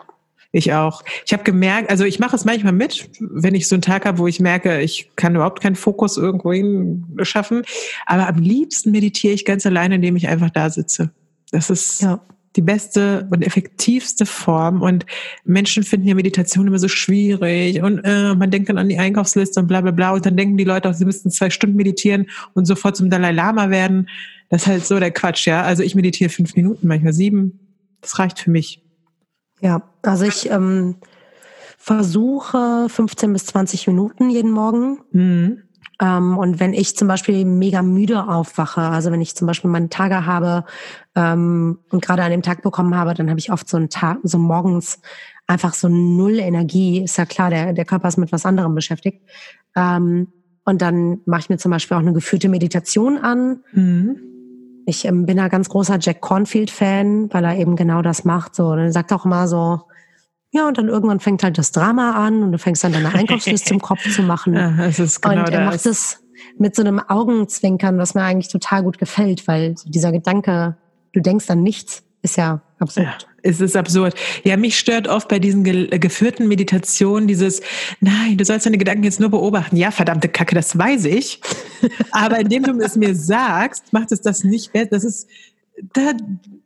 Ich 0.56 0.72
auch. 0.72 1.02
Ich 1.26 1.34
habe 1.34 1.44
gemerkt, 1.44 1.90
also 1.90 2.06
ich 2.06 2.20
mache 2.20 2.36
es 2.36 2.46
manchmal 2.46 2.74
mit, 2.74 3.10
wenn 3.20 3.56
ich 3.56 3.68
so 3.68 3.74
einen 3.74 3.82
Tag 3.82 4.06
habe, 4.06 4.20
wo 4.20 4.28
ich 4.28 4.40
merke, 4.40 4.82
ich 4.82 5.10
kann 5.16 5.34
überhaupt 5.34 5.62
keinen 5.64 5.76
Fokus 5.76 6.16
irgendwo 6.16 6.54
hin 6.54 7.06
schaffen. 7.24 7.64
Aber 8.06 8.28
am 8.28 8.38
liebsten 8.38 8.92
meditiere 8.92 9.34
ich 9.34 9.46
ganz 9.46 9.66
alleine, 9.66 9.96
indem 9.96 10.16
ich 10.16 10.28
einfach 10.28 10.52
da 10.52 10.70
sitze. 10.70 11.10
Das 11.52 11.72
ist 11.72 12.04
Ja. 12.04 12.22
die 12.56 12.62
beste 12.62 13.28
und 13.32 13.42
effektivste 13.42 14.28
Form. 14.28 14.84
Und 14.84 15.08
Menschen 15.44 15.82
finden 15.82 16.08
ja 16.08 16.14
Meditation 16.14 16.68
immer 16.68 16.78
so 16.78 16.88
schwierig 16.88 17.82
und 17.82 18.02
äh, 18.04 18.36
man 18.36 18.52
denkt 18.52 18.70
dann 18.70 18.78
an 18.78 18.90
die 18.90 19.00
Einkaufsliste 19.00 19.60
und 19.60 19.66
bla 19.66 19.82
bla 19.82 19.90
bla. 19.90 20.12
Und 20.14 20.24
dann 20.24 20.38
denken 20.38 20.56
die 20.58 20.66
Leute 20.66 20.88
auch, 20.88 20.94
sie 20.94 21.06
müssten 21.06 21.32
zwei 21.32 21.50
Stunden 21.50 21.76
meditieren 21.78 22.28
und 22.54 22.66
sofort 22.66 22.96
zum 22.96 23.10
Dalai 23.10 23.32
Lama 23.32 23.72
werden. 23.72 24.08
Das 24.50 24.62
ist 24.62 24.68
halt 24.68 24.86
so 24.86 25.00
der 25.00 25.10
Quatsch, 25.10 25.48
ja. 25.48 25.64
Also 25.64 25.82
ich 25.82 25.96
meditiere 25.96 26.30
fünf 26.30 26.56
Minuten, 26.56 26.88
manchmal 26.88 27.14
sieben. 27.14 27.58
Das 28.02 28.20
reicht 28.20 28.38
für 28.38 28.52
mich. 28.52 28.84
Ja, 29.64 29.82
also 30.02 30.26
ich 30.26 30.50
ähm, 30.50 30.96
versuche 31.78 32.88
15 32.90 33.32
bis 33.32 33.46
20 33.46 33.88
Minuten 33.88 34.30
jeden 34.30 34.52
Morgen. 34.52 35.00
Mhm. 35.12 35.64
Ähm, 36.02 36.38
und 36.38 36.60
wenn 36.60 36.74
ich 36.74 36.98
zum 36.98 37.08
Beispiel 37.08 37.46
mega 37.46 37.82
müde 37.82 38.28
aufwache, 38.28 38.82
also 38.82 39.10
wenn 39.10 39.22
ich 39.22 39.36
zum 39.36 39.48
Beispiel 39.48 39.72
meine 39.72 39.88
Tage 39.88 40.26
habe 40.26 40.66
ähm, 41.16 41.80
und 41.92 42.04
gerade 42.04 42.24
an 42.24 42.32
dem 42.32 42.42
Tag 42.42 42.62
bekommen 42.62 42.94
habe, 42.94 43.14
dann 43.14 43.30
habe 43.30 43.40
ich 43.40 43.54
oft 43.54 43.70
so 43.70 43.78
einen 43.78 43.90
Tag, 43.90 44.18
so 44.24 44.38
morgens 44.38 45.00
einfach 45.48 45.74
so 45.74 45.88
null 45.88 46.40
Energie. 46.40 47.02
Ist 47.02 47.18
ja 47.18 47.26
klar, 47.26 47.50
der, 47.50 47.72
der 47.72 47.86
Körper 47.86 48.10
ist 48.10 48.18
mit 48.18 48.34
was 48.34 48.46
anderem 48.46 48.76
beschäftigt. 48.76 49.22
Ähm, 49.78 50.28
und 50.66 50.82
dann 50.82 51.22
mache 51.26 51.40
ich 51.42 51.50
mir 51.50 51.58
zum 51.58 51.72
Beispiel 51.72 51.96
auch 51.96 52.02
eine 52.02 52.12
geführte 52.12 52.50
Meditation 52.50 53.18
an. 53.18 53.64
Mhm. 53.72 54.33
Ich 54.86 55.06
ähm, 55.06 55.26
bin 55.26 55.40
ein 55.40 55.50
ganz 55.50 55.70
großer 55.70 55.98
Jack 56.00 56.22
Cornfield-Fan, 56.22 57.34
weil 57.34 57.44
er 57.46 57.58
eben 57.58 57.76
genau 57.76 58.02
das 58.02 58.26
macht. 58.26 58.56
So, 58.56 58.68
und 58.68 58.80
er 58.80 58.92
sagt 58.92 59.14
auch 59.14 59.26
immer 59.26 59.48
so, 59.48 59.82
ja, 60.52 60.68
und 60.68 60.78
dann 60.78 60.88
irgendwann 60.88 61.20
fängt 61.20 61.44
halt 61.44 61.58
das 61.58 61.72
Drama 61.72 62.12
an 62.12 62.44
und 62.44 62.52
du 62.52 62.60
fängst 62.60 62.86
an, 62.86 62.94
deine 62.94 63.14
Einkaufsliste 63.14 63.74
im 63.74 63.82
Kopf 63.82 64.08
zu 64.14 64.22
machen. 64.22 64.54
Ja, 64.54 64.86
es 64.86 65.00
ist 65.00 65.22
genau 65.22 65.40
und 65.40 65.50
er 65.50 65.66
das. 65.66 65.74
macht 65.74 65.86
es 65.86 66.24
mit 66.58 66.76
so 66.76 66.84
einem 66.84 67.00
Augenzwinkern, 67.00 67.98
was 67.98 68.14
mir 68.14 68.22
eigentlich 68.22 68.52
total 68.52 68.84
gut 68.84 69.00
gefällt, 69.00 69.48
weil 69.48 69.76
so 69.78 69.90
dieser 69.90 70.12
Gedanke, 70.12 70.78
du 71.12 71.22
denkst 71.22 71.50
an 71.50 71.64
nichts, 71.64 72.04
ist 72.22 72.38
ja 72.38 72.62
absurd. 72.80 73.06
Ja, 73.06 73.33
es 73.44 73.60
ist 73.60 73.76
absurd. 73.76 74.16
Ja, 74.44 74.58
mich 74.58 74.80
stört 74.80 75.08
oft 75.08 75.28
bei 75.28 75.38
diesen 75.38 75.64
ge 75.64 75.90
äh, 75.92 76.00
geführten 76.00 76.48
Meditationen 76.48 77.28
dieses, 77.28 77.62
nein, 78.00 78.38
du 78.38 78.46
sollst 78.46 78.66
deine 78.66 78.78
Gedanken 78.78 79.04
jetzt 79.04 79.20
nur 79.20 79.30
beobachten. 79.30 79.76
Ja, 79.76 79.92
verdammte 79.92 80.30
Kacke, 80.30 80.56
das 80.56 80.78
weiß 80.78 81.06
ich. 81.06 81.42
Aber 82.12 82.40
indem 82.40 82.64
du 82.64 82.80
es 82.80 82.96
mir 82.96 83.14
sagst, 83.16 83.92
macht 83.92 84.12
es 84.12 84.22
das 84.22 84.44
nicht 84.44 84.72
besser. 84.72 84.88
Das 84.92 85.04
ist, 85.04 85.30
da, 85.94 86.14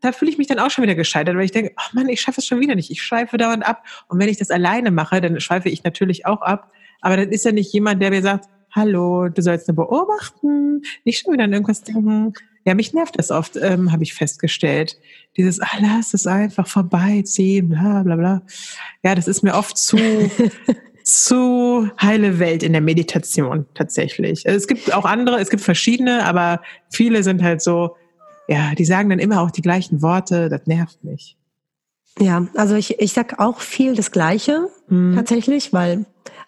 da 0.01 0.11
fühle 0.11 0.31
ich 0.31 0.37
mich 0.37 0.47
dann 0.47 0.59
auch 0.59 0.69
schon 0.69 0.83
wieder 0.83 0.95
gescheitert, 0.95 1.35
weil 1.35 1.45
ich 1.45 1.51
denke, 1.51 1.73
ach 1.75 1.93
Mann, 1.93 2.09
ich 2.09 2.21
schaffe 2.21 2.41
es 2.41 2.47
schon 2.47 2.59
wieder 2.59 2.75
nicht. 2.75 2.91
Ich 2.91 3.01
schweife 3.01 3.37
dauernd 3.37 3.65
ab. 3.65 3.83
Und 4.07 4.19
wenn 4.19 4.29
ich 4.29 4.37
das 4.37 4.51
alleine 4.51 4.91
mache, 4.91 5.19
dann 5.19 5.39
schweife 5.39 5.69
ich 5.69 5.83
natürlich 5.83 6.25
auch 6.27 6.41
ab. 6.41 6.71
Aber 7.01 7.17
dann 7.17 7.29
ist 7.29 7.43
ja 7.43 7.51
nicht 7.51 7.73
jemand, 7.73 8.01
der 8.01 8.11
mir 8.11 8.21
sagt, 8.21 8.45
hallo, 8.71 9.29
du 9.29 9.41
sollst 9.41 9.67
nur 9.67 9.75
beobachten, 9.75 10.83
nicht 11.03 11.21
schon 11.21 11.33
wieder 11.33 11.45
an 11.45 11.53
irgendwas 11.53 11.83
denken. 11.83 12.33
Ja, 12.67 12.75
mich 12.75 12.93
nervt 12.93 13.17
das 13.17 13.31
oft, 13.31 13.55
ähm, 13.55 13.93
habe 13.93 14.03
ich 14.03 14.13
festgestellt. 14.13 14.99
Dieses, 15.37 15.61
ah, 15.61 15.77
lass 15.79 16.13
es 16.13 16.27
einfach 16.27 16.67
vorbeiziehen, 16.67 17.69
bla 17.69 18.03
bla 18.03 18.17
bla. 18.17 18.41
Ja, 19.03 19.15
das 19.15 19.29
ist 19.29 19.41
mir 19.41 19.55
oft 19.55 19.77
zu, 19.77 19.97
zu 21.05 21.89
heile 22.01 22.39
Welt 22.39 22.63
in 22.63 22.73
der 22.73 22.81
Meditation 22.81 23.67
tatsächlich. 23.73 24.45
Also 24.45 24.57
es 24.57 24.67
gibt 24.67 24.93
auch 24.93 25.05
andere, 25.05 25.39
es 25.39 25.49
gibt 25.49 25.63
verschiedene, 25.63 26.25
aber 26.25 26.61
viele 26.89 27.23
sind 27.23 27.41
halt 27.41 27.61
so, 27.61 27.95
ja, 28.49 28.75
die 28.75 28.83
sagen 28.83 29.11
dann 29.11 29.19
immer 29.19 29.43
auch 29.43 29.51
die 29.51 29.61
gleichen 29.61 30.01
Worte, 30.01 30.49
das 30.49 30.67
nervt 30.67 31.05
mich. 31.05 31.37
Ja, 32.19 32.47
also 32.55 32.75
ich, 32.75 32.99
ich 32.99 33.13
sag 33.13 33.39
auch 33.39 33.61
viel 33.61 33.95
das 33.95 34.11
Gleiche 34.11 34.67
mhm. 34.89 35.15
tatsächlich, 35.15 35.71
weil 35.71 36.05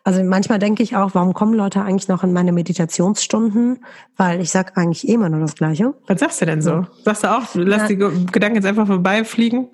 also 0.09 0.23
manchmal 0.23 0.57
denke 0.57 0.81
ich 0.81 0.95
auch, 0.95 1.13
warum 1.13 1.35
kommen 1.35 1.53
Leute 1.53 1.83
eigentlich 1.83 2.07
noch 2.07 2.23
in 2.23 2.33
meine 2.33 2.51
Meditationsstunden? 2.51 3.85
Weil 4.17 4.41
ich 4.41 4.49
sag 4.49 4.75
eigentlich 4.75 5.07
eh 5.07 5.13
immer 5.13 5.29
nur 5.29 5.39
das 5.39 5.53
Gleiche. 5.53 5.93
Was 6.07 6.19
sagst 6.19 6.41
du 6.41 6.47
denn 6.47 6.63
so? 6.63 6.87
Sagst 7.05 7.23
du 7.23 7.27
auch, 7.27 7.43
lass 7.53 7.85
die 7.89 7.95
Gedanken 7.95 8.55
jetzt 8.55 8.65
einfach 8.65 8.87
vorbeifliegen? 8.87 9.67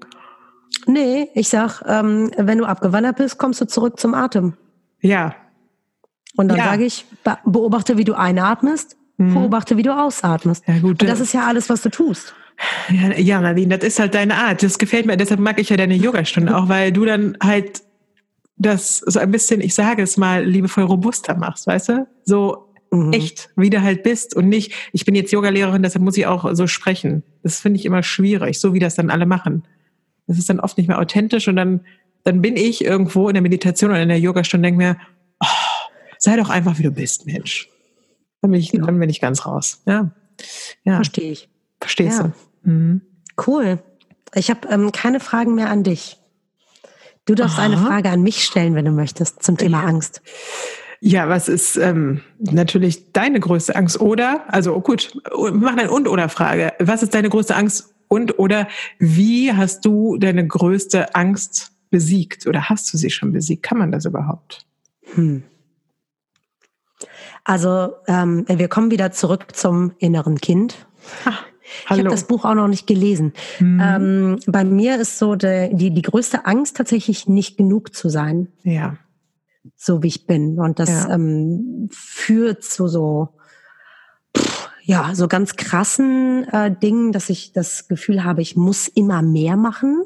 Nee, 0.87 1.29
ich 1.35 1.47
sag, 1.47 1.81
ähm, 1.87 2.31
wenn 2.35 2.57
du 2.57 2.65
abgewandert 2.65 3.15
bist, 3.15 3.37
kommst 3.37 3.61
du 3.61 3.65
zurück 3.65 3.97
zum 3.97 4.13
Atem. 4.13 4.57
Ja. 4.99 5.35
Und 6.35 6.49
dann 6.49 6.57
ja. 6.57 6.65
sage 6.65 6.83
ich, 6.83 7.05
beobachte, 7.45 7.97
wie 7.97 8.03
du 8.03 8.13
einatmest, 8.13 8.97
mhm. 9.15 9.35
beobachte, 9.35 9.77
wie 9.77 9.83
du 9.83 9.97
ausatmest. 9.97 10.67
Ja, 10.67 10.79
gut. 10.79 11.01
Und 11.01 11.09
das 11.09 11.21
ist 11.21 11.33
ja 11.33 11.47
alles, 11.47 11.69
was 11.69 11.81
du 11.81 11.87
tust. 11.87 12.35
Ja, 12.89 13.17
ja, 13.17 13.39
Nadine, 13.39 13.77
das 13.77 13.87
ist 13.87 13.99
halt 13.99 14.13
deine 14.13 14.35
Art. 14.35 14.63
Das 14.63 14.77
gefällt 14.77 15.05
mir. 15.05 15.15
Deshalb 15.15 15.39
mag 15.39 15.61
ich 15.61 15.69
ja 15.69 15.77
deine 15.77 15.95
Yogastunde 15.95 16.57
auch, 16.57 16.67
weil 16.67 16.91
du 16.91 17.05
dann 17.05 17.37
halt 17.41 17.84
das 18.57 18.97
so 18.97 19.19
ein 19.19 19.31
bisschen, 19.31 19.61
ich 19.61 19.75
sage 19.75 20.01
es 20.01 20.17
mal, 20.17 20.45
liebevoll 20.45 20.85
robuster 20.85 21.35
machst, 21.35 21.67
weißt 21.67 21.89
du? 21.89 22.07
So 22.23 22.69
mhm. 22.91 23.13
echt, 23.13 23.49
wie 23.55 23.69
du 23.69 23.81
halt 23.81 24.03
bist 24.03 24.35
und 24.35 24.47
nicht, 24.47 24.73
ich 24.93 25.05
bin 25.05 25.15
jetzt 25.15 25.31
Yogalehrerin, 25.31 25.83
deshalb 25.83 26.03
muss 26.03 26.17
ich 26.17 26.25
auch 26.25 26.53
so 26.53 26.67
sprechen. 26.67 27.23
Das 27.43 27.59
finde 27.59 27.79
ich 27.79 27.85
immer 27.85 28.03
schwierig, 28.03 28.59
so 28.59 28.73
wie 28.73 28.79
das 28.79 28.95
dann 28.95 29.09
alle 29.09 29.25
machen. 29.25 29.63
Das 30.27 30.37
ist 30.37 30.49
dann 30.49 30.59
oft 30.59 30.77
nicht 30.77 30.87
mehr 30.87 30.99
authentisch 30.99 31.47
und 31.47 31.55
dann, 31.55 31.81
dann 32.23 32.41
bin 32.41 32.55
ich 32.55 32.83
irgendwo 32.83 33.27
in 33.27 33.33
der 33.33 33.43
Meditation 33.43 33.91
oder 33.91 34.01
in 34.01 34.09
der 34.09 34.19
Yogastunde 34.19 34.67
und 34.67 34.77
denke 34.77 34.77
mir, 34.77 34.97
oh, 35.41 35.89
sei 36.17 36.37
doch 36.37 36.49
einfach, 36.49 36.79
wie 36.79 36.83
du 36.83 36.91
bist, 36.91 37.25
Mensch. 37.25 37.69
Dann 38.41 38.51
bin 38.51 38.59
ich, 38.59 38.71
ja. 38.71 38.83
dann 38.83 38.99
bin 38.99 39.09
ich 39.09 39.21
ganz 39.21 39.45
raus. 39.45 39.81
Ja. 39.85 40.11
ja. 40.83 40.95
Verstehe 40.95 41.31
ich. 41.31 41.49
Verstehst 41.79 42.19
ja. 42.19 42.31
du? 42.63 42.69
Mhm. 42.69 43.01
Cool. 43.45 43.79
Ich 44.33 44.49
habe 44.49 44.67
ähm, 44.69 44.91
keine 44.91 45.19
Fragen 45.19 45.55
mehr 45.55 45.69
an 45.69 45.83
dich. 45.83 46.17
Du 47.25 47.33
darfst 47.33 47.57
Aha. 47.57 47.65
eine 47.65 47.77
Frage 47.77 48.09
an 48.09 48.21
mich 48.21 48.43
stellen, 48.43 48.75
wenn 48.75 48.85
du 48.85 48.91
möchtest, 48.91 49.43
zum 49.43 49.57
Thema 49.57 49.81
ja. 49.81 49.87
Angst. 49.87 50.21
Ja, 51.01 51.27
was 51.29 51.49
ist 51.49 51.75
ähm, 51.75 52.21
natürlich 52.39 53.11
deine 53.11 53.39
größte 53.39 53.75
Angst? 53.75 53.99
Oder, 53.99 54.45
also 54.47 54.75
oh 54.75 54.81
gut, 54.81 55.13
wir 55.35 55.51
machen 55.51 55.79
eine 55.79 55.91
Und-Oder-Frage. 55.91 56.73
Was 56.79 57.03
ist 57.03 57.13
deine 57.13 57.29
größte 57.29 57.55
Angst? 57.55 57.93
Und 58.07 58.37
oder 58.39 58.67
wie 58.99 59.51
hast 59.51 59.83
du 59.85 60.17
deine 60.17 60.47
größte 60.47 61.15
Angst 61.15 61.71
besiegt? 61.89 62.47
Oder 62.47 62.69
hast 62.69 62.93
du 62.93 62.97
sie 62.97 63.09
schon 63.09 63.31
besiegt? 63.31 63.63
Kann 63.63 63.79
man 63.79 63.91
das 63.91 64.05
überhaupt? 64.05 64.65
Hm. 65.15 65.43
Also 67.43 67.93
ähm, 68.07 68.45
wir 68.47 68.67
kommen 68.67 68.91
wieder 68.91 69.11
zurück 69.11 69.55
zum 69.55 69.93
inneren 69.99 70.39
Kind. 70.39 70.87
Ach. 71.25 71.43
Hallo. 71.85 71.99
Ich 71.99 72.05
habe 72.05 72.15
das 72.15 72.27
Buch 72.27 72.45
auch 72.45 72.55
noch 72.55 72.67
nicht 72.67 72.87
gelesen. 72.87 73.33
Mhm. 73.59 73.81
Ähm, 73.83 74.39
bei 74.47 74.63
mir 74.63 74.99
ist 74.99 75.19
so 75.19 75.35
de, 75.35 75.73
die, 75.73 75.91
die 75.91 76.01
größte 76.01 76.45
Angst 76.45 76.77
tatsächlich 76.77 77.27
nicht 77.27 77.57
genug 77.57 77.95
zu 77.95 78.09
sein. 78.09 78.49
Ja. 78.63 78.97
So 79.75 80.03
wie 80.03 80.07
ich 80.07 80.27
bin. 80.27 80.59
Und 80.59 80.79
das 80.79 80.89
ja. 80.89 81.13
ähm, 81.13 81.89
führt 81.91 82.63
zu 82.63 82.87
so, 82.87 83.29
pff, 84.37 84.69
ja, 84.83 85.15
so 85.15 85.27
ganz 85.27 85.55
krassen 85.55 86.47
äh, 86.51 86.75
Dingen, 86.75 87.11
dass 87.11 87.29
ich 87.29 87.53
das 87.53 87.87
Gefühl 87.87 88.23
habe, 88.23 88.41
ich 88.41 88.55
muss 88.55 88.87
immer 88.87 89.23
mehr 89.23 89.57
machen. 89.57 90.03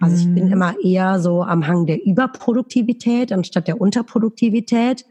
Also 0.00 0.16
ich 0.16 0.32
bin 0.32 0.46
mhm. 0.46 0.52
immer 0.52 0.74
eher 0.82 1.18
so 1.18 1.42
am 1.42 1.66
Hang 1.66 1.86
der 1.86 2.04
Überproduktivität 2.04 3.32
anstatt 3.32 3.66
der 3.66 3.80
Unterproduktivität. 3.80 5.06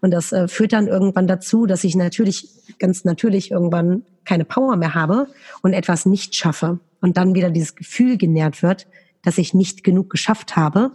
Und 0.00 0.10
das 0.10 0.32
äh, 0.32 0.48
führt 0.48 0.72
dann 0.72 0.88
irgendwann 0.88 1.28
dazu, 1.28 1.66
dass 1.66 1.84
ich 1.84 1.94
natürlich, 1.94 2.48
ganz 2.78 3.04
natürlich 3.04 3.52
irgendwann 3.52 4.02
keine 4.24 4.44
Power 4.44 4.76
mehr 4.76 4.94
habe 4.94 5.28
und 5.62 5.72
etwas 5.72 6.06
nicht 6.06 6.34
schaffe. 6.34 6.80
Und 7.00 7.16
dann 7.16 7.34
wieder 7.34 7.50
dieses 7.50 7.74
Gefühl 7.74 8.16
genährt 8.16 8.62
wird, 8.62 8.86
dass 9.22 9.38
ich 9.38 9.54
nicht 9.54 9.84
genug 9.84 10.10
geschafft 10.10 10.56
habe. 10.56 10.92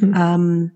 Mhm. 0.00 0.14
Ähm, 0.16 0.70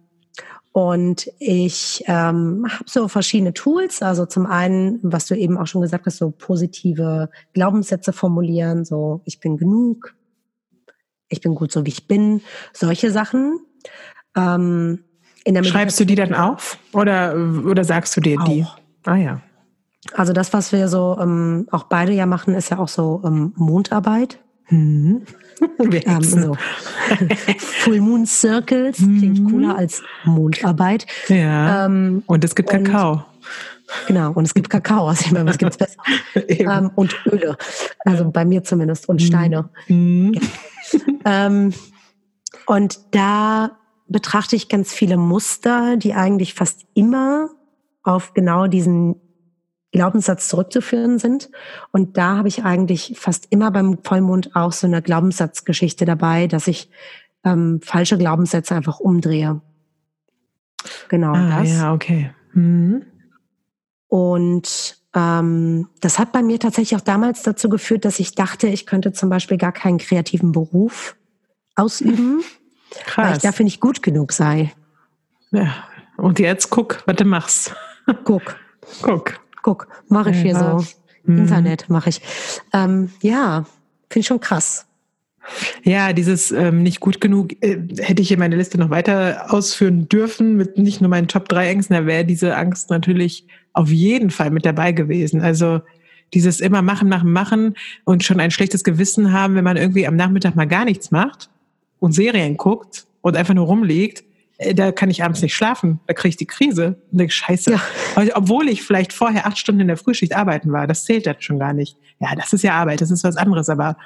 und 0.73 1.31
ich 1.39 2.03
ähm, 2.07 2.67
habe 2.67 2.85
so 2.87 3.07
verschiedene 3.09 3.53
Tools. 3.53 4.01
Also 4.01 4.25
zum 4.25 4.47
einen, 4.47 4.99
was 5.03 5.27
du 5.27 5.37
eben 5.37 5.59
auch 5.59 5.67
schon 5.67 5.83
gesagt 5.83 6.07
hast, 6.07 6.17
so 6.17 6.31
positive 6.31 7.29
Glaubenssätze 7.53 8.15
formulieren, 8.15 8.87
so 8.87 9.21
ich 9.27 9.39
bin 9.39 9.59
genug, 9.59 10.15
ich 11.33 11.41
bin 11.41 11.55
gut 11.55 11.73
so 11.73 11.85
wie 11.85 11.91
ich 11.91 12.07
bin, 12.07 12.43
solche 12.73 13.11
Sachen. 13.11 13.61
Ähm, 14.37 15.01
Schreibst 15.63 15.99
du 15.99 16.05
die 16.05 16.15
dann 16.15 16.35
auf 16.35 16.79
oder, 16.93 17.35
oder 17.67 17.83
sagst 17.83 18.17
du 18.17 18.21
dir 18.21 18.41
auch. 18.41 18.45
die? 18.45 18.65
Ah 19.05 19.17
ja. 19.17 19.41
Also 20.15 20.33
das, 20.33 20.53
was 20.53 20.73
wir 20.73 20.89
so 20.89 21.17
ähm, 21.21 21.67
auch 21.71 21.85
beide 21.85 22.13
ja 22.13 22.27
machen, 22.27 22.55
ist 22.55 22.71
ja 22.71 22.79
auch 22.79 22.89
so 22.89 23.23
ähm, 23.25 23.53
Mondarbeit. 23.57 24.39
Mhm. 24.69 25.23
ähm, 25.93 26.23
so. 26.23 26.57
Full 27.59 28.01
Moon 28.01 28.27
Circles 28.27 28.97
klingt 28.97 29.41
mhm. 29.41 29.51
cooler 29.51 29.77
als 29.77 30.03
Mondarbeit. 30.25 31.07
Ja. 31.29 31.87
Ähm, 31.87 32.23
und 32.27 32.45
es 32.45 32.55
gibt 32.55 32.73
und, 32.73 32.85
Kakao. 32.85 33.25
Genau, 34.07 34.33
und 34.33 34.45
es 34.45 34.55
gibt 34.55 34.71
Kakao, 34.71 35.09
also 35.09 35.25
ich 35.27 35.33
meine, 35.33 35.49
was 35.49 35.59
gibt's 35.59 35.77
besser? 35.77 36.01
ähm, 36.49 36.91
und 36.95 37.15
Öle, 37.27 37.57
also 38.05 38.31
bei 38.31 38.45
mir 38.45 38.65
zumindest, 38.65 39.09
und 39.09 39.21
Steine. 39.21 39.69
Mhm. 39.89 40.33
Genau. 40.33 40.47
ähm, 41.25 41.73
und 42.67 43.15
da 43.15 43.79
betrachte 44.09 44.57
ich 44.57 44.69
ganz 44.69 44.93
viele 44.93 45.17
Muster, 45.17 45.97
die 45.97 46.15
eigentlich 46.15 46.55
fast 46.55 46.85
immer 46.95 47.51
auf 48.03 48.35
genau 48.35 48.67
diesen 48.67 49.17
Glaubenssatz 49.93 50.49
zurückzuführen 50.49 51.19
sind. 51.19 51.51
Und 51.93 52.17
da 52.17 52.37
habe 52.37 52.49
ich 52.49 52.65
eigentlich 52.65 53.15
fast 53.17 53.47
immer 53.51 53.71
beim 53.71 53.99
Vollmond 54.03 54.57
auch 54.57 54.73
so 54.73 54.87
eine 54.87 55.03
Glaubenssatzgeschichte 55.03 56.05
dabei, 56.05 56.47
dass 56.47 56.67
ich 56.67 56.91
ähm, 57.45 57.81
falsche 57.83 58.19
Glaubenssätze 58.19 58.75
einfach 58.75 59.01
umdrehe. 59.01 59.61
Genau 61.09 61.33
ah, 61.33 61.61
das. 61.61 61.71
Ja, 61.71 61.93
okay. 61.93 62.33
Mhm. 62.53 63.05
Und 64.09 65.02
ähm, 65.15 65.89
das 66.01 66.19
hat 66.19 66.33
bei 66.33 66.43
mir 66.43 66.59
tatsächlich 66.59 66.97
auch 66.99 67.05
damals 67.05 67.43
dazu 67.43 67.69
geführt, 67.69 68.05
dass 68.05 68.19
ich 68.19 68.35
dachte, 68.35 68.67
ich 68.69 68.87
könnte 68.87 69.13
zum 69.13 69.29
Beispiel 69.29 69.59
gar 69.59 69.73
keinen 69.73 69.99
kreativen 69.99 70.53
Beruf 70.53 71.17
ausüben, 71.75 72.43
Krass. 73.05 73.17
weil 73.27 73.37
ich 73.37 73.43
dafür 73.43 73.65
nicht 73.65 73.81
gut 73.81 74.03
genug 74.03 74.33
sei. 74.33 74.73
Ja, 75.51 75.85
und 76.17 76.39
jetzt 76.39 76.71
guck, 76.71 77.03
was 77.07 77.17
du 77.17 77.25
machst. 77.25 77.75
Guck. 78.25 78.57
Guck. 79.03 79.41
Guck, 79.63 79.87
mache 80.09 80.31
ich 80.31 80.39
hier 80.39 80.53
ja. 80.53 80.81
so. 80.81 80.87
Mhm. 81.25 81.39
Internet 81.39 81.89
mache 81.89 82.09
ich. 82.09 82.21
Ähm, 82.73 83.13
ja, 83.21 83.65
finde 84.09 84.21
ich 84.21 84.27
schon 84.27 84.41
krass. 84.41 84.87
Ja, 85.85 86.13
dieses 86.13 86.53
ähm, 86.53 86.83
nicht 86.83 87.01
gut 87.01 87.21
genug 87.21 87.53
äh, 87.63 87.79
hätte 87.99 88.23
ich 88.23 88.33
in 88.33 88.39
meine 88.39 88.57
Liste 88.57 88.79
noch 88.79 88.91
weiter 88.91 89.47
ausführen 89.49 90.09
dürfen 90.09 90.57
mit 90.57 90.79
nicht 90.79 91.01
nur 91.01 91.11
meinen 91.11 91.29
Top 91.29 91.49
3 91.49 91.69
Ängsten, 91.69 91.97
da 91.97 92.07
wäre 92.07 92.25
diese 92.25 92.57
Angst 92.57 92.91
natürlich 92.91 93.47
auf 93.73 93.91
jeden 93.91 94.31
Fall 94.31 94.51
mit 94.51 94.65
dabei 94.67 94.93
gewesen. 94.93 95.41
Also 95.41 95.81
dieses 96.35 96.61
immer 96.61 96.83
machen, 96.83 97.09
machen, 97.09 97.33
machen 97.33 97.75
und 98.05 98.25
schon 98.25 98.41
ein 98.41 98.51
schlechtes 98.51 98.85
Gewissen 98.85 99.33
haben, 99.33 99.55
wenn 99.55 99.65
man 99.65 99.77
irgendwie 99.77 100.07
am 100.07 100.17
Nachmittag 100.17 100.57
mal 100.57 100.67
gar 100.67 100.85
nichts 100.85 101.11
macht 101.11 101.51
und 101.99 102.13
Serien 102.13 102.57
guckt 102.57 103.07
und 103.21 103.37
einfach 103.37 103.55
nur 103.55 103.67
rumliegt, 103.67 104.25
äh, 104.59 104.75
da 104.75 104.93
kann 104.93 105.11
ich 105.11 105.23
abends 105.23 105.43
nicht 105.43 105.55
schlafen, 105.55 106.01
da 106.07 106.15
kriege 106.15 106.31
ich 106.31 106.37
die 106.37 106.47
Krise 106.47 106.97
und 107.11 107.19
denke, 107.19 107.33
scheiße. 107.33 107.73
Ja. 107.73 107.81
Obwohl 108.35 108.69
ich 108.69 108.83
vielleicht 108.83 109.13
vorher 109.13 109.47
acht 109.47 109.59
Stunden 109.59 109.83
in 109.83 109.89
der 109.89 109.97
Frühschicht 109.97 110.35
arbeiten 110.35 110.73
war, 110.73 110.87
das 110.87 111.05
zählt 111.05 111.27
dann 111.27 111.37
schon 111.41 111.59
gar 111.59 111.73
nicht. 111.73 111.97
Ja, 112.19 112.35
das 112.35 112.53
ist 112.53 112.63
ja 112.63 112.75
Arbeit, 112.75 113.01
das 113.01 113.11
ist 113.11 113.25
was 113.25 113.37
anderes, 113.37 113.69
aber 113.69 113.97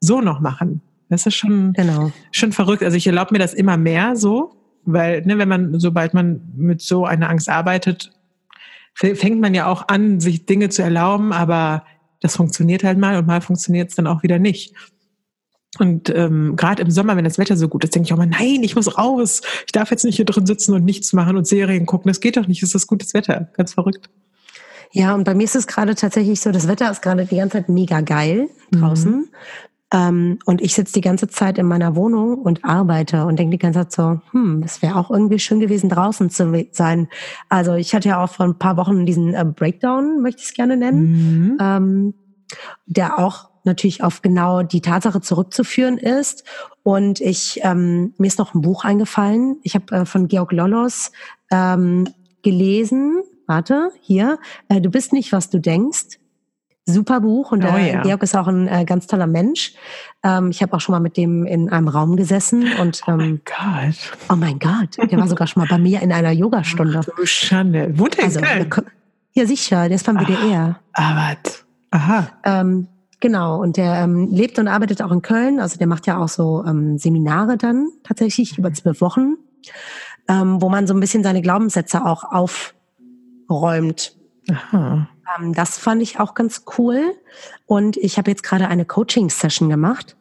so 0.00 0.20
noch 0.20 0.40
machen, 0.40 0.82
das 1.08 1.26
ist 1.26 1.34
schon, 1.34 1.72
genau. 1.74 2.10
schon 2.30 2.52
verrückt. 2.52 2.82
Also 2.82 2.96
ich 2.96 3.06
erlaube 3.06 3.32
mir 3.32 3.38
das 3.38 3.54
immer 3.54 3.76
mehr 3.76 4.16
so, 4.16 4.54
weil, 4.84 5.22
ne, 5.22 5.38
wenn 5.38 5.48
man, 5.48 5.78
sobald 5.78 6.14
man 6.14 6.40
mit 6.56 6.80
so 6.80 7.04
einer 7.04 7.28
Angst 7.28 7.48
arbeitet, 7.48 8.10
fängt 8.94 9.40
man 9.40 9.54
ja 9.54 9.66
auch 9.66 9.88
an, 9.88 10.20
sich 10.20 10.46
Dinge 10.46 10.68
zu 10.68 10.82
erlauben, 10.82 11.32
aber 11.32 11.84
das 12.20 12.36
funktioniert 12.36 12.84
halt 12.84 12.98
mal 12.98 13.16
und 13.16 13.26
mal 13.26 13.40
funktioniert 13.40 13.90
es 13.90 13.96
dann 13.96 14.06
auch 14.06 14.22
wieder 14.22 14.38
nicht. 14.38 14.74
Und 15.78 16.10
ähm, 16.10 16.54
gerade 16.56 16.82
im 16.82 16.90
Sommer, 16.90 17.16
wenn 17.16 17.24
das 17.24 17.38
Wetter 17.38 17.56
so 17.56 17.68
gut 17.68 17.82
ist, 17.84 17.94
denke 17.94 18.06
ich 18.06 18.12
auch 18.12 18.18
mal, 18.18 18.26
nein, 18.26 18.62
ich 18.62 18.76
muss 18.76 18.98
raus. 18.98 19.40
Ich 19.66 19.72
darf 19.72 19.90
jetzt 19.90 20.04
nicht 20.04 20.16
hier 20.16 20.26
drin 20.26 20.46
sitzen 20.46 20.74
und 20.74 20.84
nichts 20.84 21.12
machen 21.14 21.36
und 21.36 21.46
Serien 21.46 21.86
gucken. 21.86 22.10
Das 22.10 22.20
geht 22.20 22.36
doch 22.36 22.46
nicht. 22.46 22.62
Es 22.62 22.74
ist 22.74 22.86
gutes 22.86 23.14
Wetter. 23.14 23.48
Ganz 23.56 23.72
verrückt. 23.72 24.10
Ja, 24.92 25.14
und 25.14 25.24
bei 25.24 25.34
mir 25.34 25.44
ist 25.44 25.56
es 25.56 25.66
gerade 25.66 25.94
tatsächlich 25.94 26.40
so, 26.40 26.52
das 26.52 26.68
Wetter 26.68 26.90
ist 26.90 27.00
gerade 27.00 27.24
die 27.24 27.36
ganze 27.36 27.58
Zeit 27.58 27.70
mega 27.70 28.02
geil 28.02 28.50
draußen. 28.70 29.12
Mhm. 29.12 29.28
Ähm, 29.92 30.38
und 30.46 30.62
ich 30.62 30.74
sitze 30.74 30.94
die 30.94 31.00
ganze 31.02 31.28
Zeit 31.28 31.58
in 31.58 31.66
meiner 31.66 31.94
Wohnung 31.94 32.38
und 32.38 32.64
arbeite 32.64 33.26
und 33.26 33.38
denke 33.38 33.52
die 33.52 33.58
ganze 33.58 33.80
Zeit 33.80 33.92
so, 33.92 34.20
hm, 34.30 34.62
es 34.64 34.80
wäre 34.80 34.96
auch 34.96 35.10
irgendwie 35.10 35.38
schön 35.38 35.60
gewesen, 35.60 35.90
draußen 35.90 36.30
zu 36.30 36.66
sein. 36.72 37.08
Also 37.50 37.74
ich 37.74 37.94
hatte 37.94 38.08
ja 38.08 38.24
auch 38.24 38.30
vor 38.30 38.46
ein 38.46 38.58
paar 38.58 38.76
Wochen 38.78 39.04
diesen 39.04 39.34
äh, 39.34 39.44
Breakdown, 39.44 40.22
möchte 40.22 40.40
ich 40.40 40.48
es 40.48 40.54
gerne 40.54 40.76
nennen. 40.76 41.52
Mhm. 41.52 41.58
Ähm, 41.60 42.14
der 42.86 43.18
auch 43.18 43.50
natürlich 43.64 44.02
auf 44.02 44.22
genau 44.22 44.62
die 44.62 44.80
Tatsache 44.80 45.20
zurückzuführen 45.20 45.98
ist. 45.98 46.44
Und 46.82 47.20
ich 47.20 47.60
ähm, 47.62 48.14
mir 48.18 48.26
ist 48.26 48.38
noch 48.38 48.54
ein 48.54 48.62
Buch 48.62 48.84
eingefallen. 48.84 49.58
Ich 49.62 49.74
habe 49.74 49.94
äh, 49.94 50.04
von 50.04 50.26
Georg 50.28 50.52
Lollos 50.52 51.12
ähm, 51.50 52.08
gelesen. 52.42 53.22
Warte, 53.46 53.90
hier. 54.00 54.38
Äh, 54.68 54.80
du 54.80 54.90
bist 54.90 55.12
nicht, 55.12 55.32
was 55.32 55.50
du 55.50 55.60
denkst. 55.60 56.18
Super 56.84 57.20
Buch 57.20 57.52
und 57.52 57.64
oh, 57.64 57.68
äh, 57.68 57.92
ja. 57.92 58.02
Georg 58.02 58.24
ist 58.24 58.36
auch 58.36 58.48
ein 58.48 58.66
äh, 58.66 58.84
ganz 58.84 59.06
toller 59.06 59.28
Mensch. 59.28 59.74
Ähm, 60.24 60.50
ich 60.50 60.62
habe 60.62 60.74
auch 60.74 60.80
schon 60.80 60.92
mal 60.92 61.00
mit 61.00 61.16
dem 61.16 61.46
in 61.46 61.70
einem 61.70 61.86
Raum 61.86 62.16
gesessen 62.16 62.72
und 62.80 63.02
ähm, 63.06 63.12
oh 63.12 63.16
mein 63.16 63.40
Gott, 63.44 64.18
oh 64.28 64.34
mein 64.34 64.58
Gott, 64.58 65.10
der 65.10 65.16
war 65.18 65.28
sogar 65.28 65.46
schon 65.46 65.62
mal 65.62 65.68
bei 65.68 65.78
mir 65.78 66.02
in 66.02 66.10
einer 66.10 66.32
Yogastunde. 66.32 67.00
Ach, 67.00 67.16
du 67.16 67.24
Schande, 67.24 67.96
wohnt 67.96 68.18
er 68.18 68.24
also, 68.24 68.40
der, 68.40 68.66
Ja 69.34 69.46
sicher, 69.46 69.88
der 69.88 69.94
ist 69.94 70.06
beim 70.06 70.18
WDR. 70.18 70.80
Ah, 70.94 71.34
was? 71.44 71.64
Aha. 71.92 72.28
Ähm, 72.42 72.88
genau 73.20 73.62
und 73.62 73.76
der 73.76 74.02
ähm, 74.02 74.28
lebt 74.32 74.58
und 74.58 74.66
arbeitet 74.66 75.02
auch 75.02 75.12
in 75.12 75.22
Köln. 75.22 75.60
Also 75.60 75.78
der 75.78 75.86
macht 75.86 76.08
ja 76.08 76.18
auch 76.18 76.28
so 76.28 76.64
ähm, 76.66 76.98
Seminare 76.98 77.58
dann 77.58 77.90
tatsächlich 78.02 78.58
über 78.58 78.72
zwölf 78.72 79.00
Wochen, 79.00 79.36
ähm, 80.26 80.60
wo 80.60 80.68
man 80.68 80.88
so 80.88 80.94
ein 80.94 81.00
bisschen 81.00 81.22
seine 81.22 81.42
Glaubenssätze 81.42 82.04
auch 82.04 82.24
aufräumt. 82.24 84.16
Aha. 84.50 85.06
Ähm, 85.38 85.54
das 85.54 85.78
fand 85.78 86.02
ich 86.02 86.20
auch 86.20 86.34
ganz 86.34 86.64
cool. 86.78 87.14
Und 87.66 87.96
ich 87.96 88.18
habe 88.18 88.30
jetzt 88.30 88.42
gerade 88.42 88.68
eine 88.68 88.84
Coaching-Session 88.84 89.68
gemacht. 89.68 90.16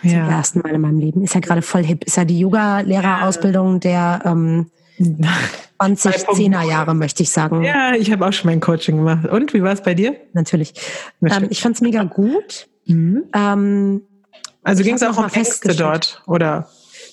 Zum 0.00 0.10
ja. 0.10 0.28
ersten 0.28 0.60
Mal 0.60 0.74
in 0.74 0.80
meinem 0.80 0.98
Leben. 0.98 1.22
Ist 1.22 1.34
ja 1.34 1.40
gerade 1.40 1.62
voll 1.62 1.82
hip. 1.82 2.04
Ist 2.04 2.16
ja 2.16 2.24
die 2.24 2.38
Yoga-Lehrerausbildung 2.38 3.80
der 3.80 4.22
ähm, 4.24 4.70
2010er 5.80 6.62
Jahre, 6.62 6.94
möchte 6.94 7.22
ich 7.22 7.30
sagen. 7.30 7.62
Ja, 7.62 7.94
ich 7.94 8.12
habe 8.12 8.26
auch 8.26 8.32
schon 8.32 8.50
mein 8.50 8.60
Coaching 8.60 8.98
gemacht. 8.98 9.26
Und 9.26 9.54
wie 9.54 9.62
war 9.62 9.72
es 9.72 9.82
bei 9.82 9.94
dir? 9.94 10.16
Natürlich. 10.32 10.74
Ähm, 11.22 11.46
ich 11.50 11.62
fand 11.62 11.76
es 11.76 11.80
mega 11.80 12.04
gut. 12.04 12.68
Mhm. 12.86 13.24
Ähm, 13.34 14.02
also 14.62 14.82
ging 14.82 14.94
es 14.94 15.02
auch 15.02 15.18
um 15.18 15.28
Ängste 15.28 15.74
dort, 15.74 16.22
oder? 16.26 16.68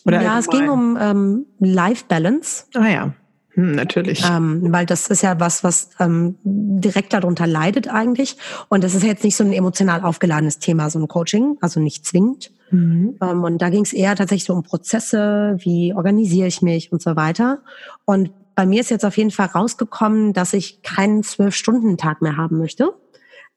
oder 0.06 0.22
ja, 0.22 0.40
es 0.40 0.48
ging 0.48 0.70
um 0.70 0.98
ähm, 1.00 1.46
Life 1.60 2.06
Balance. 2.08 2.66
Ah 2.74 2.88
ja. 2.88 3.14
Hm, 3.54 3.74
natürlich. 3.74 4.24
Ähm, 4.26 4.72
weil 4.72 4.86
das 4.86 5.08
ist 5.08 5.24
ja 5.24 5.40
was, 5.40 5.64
was 5.64 5.90
ähm, 6.00 6.36
direkt 6.44 7.14
darunter 7.14 7.48
leidet 7.48 7.88
eigentlich. 7.90 8.38
Und 8.70 8.84
das 8.84 8.96
ist 8.96 9.04
jetzt 9.04 9.24
nicht 9.24 9.36
so 9.36 9.44
ein 9.44 9.52
emotional 9.52 10.04
aufgeladenes 10.04 10.60
Thema, 10.60 10.90
so 10.90 11.00
ein 11.00 11.08
Coaching, 11.08 11.58
also 11.62 11.80
nicht 11.80 12.06
zwingend. 12.06 12.52
Mhm. 12.72 13.18
Ähm, 13.22 13.44
und 13.44 13.62
da 13.62 13.70
ging 13.70 13.84
es 13.84 13.94
eher 13.94 14.16
tatsächlich 14.16 14.46
so 14.46 14.54
um 14.54 14.64
Prozesse, 14.64 15.58
wie 15.60 15.94
organisiere 15.94 16.48
ich 16.48 16.62
mich 16.62 16.92
und 16.92 17.02
so 17.02 17.16
weiter. 17.16 17.60
Und 18.06 18.32
bei 18.56 18.66
mir 18.66 18.82
ist 18.82 18.90
jetzt 18.90 19.06
auf 19.06 19.18
jeden 19.18 19.32
Fall 19.32 19.48
rausgekommen, 19.48 20.34
dass 20.34 20.54
ich 20.54 20.82
keinen 20.82 21.24
Zwölf-Stunden-Tag 21.24 22.22
mehr 22.22 22.38
haben 22.38 22.58
möchte. 22.58 22.94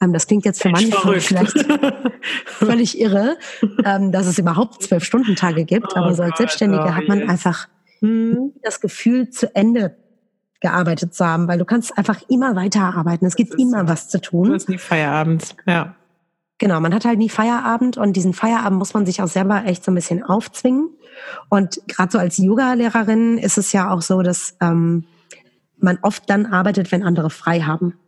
Ähm, 0.01 0.13
das 0.13 0.27
klingt 0.27 0.45
jetzt 0.45 0.63
für 0.63 0.71
manche 0.71 1.21
vielleicht 1.21 1.67
völlig 2.47 3.01
irre, 3.01 3.37
ähm, 3.85 4.11
dass 4.11 4.27
es 4.27 4.39
überhaupt 4.39 4.83
Zwölf-Stunden-Tage 4.83 5.65
gibt. 5.65 5.93
Oh 5.95 5.99
aber 5.99 6.15
so 6.15 6.23
als 6.23 6.39
Selbstständige 6.39 6.97
hat 6.97 7.07
man 7.07 7.29
einfach 7.29 7.69
mhm. 8.01 8.53
das 8.63 8.81
Gefühl, 8.81 9.31
zu 9.31 9.55
Ende 9.55 9.97
gearbeitet 10.61 11.15
zu 11.15 11.27
haben, 11.27 11.47
weil 11.47 11.59
du 11.59 11.65
kannst 11.65 11.97
einfach 11.99 12.23
immer 12.29 12.57
weiterarbeiten. 12.57 13.27
Es 13.27 13.37
gibt 13.37 13.55
immer 13.61 13.87
was 13.87 14.09
zu 14.09 14.21
tun. 14.21 14.49
Du 14.49 14.55
hast 14.55 14.69
nie 14.69 14.79
Feierabend, 14.79 15.57
ja. 15.67 15.95
Genau, 16.59 16.81
man 16.81 16.95
hat 16.95 17.05
halt 17.05 17.19
nie 17.19 17.29
Feierabend 17.29 17.99
und 17.99 18.15
diesen 18.15 18.33
Feierabend 18.33 18.79
muss 18.79 18.95
man 18.95 19.05
sich 19.05 19.21
auch 19.21 19.29
selber 19.29 19.65
echt 19.67 19.85
so 19.85 19.91
ein 19.91 19.95
bisschen 19.97 20.23
aufzwingen. 20.23 20.89
Und 21.51 21.81
gerade 21.89 22.13
so 22.13 22.19
als 22.19 22.39
Yoga-Lehrerin 22.39 23.39
ist 23.39 23.59
es 23.59 23.73
ja 23.73 23.91
auch 23.91 24.03
so, 24.03 24.23
dass 24.23 24.57
ähm, 24.61 25.05
man 25.77 25.99
oft 26.03 26.31
dann 26.31 26.47
arbeitet, 26.47 26.93
wenn 26.93 27.03
andere 27.03 27.29
frei 27.29 27.61
haben. 27.61 27.99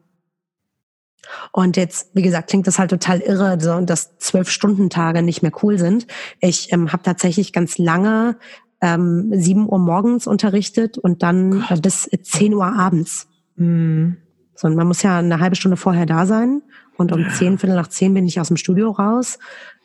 Und 1.52 1.76
jetzt, 1.76 2.10
wie 2.14 2.22
gesagt, 2.22 2.48
klingt 2.48 2.66
das 2.68 2.78
halt 2.78 2.90
total 2.90 3.20
irre, 3.20 3.60
so, 3.60 3.80
dass 3.80 4.16
zwölf 4.18 4.48
Stunden 4.48 4.90
Tage 4.90 5.22
nicht 5.22 5.42
mehr 5.42 5.52
cool 5.62 5.78
sind. 5.78 6.06
Ich 6.40 6.72
ähm, 6.72 6.92
habe 6.92 7.02
tatsächlich 7.02 7.52
ganz 7.52 7.78
lange 7.78 8.38
ähm, 8.80 9.30
7 9.32 9.68
Uhr 9.68 9.78
morgens 9.78 10.26
unterrichtet 10.26 10.98
und 10.98 11.22
dann 11.22 11.64
äh, 11.68 11.80
bis 11.80 12.08
10 12.22 12.54
Uhr 12.54 12.66
abends. 12.66 13.28
Mhm. 13.56 14.18
So, 14.54 14.68
und 14.68 14.76
man 14.76 14.86
muss 14.86 15.02
ja 15.02 15.18
eine 15.18 15.40
halbe 15.40 15.56
Stunde 15.56 15.76
vorher 15.76 16.06
da 16.06 16.26
sein. 16.26 16.62
Und 16.96 17.12
um 17.12 17.20
ja. 17.20 17.28
10, 17.28 17.58
Viertel 17.58 17.76
nach 17.76 17.88
10 17.88 18.14
bin 18.14 18.26
ich 18.26 18.40
aus 18.40 18.48
dem 18.48 18.56
Studio 18.56 18.90
raus. 18.90 19.38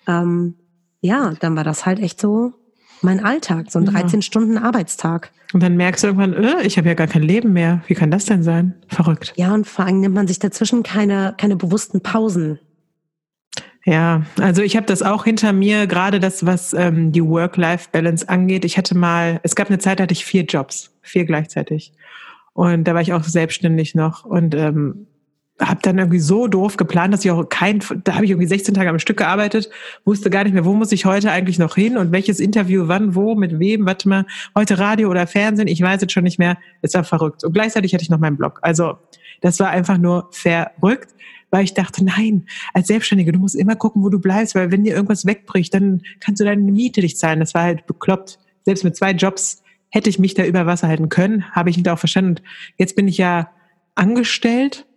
Ähm, 0.08 0.56
ja, 1.02 1.34
dann 1.39 1.56
war 1.56 1.64
das 1.64 1.86
halt 1.86 2.00
echt 2.00 2.22
so 2.22 2.54
mein 3.02 3.24
Alltag, 3.24 3.72
so 3.72 3.80
ein 3.80 3.86
13 3.86 4.20
ja. 4.20 4.22
Stunden 4.22 4.58
Arbeitstag. 4.58 5.32
Und 5.54 5.62
dann 5.62 5.76
merkst 5.76 6.04
du 6.04 6.08
irgendwann, 6.08 6.34
äh, 6.34 6.62
ich 6.64 6.78
habe 6.78 6.88
ja 6.88 6.94
gar 6.94 7.08
kein 7.08 7.24
Leben 7.24 7.52
mehr. 7.52 7.82
Wie 7.88 7.96
kann 7.96 8.12
das 8.12 8.26
denn 8.26 8.44
sein? 8.44 8.76
Verrückt. 8.88 9.34
Ja, 9.36 9.54
und 9.54 9.68
vor 9.68 9.86
allem 9.86 10.00
nimmt 10.00 10.16
man 10.16 10.28
sich 10.28 10.39
dazwischen 10.39 10.84
keine, 10.84 11.34
keine 11.38 11.56
bewussten 11.56 12.02
Pausen. 12.02 12.60
Ja, 13.86 14.23
also 14.39 14.61
ich 14.61 14.75
habe 14.75 14.86
das 14.86 15.01
auch 15.01 15.23
hinter 15.23 15.53
mir, 15.53 15.88
gerade 15.88 16.19
das, 16.19 16.45
was 16.45 16.73
ähm, 16.73 17.11
die 17.11 17.23
Work-Life-Balance 17.23 18.29
angeht. 18.29 18.63
Ich 18.63 18.77
hatte 18.77 18.95
mal, 18.95 19.39
es 19.43 19.55
gab 19.55 19.69
eine 19.69 19.79
Zeit, 19.79 19.99
da 19.99 20.03
hatte 20.03 20.13
ich 20.13 20.23
vier 20.23 20.43
Jobs, 20.43 20.95
vier 21.01 21.25
gleichzeitig. 21.25 21.93
Und 22.53 22.84
da 22.84 22.93
war 22.93 23.01
ich 23.01 23.13
auch 23.13 23.23
selbstständig 23.23 23.95
noch 23.95 24.23
und 24.23 24.53
ähm, 24.53 25.07
habe 25.59 25.79
dann 25.82 25.97
irgendwie 25.97 26.19
so 26.19 26.47
doof 26.47 26.77
geplant, 26.77 27.13
dass 27.13 27.23
ich 27.23 27.32
auch 27.32 27.47
kein, 27.49 27.82
da 28.03 28.15
habe 28.15 28.25
ich 28.25 28.32
irgendwie 28.32 28.47
16 28.47 28.73
Tage 28.73 28.89
am 28.89 28.99
Stück 28.99 29.17
gearbeitet, 29.17 29.69
wusste 30.05 30.29
gar 30.29 30.43
nicht 30.43 30.53
mehr, 30.53 30.65
wo 30.65 30.73
muss 30.73 30.91
ich 30.91 31.05
heute 31.05 31.32
eigentlich 31.32 31.59
noch 31.59 31.75
hin 31.75 31.97
und 31.97 32.11
welches 32.11 32.39
Interview, 32.39 32.88
wann, 32.88 33.15
wo, 33.15 33.36
mit 33.36 33.59
wem, 33.59 33.86
warte 33.86 34.09
mal, 34.09 34.25
heute 34.55 34.79
Radio 34.79 35.09
oder 35.09 35.27
Fernsehen, 35.27 35.67
ich 35.67 35.82
weiß 35.82 36.01
jetzt 36.01 36.13
schon 36.13 36.23
nicht 36.23 36.39
mehr, 36.39 36.57
es 36.82 36.93
war 36.93 37.03
verrückt. 37.03 37.43
Und 37.43 37.53
gleichzeitig 37.53 37.93
hatte 37.93 38.03
ich 38.03 38.09
noch 38.09 38.19
meinen 38.19 38.38
Blog. 38.38 38.59
Also 38.61 38.97
das 39.41 39.59
war 39.59 39.69
einfach 39.69 39.97
nur 39.97 40.29
verrückt 40.32 41.09
weil 41.52 41.64
ich 41.64 41.74
dachte, 41.74 42.04
nein, 42.04 42.47
als 42.74 42.88
Selbstständige, 42.88 43.32
du 43.32 43.39
musst 43.39 43.56
immer 43.56 43.76
gucken, 43.76 44.02
wo 44.04 44.10
du 44.10 44.20
bleibst, 44.20 44.56
weil 44.56 44.72
wenn 44.72 44.84
dir 44.84 44.95
irgendwas 44.95 45.26
wegbricht, 45.26 45.74
dann 45.74 46.02
kannst 46.20 46.41
du 46.41 46.45
deine 46.45 46.62
Miete 46.62 47.02
nicht 47.02 47.20
zahlen. 47.20 47.39
Das 47.39 47.54
war 47.54 47.64
halt 47.64 47.86
bekloppt. 47.86 48.39
Selbst 48.64 48.84
mit 48.84 48.95
zwei 48.95 49.12
Jobs 49.12 49.62
hätte 49.89 50.10
ich 50.10 50.18
mich 50.18 50.34
da 50.34 50.45
über 50.45 50.66
Wasser 50.66 50.88
halten 50.88 51.10
können, 51.10 51.52
habe 51.52 51.70
ich 51.70 51.78
nicht 51.78 51.89
auch 51.89 51.99
verstanden. 51.99 52.41
Jetzt 52.78 52.95
bin 52.95 53.08
ich 53.08 53.18
ja 53.18 53.52
angestellt 53.93 54.88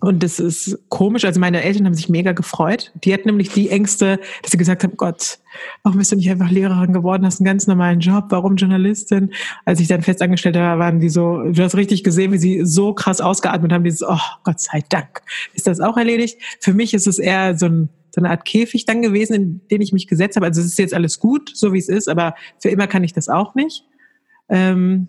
und 0.00 0.22
das 0.22 0.40
ist 0.40 0.78
komisch. 0.88 1.24
Also 1.24 1.38
meine 1.38 1.62
Eltern 1.62 1.86
haben 1.86 1.94
sich 1.94 2.08
mega 2.08 2.32
gefreut. 2.32 2.92
Die 3.04 3.14
hatten 3.14 3.28
nämlich 3.28 3.50
die 3.50 3.70
Ängste, 3.70 4.18
dass 4.42 4.50
sie 4.50 4.58
gesagt 4.58 4.82
haben, 4.82 4.96
Gott, 4.96 5.38
warum 5.82 5.98
bist 5.98 6.10
du 6.10 6.16
nicht 6.16 6.30
einfach 6.30 6.50
Lehrerin 6.50 6.92
geworden, 6.92 7.24
hast 7.24 7.40
einen 7.40 7.46
ganz 7.46 7.66
normalen 7.66 8.00
Job, 8.00 8.24
warum 8.30 8.56
Journalistin? 8.56 9.32
Als 9.64 9.80
ich 9.80 9.86
dann 9.86 10.02
festangestellt 10.02 10.56
war, 10.56 10.78
waren 10.78 10.98
die 10.98 11.08
so, 11.08 11.42
du 11.44 11.62
hast 11.62 11.76
richtig 11.76 12.02
gesehen, 12.02 12.32
wie 12.32 12.38
sie 12.38 12.64
so 12.64 12.92
krass 12.92 13.20
ausgeatmet 13.20 13.72
haben, 13.72 13.84
dieses, 13.84 14.02
oh, 14.02 14.18
Gott 14.42 14.60
sei 14.60 14.82
Dank, 14.88 15.22
ist 15.54 15.66
das 15.68 15.80
auch 15.80 15.96
erledigt. 15.96 16.38
Für 16.60 16.74
mich 16.74 16.92
ist 16.92 17.06
es 17.06 17.20
eher 17.20 17.56
so, 17.56 17.66
ein, 17.66 17.88
so 18.12 18.20
eine 18.20 18.30
Art 18.30 18.44
Käfig 18.44 18.84
dann 18.86 19.00
gewesen, 19.00 19.34
in 19.34 19.60
den 19.70 19.80
ich 19.80 19.92
mich 19.92 20.08
gesetzt 20.08 20.34
habe. 20.36 20.46
Also 20.46 20.60
es 20.60 20.66
ist 20.66 20.78
jetzt 20.78 20.94
alles 20.94 21.20
gut, 21.20 21.52
so 21.54 21.72
wie 21.72 21.78
es 21.78 21.88
ist, 21.88 22.08
aber 22.08 22.34
für 22.60 22.68
immer 22.68 22.88
kann 22.88 23.04
ich 23.04 23.12
das 23.12 23.28
auch 23.28 23.54
nicht. 23.54 23.84
Ähm, 24.48 25.08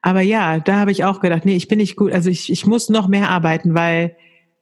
aber 0.00 0.20
ja, 0.20 0.60
da 0.60 0.76
habe 0.76 0.92
ich 0.92 1.04
auch 1.04 1.20
gedacht, 1.20 1.44
nee, 1.44 1.56
ich 1.56 1.68
bin 1.68 1.78
nicht 1.78 1.96
gut. 1.96 2.12
Also 2.12 2.30
ich, 2.30 2.50
ich 2.50 2.66
muss 2.66 2.88
noch 2.88 3.08
mehr 3.08 3.30
arbeiten, 3.30 3.74
weil 3.74 4.16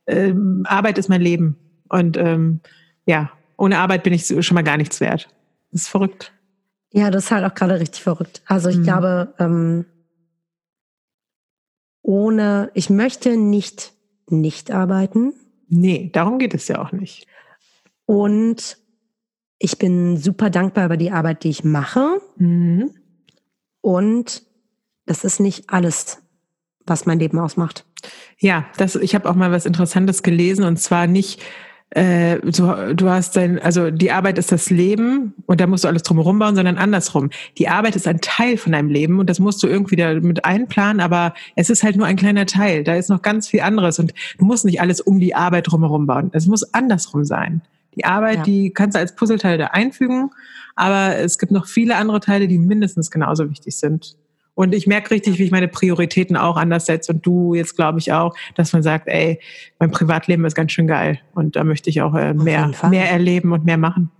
ähm, 0.06 0.64
Arbeit 0.66 0.98
ist 0.98 1.08
mein 1.08 1.20
Leben. 1.20 1.58
Und 1.88 2.16
ähm, 2.16 2.60
ja, 3.06 3.30
ohne 3.56 3.78
Arbeit 3.78 4.02
bin 4.02 4.12
ich 4.12 4.26
schon 4.26 4.54
mal 4.54 4.62
gar 4.62 4.76
nichts 4.76 5.00
wert. 5.00 5.28
Das 5.72 5.82
ist 5.82 5.88
verrückt. 5.88 6.32
Ja, 6.92 7.10
das 7.10 7.24
ist 7.24 7.30
halt 7.30 7.44
auch 7.44 7.54
gerade 7.54 7.78
richtig 7.78 8.02
verrückt. 8.02 8.42
Also 8.46 8.68
ich 8.70 8.78
mhm. 8.78 8.82
glaube, 8.84 9.34
ähm, 9.38 9.84
ohne, 12.02 12.70
ich 12.74 12.88
möchte 12.88 13.36
nicht 13.36 13.92
nicht 14.30 14.70
arbeiten. 14.70 15.32
Nee, 15.68 16.10
darum 16.12 16.38
geht 16.38 16.54
es 16.54 16.68
ja 16.68 16.80
auch 16.80 16.92
nicht. 16.92 17.26
Und 18.04 18.78
ich 19.58 19.78
bin 19.78 20.16
super 20.16 20.50
dankbar 20.50 20.86
über 20.86 20.96
die 20.96 21.10
Arbeit, 21.10 21.44
die 21.44 21.50
ich 21.50 21.64
mache. 21.64 22.20
Mhm. 22.36 22.90
Und 23.80 24.42
das 25.06 25.24
ist 25.24 25.40
nicht 25.40 25.70
alles, 25.70 26.22
was 26.84 27.06
mein 27.06 27.18
Leben 27.18 27.38
ausmacht. 27.38 27.84
Ja, 28.38 28.66
das, 28.76 28.96
ich 28.96 29.14
habe 29.14 29.28
auch 29.28 29.34
mal 29.34 29.52
was 29.52 29.66
Interessantes 29.66 30.22
gelesen 30.22 30.64
und 30.64 30.78
zwar 30.78 31.06
nicht, 31.06 31.42
äh, 31.90 32.40
du, 32.40 32.94
du 32.94 33.08
hast 33.08 33.36
dein, 33.36 33.60
also 33.60 33.90
die 33.90 34.10
Arbeit 34.10 34.38
ist 34.38 34.52
das 34.52 34.70
Leben 34.70 35.34
und 35.46 35.60
da 35.60 35.66
musst 35.66 35.84
du 35.84 35.88
alles 35.88 36.02
drumherum 36.02 36.38
bauen, 36.38 36.56
sondern 36.56 36.76
andersrum. 36.76 37.30
Die 37.58 37.68
Arbeit 37.68 37.96
ist 37.96 38.06
ein 38.06 38.20
Teil 38.20 38.56
von 38.56 38.72
deinem 38.72 38.90
Leben 38.90 39.18
und 39.18 39.30
das 39.30 39.38
musst 39.38 39.62
du 39.62 39.68
irgendwie 39.68 39.96
damit 39.96 40.44
einplanen, 40.44 41.00
aber 41.00 41.34
es 41.54 41.70
ist 41.70 41.82
halt 41.82 41.96
nur 41.96 42.06
ein 42.06 42.16
kleiner 42.16 42.46
Teil. 42.46 42.84
Da 42.84 42.96
ist 42.96 43.08
noch 43.08 43.22
ganz 43.22 43.48
viel 43.48 43.60
anderes 43.60 43.98
und 43.98 44.12
du 44.38 44.44
musst 44.44 44.64
nicht 44.64 44.80
alles 44.80 45.00
um 45.00 45.20
die 45.20 45.34
Arbeit 45.34 45.70
drumherum 45.70 46.06
bauen. 46.06 46.30
Es 46.32 46.46
muss 46.46 46.74
andersrum 46.74 47.24
sein. 47.24 47.62
Die 47.94 48.04
Arbeit, 48.04 48.38
ja. 48.38 48.42
die 48.42 48.72
kannst 48.72 48.94
du 48.94 49.00
als 49.00 49.14
Puzzleteil 49.14 49.56
da 49.56 49.68
einfügen, 49.68 50.30
aber 50.74 51.16
es 51.16 51.38
gibt 51.38 51.52
noch 51.52 51.66
viele 51.66 51.96
andere 51.96 52.20
Teile, 52.20 52.46
die 52.46 52.58
mindestens 52.58 53.10
genauso 53.10 53.48
wichtig 53.48 53.76
sind. 53.76 54.16
Und 54.56 54.74
ich 54.74 54.86
merke 54.86 55.10
richtig, 55.10 55.38
wie 55.38 55.44
ich 55.44 55.50
meine 55.50 55.68
Prioritäten 55.68 56.36
auch 56.36 56.56
anders 56.56 56.86
setze 56.86 57.12
und 57.12 57.24
du 57.24 57.54
jetzt 57.54 57.76
glaube 57.76 57.98
ich 57.98 58.12
auch, 58.12 58.34
dass 58.54 58.72
man 58.72 58.82
sagt, 58.82 59.06
ey, 59.06 59.38
mein 59.78 59.90
Privatleben 59.90 60.44
ist 60.46 60.54
ganz 60.54 60.72
schön 60.72 60.86
geil 60.86 61.20
und 61.34 61.56
da 61.56 61.62
möchte 61.62 61.90
ich 61.90 62.00
auch 62.00 62.14
äh, 62.14 62.32
mehr, 62.32 62.72
mehr 62.88 63.10
erleben 63.10 63.52
und 63.52 63.66
mehr 63.66 63.76
machen. 63.76 64.10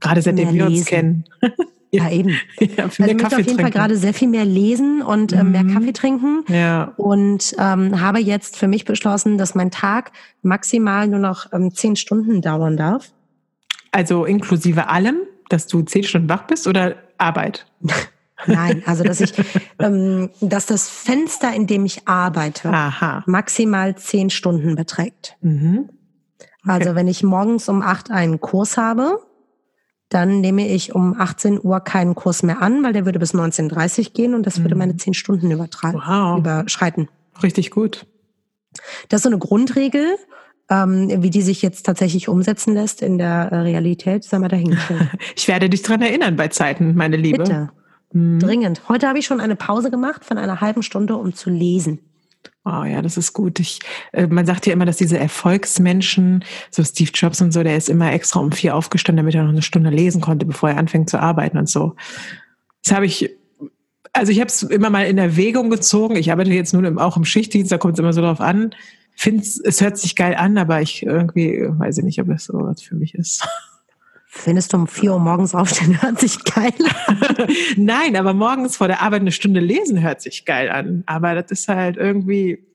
Gerade 0.00 0.20
seitdem 0.20 0.52
wir 0.52 0.66
uns 0.66 0.84
kennen. 0.84 1.24
Ja, 1.94 2.10
eben. 2.10 2.30
Ja, 2.58 2.84
also 2.84 3.04
ich 3.04 3.14
möchte 3.14 3.36
auf 3.36 3.46
jeden 3.46 3.60
Fall 3.60 3.70
gerade 3.70 3.96
sehr 3.96 4.12
viel 4.12 4.26
mehr 4.26 4.44
lesen 4.44 5.00
und 5.00 5.32
äh, 5.32 5.44
mehr 5.44 5.62
mhm. 5.62 5.74
Kaffee 5.74 5.92
trinken. 5.92 6.44
Ja. 6.48 6.92
Und 6.96 7.54
ähm, 7.56 8.00
habe 8.00 8.18
jetzt 8.18 8.56
für 8.56 8.66
mich 8.66 8.84
beschlossen, 8.84 9.38
dass 9.38 9.54
mein 9.54 9.70
Tag 9.70 10.10
maximal 10.42 11.06
nur 11.06 11.20
noch 11.20 11.52
ähm, 11.52 11.72
zehn 11.72 11.94
Stunden 11.94 12.42
dauern 12.42 12.76
darf. 12.76 13.12
Also 13.92 14.24
inklusive 14.24 14.88
allem, 14.88 15.18
dass 15.50 15.68
du 15.68 15.82
zehn 15.82 16.02
Stunden 16.02 16.28
wach 16.28 16.48
bist 16.48 16.66
oder 16.66 16.96
Arbeit? 17.16 17.66
Nein, 18.46 18.82
also 18.86 19.04
dass 19.04 19.20
ich, 19.20 19.32
ähm, 19.78 20.30
dass 20.40 20.66
das 20.66 20.88
Fenster, 20.88 21.54
in 21.54 21.66
dem 21.66 21.84
ich 21.84 22.06
arbeite, 22.06 22.70
Aha. 22.70 23.22
maximal 23.26 23.96
zehn 23.96 24.30
Stunden 24.30 24.74
beträgt. 24.74 25.36
Mhm. 25.40 25.88
Okay. 26.62 26.72
Also 26.72 26.94
wenn 26.94 27.08
ich 27.08 27.22
morgens 27.22 27.68
um 27.68 27.82
acht 27.82 28.10
einen 28.10 28.40
Kurs 28.40 28.76
habe, 28.76 29.20
dann 30.08 30.40
nehme 30.40 30.68
ich 30.68 30.94
um 30.94 31.18
18 31.18 31.60
Uhr 31.62 31.80
keinen 31.80 32.14
Kurs 32.14 32.42
mehr 32.42 32.62
an, 32.62 32.82
weil 32.82 32.92
der 32.92 33.04
würde 33.04 33.18
bis 33.18 33.34
19.30 33.34 33.98
Uhr 33.98 34.12
gehen 34.12 34.34
und 34.34 34.46
das 34.46 34.60
würde 34.60 34.74
mhm. 34.74 34.78
meine 34.78 34.96
zehn 34.96 35.14
Stunden 35.14 35.50
wow. 35.58 36.38
überschreiten. 36.38 37.08
Richtig 37.42 37.70
gut. 37.70 38.06
Das 39.08 39.18
ist 39.18 39.22
so 39.24 39.28
eine 39.28 39.38
Grundregel. 39.38 40.16
Ähm, 40.70 41.22
wie 41.22 41.28
die 41.28 41.42
sich 41.42 41.60
jetzt 41.60 41.84
tatsächlich 41.84 42.26
umsetzen 42.26 42.72
lässt 42.72 43.02
in 43.02 43.18
der 43.18 43.52
äh, 43.52 43.56
Realität, 43.56 44.24
sei 44.24 44.38
mal 44.38 44.48
dahingestellt. 44.48 45.10
ich 45.36 45.46
werde 45.46 45.68
dich 45.68 45.82
dran 45.82 46.00
erinnern 46.00 46.36
bei 46.36 46.48
Zeiten, 46.48 46.94
meine 46.94 47.18
Liebe. 47.18 47.42
Bitte. 47.42 47.68
Mhm. 48.14 48.38
Dringend. 48.38 48.88
Heute 48.88 49.08
habe 49.08 49.18
ich 49.18 49.26
schon 49.26 49.40
eine 49.40 49.56
Pause 49.56 49.90
gemacht 49.90 50.24
von 50.24 50.38
einer 50.38 50.60
halben 50.60 50.82
Stunde, 50.82 51.16
um 51.16 51.34
zu 51.34 51.50
lesen. 51.50 51.98
Oh 52.64 52.84
ja, 52.84 53.02
das 53.02 53.18
ist 53.18 53.34
gut. 53.34 53.60
Ich, 53.60 53.80
äh, 54.12 54.26
man 54.26 54.46
sagt 54.46 54.66
ja 54.66 54.72
immer, 54.72 54.86
dass 54.86 54.96
diese 54.96 55.18
Erfolgsmenschen, 55.18 56.44
so 56.70 56.82
Steve 56.82 57.10
Jobs 57.12 57.42
und 57.42 57.52
so, 57.52 57.62
der 57.62 57.76
ist 57.76 57.90
immer 57.90 58.12
extra 58.12 58.40
um 58.40 58.52
vier 58.52 58.74
aufgestanden, 58.74 59.24
damit 59.24 59.34
er 59.34 59.42
noch 59.42 59.50
eine 59.50 59.62
Stunde 59.62 59.90
lesen 59.90 60.20
konnte, 60.22 60.46
bevor 60.46 60.70
er 60.70 60.78
anfängt 60.78 61.10
zu 61.10 61.20
arbeiten 61.20 61.58
und 61.58 61.68
so. 61.68 61.96
Das 62.82 62.94
habe 62.94 63.04
ich, 63.04 63.30
also 64.12 64.32
ich 64.32 64.40
habe 64.40 64.48
es 64.48 64.62
immer 64.62 64.88
mal 64.88 65.06
in 65.06 65.18
Erwägung 65.18 65.68
gezogen. 65.68 66.16
Ich 66.16 66.30
arbeite 66.30 66.52
jetzt 66.52 66.72
nun 66.72 66.98
auch 66.98 67.16
im 67.16 67.24
Schichtdienst, 67.24 67.72
da 67.72 67.78
kommt 67.78 67.94
es 67.94 67.98
immer 67.98 68.12
so 68.12 68.22
drauf 68.22 68.40
an. 68.40 68.74
Finde 69.16 69.42
es 69.42 69.80
hört 69.80 69.98
sich 69.98 70.16
geil 70.16 70.34
an, 70.34 70.56
aber 70.56 70.80
ich 70.80 71.02
irgendwie 71.02 71.66
weiß 71.68 71.98
ich 71.98 72.04
nicht, 72.04 72.20
ob 72.20 72.28
es 72.30 72.44
so 72.44 72.54
was 72.54 72.80
für 72.80 72.94
mich 72.94 73.14
ist. 73.14 73.46
Findest 74.36 74.72
du 74.72 74.78
um 74.78 74.88
vier 74.88 75.12
Uhr 75.12 75.20
morgens 75.20 75.54
aufstehen, 75.54 76.02
hört 76.02 76.18
sich 76.18 76.42
geil 76.42 76.74
an. 77.06 77.46
Nein, 77.76 78.16
aber 78.16 78.34
morgens 78.34 78.76
vor 78.76 78.88
der 78.88 79.00
Arbeit 79.00 79.20
eine 79.20 79.30
Stunde 79.30 79.60
lesen 79.60 80.02
hört 80.02 80.20
sich 80.20 80.44
geil 80.44 80.70
an. 80.70 81.04
Aber 81.06 81.34
das 81.40 81.52
ist 81.52 81.68
halt 81.68 81.96
irgendwie 81.96 82.66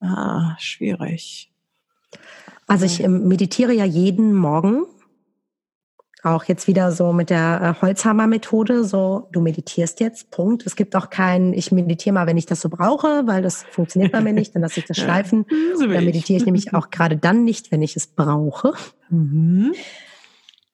ah, 0.00 0.54
schwierig. 0.58 1.50
Also 2.66 2.84
ich 2.84 3.02
ähm, 3.02 3.26
meditiere 3.26 3.72
ja 3.72 3.84
jeden 3.84 4.34
Morgen. 4.34 4.84
Auch 6.22 6.44
jetzt 6.44 6.66
wieder 6.66 6.92
so 6.92 7.12
mit 7.12 7.30
der 7.30 7.76
äh, 7.78 7.82
Holzhammer-Methode, 7.82 8.84
so 8.84 9.28
du 9.32 9.40
meditierst 9.40 9.98
jetzt, 10.00 10.30
Punkt. 10.30 10.66
Es 10.66 10.76
gibt 10.76 10.94
auch 10.94 11.08
kein, 11.08 11.54
ich 11.54 11.72
meditiere 11.72 12.12
mal, 12.12 12.26
wenn 12.26 12.36
ich 12.36 12.46
das 12.46 12.60
so 12.60 12.68
brauche, 12.68 13.26
weil 13.26 13.42
das 13.42 13.64
funktioniert 13.70 14.12
bei 14.12 14.20
mir 14.20 14.34
nicht, 14.34 14.54
dann 14.54 14.62
lasse 14.62 14.80
ich 14.80 14.86
das 14.86 14.96
schleifen. 14.98 15.46
Ja, 15.50 15.76
so 15.78 15.86
dann 15.86 16.04
meditiere 16.04 16.38
ich 16.38 16.44
nämlich 16.44 16.74
auch 16.74 16.90
gerade 16.90 17.16
dann 17.16 17.44
nicht, 17.44 17.72
wenn 17.72 17.80
ich 17.80 17.96
es 17.96 18.06
brauche. 18.06 18.74
Mhm. 19.08 19.72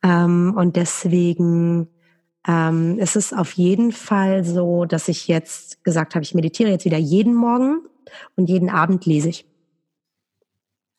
Ähm, 0.03 0.55
und 0.57 0.77
deswegen 0.77 1.89
ähm, 2.47 2.99
ist 2.99 3.17
es 3.17 3.33
auf 3.33 3.53
jeden 3.53 3.93
Fall 3.93 4.45
so, 4.45 4.85
dass 4.85 5.09
ich 5.09 5.29
jetzt 5.29 5.85
gesagt 5.85 6.15
habe, 6.15 6.25
ich 6.25 6.35
meditiere 6.35 6.71
jetzt 6.71 6.85
wieder 6.85 6.99
jeden 6.99 7.35
Morgen 7.35 7.83
und 8.37 8.49
jeden 8.49 8.69
Abend 8.69 9.07
lese 9.07 9.29
ich. 9.29 9.47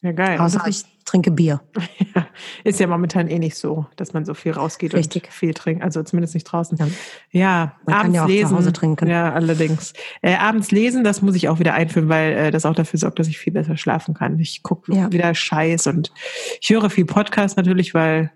Ja, 0.02 0.12
geil. 0.12 0.38
Außer 0.38 0.68
ich 0.68 0.84
trinke 1.06 1.32
Bier. 1.32 1.62
Ja, 2.16 2.28
ist 2.64 2.80
ja 2.80 2.86
momentan 2.86 3.28
eh 3.28 3.40
nicht 3.40 3.56
so, 3.56 3.88
dass 3.96 4.14
man 4.14 4.24
so 4.24 4.36
viel 4.36 4.52
rausgeht 4.52 4.94
Richtig. 4.94 5.24
und 5.24 5.34
viel 5.34 5.56
trinkt. 5.56 5.84
Also 5.84 6.04
zumindest 6.04 6.36
nicht 6.36 6.44
draußen. 6.44 6.78
Ja, 6.78 6.88
ja 7.32 7.76
man 7.88 7.96
abends 7.96 8.04
kann 8.04 8.14
ja 8.14 8.24
auch 8.24 8.28
lesen. 8.28 8.50
zu 8.50 8.56
Hause 8.56 8.72
trinken. 8.72 9.10
Ja, 9.10 9.34
allerdings. 9.34 9.94
Äh, 10.22 10.36
abends 10.36 10.70
lesen, 10.70 11.04
das 11.04 11.24
muss 11.24 11.34
ich 11.34 11.50
auch 11.50 11.58
wieder 11.58 11.74
einführen, 11.74 12.08
weil 12.08 12.34
äh, 12.34 12.52
das 12.52 12.68
auch 12.68 12.76
dafür 12.76 13.00
sorgt, 13.00 13.18
dass 13.18 13.28
ich 13.28 13.40
viel 13.40 13.52
besser 13.52 13.78
schlafen 13.78 14.14
kann. 14.14 14.38
Ich 14.38 14.62
gucke 14.62 14.94
ja. 14.94 15.12
wieder 15.12 15.34
Scheiß 15.34 15.88
und 15.88 16.14
ich 16.62 16.70
höre 16.70 16.92
viel 16.92 17.06
Podcast 17.06 17.58
natürlich, 17.58 17.96
weil 17.96 18.32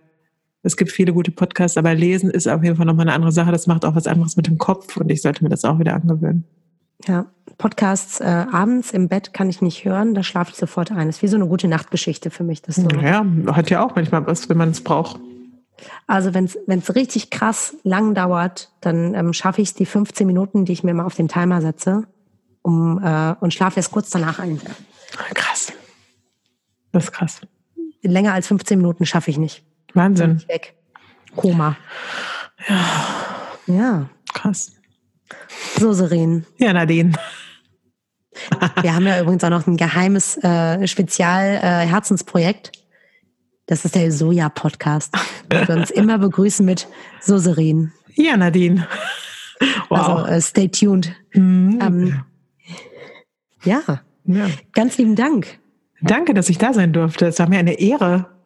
es 0.63 0.75
gibt 0.75 0.91
viele 0.91 1.13
gute 1.13 1.31
Podcasts, 1.31 1.77
aber 1.77 1.93
lesen 1.93 2.29
ist 2.29 2.47
auf 2.47 2.63
jeden 2.63 2.75
Fall 2.75 2.85
nochmal 2.85 3.05
eine 3.05 3.13
andere 3.13 3.31
Sache. 3.31 3.51
Das 3.51 3.67
macht 3.67 3.85
auch 3.85 3.95
was 3.95 4.07
anderes 4.07 4.35
mit 4.35 4.47
dem 4.47 4.57
Kopf 4.57 4.97
und 4.97 5.09
ich 5.11 5.21
sollte 5.21 5.43
mir 5.43 5.49
das 5.49 5.63
auch 5.65 5.79
wieder 5.79 5.93
angewöhnen. 5.93 6.45
Ja, 7.05 7.27
Podcasts 7.57 8.19
äh, 8.19 8.45
abends 8.51 8.91
im 8.91 9.07
Bett 9.07 9.33
kann 9.33 9.49
ich 9.49 9.61
nicht 9.61 9.85
hören, 9.85 10.15
da 10.15 10.23
schlafe 10.23 10.51
ich 10.51 10.57
sofort 10.57 10.91
ein. 10.91 11.07
Das 11.07 11.17
ist 11.17 11.21
wie 11.21 11.27
so 11.27 11.35
eine 11.35 11.47
gute 11.47 11.67
Nachtgeschichte 11.67 12.31
für 12.31 12.43
mich. 12.43 12.61
Das 12.63 12.75
so. 12.75 12.87
Ja, 13.01 13.25
hat 13.51 13.69
ja 13.69 13.85
auch 13.85 13.95
manchmal 13.95 14.25
was, 14.25 14.49
wenn 14.49 14.57
man 14.57 14.69
es 14.69 14.81
braucht. 14.81 15.19
Also 16.07 16.33
wenn 16.33 16.45
es 16.45 16.95
richtig 16.95 17.29
krass 17.29 17.77
lang 17.83 18.15
dauert, 18.15 18.71
dann 18.81 19.13
ähm, 19.13 19.33
schaffe 19.33 19.61
ich 19.61 19.69
es 19.69 19.73
die 19.75 19.85
15 19.85 20.25
Minuten, 20.25 20.65
die 20.65 20.73
ich 20.73 20.83
mir 20.83 20.93
mal 20.93 21.05
auf 21.05 21.13
den 21.13 21.27
Timer 21.27 21.61
setze, 21.61 22.07
um 22.63 22.99
äh, 23.03 23.35
und 23.39 23.53
schlafe 23.53 23.77
erst 23.77 23.91
kurz 23.91 24.09
danach 24.09 24.39
ein. 24.39 24.59
Krass. 25.35 25.71
Das 26.91 27.05
ist 27.05 27.11
krass. 27.11 27.41
Länger 28.01 28.33
als 28.33 28.47
15 28.47 28.79
Minuten 28.79 29.05
schaffe 29.05 29.29
ich 29.29 29.37
nicht. 29.37 29.63
Wahnsinn. 29.97 30.43
Weg. 30.47 30.75
Koma. 31.35 31.75
Ja. 32.67 32.75
Ja. 33.67 34.09
Krass. 34.33 34.71
So, 35.77 35.93
Seren. 35.93 36.45
Ja, 36.57 36.73
Nadine. 36.73 37.13
Wir 38.81 38.95
haben 38.95 39.05
ja 39.05 39.19
übrigens 39.21 39.43
auch 39.43 39.49
noch 39.49 39.67
ein 39.67 39.77
geheimes 39.77 40.37
äh, 40.43 40.87
Spezial-Herzensprojekt. 40.87 42.67
Äh, 42.67 42.79
das 43.65 43.83
ist 43.83 43.95
der 43.95 44.11
Soja-Podcast. 44.11 45.13
Wir 45.49 45.69
uns 45.69 45.91
immer 45.91 46.17
begrüßen 46.17 46.65
mit 46.65 46.87
So, 47.19 47.37
Seren. 47.37 47.91
Ja, 48.15 48.37
Nadine. 48.37 48.87
Wow. 49.89 49.99
Also 49.99 50.25
äh, 50.27 50.41
stay 50.41 50.67
tuned. 50.69 51.13
Mhm. 51.33 51.79
Ähm, 51.81 52.23
ja. 53.63 53.81
ja, 54.25 54.47
ganz 54.73 54.97
lieben 54.97 55.15
Dank. 55.15 55.59
Danke, 56.01 56.33
dass 56.33 56.49
ich 56.49 56.57
da 56.57 56.73
sein 56.73 56.93
durfte. 56.93 57.27
Es 57.27 57.39
war 57.39 57.49
mir 57.49 57.59
eine 57.59 57.79
Ehre. 57.79 58.36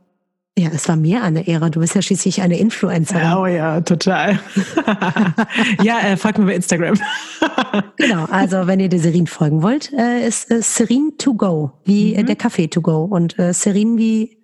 Ja, 0.58 0.70
es 0.74 0.90
war 0.90 0.98
mir 0.98 1.24
eine 1.24 1.48
Ehre. 1.48 1.72
Du 1.72 1.80
bist 1.80 1.96
ja 1.96 2.02
schließlich 2.02 2.42
eine 2.42 2.60
Influencerin. 2.60 3.34
Oh 3.38 3.46
ja, 3.46 3.80
total. 3.82 4.40
ja, 5.84 6.00
äh, 6.02 6.18
folgt 6.18 6.40
mir 6.40 6.46
bei 6.46 6.56
Instagram. 6.56 6.96
genau, 7.98 8.26
also 8.26 8.68
wenn 8.68 8.82
ihr 8.82 8.90
der 8.90 9.00
Serin 9.00 9.28
folgen 9.28 9.64
wollt, 9.64 9.94
äh, 9.94 10.28
ist 10.28 10.52
äh, 10.52 10.62
Serin 10.62 11.14
to 11.18 11.36
go, 11.36 11.72
wie 11.86 12.16
äh, 12.16 12.22
mhm. 12.22 12.28
der 12.28 12.36
Kaffee 12.36 12.68
to 12.68 12.82
go 12.82 13.06
und 13.06 13.40
äh, 13.40 13.54
Serin 13.54 13.98
wie 13.98 14.40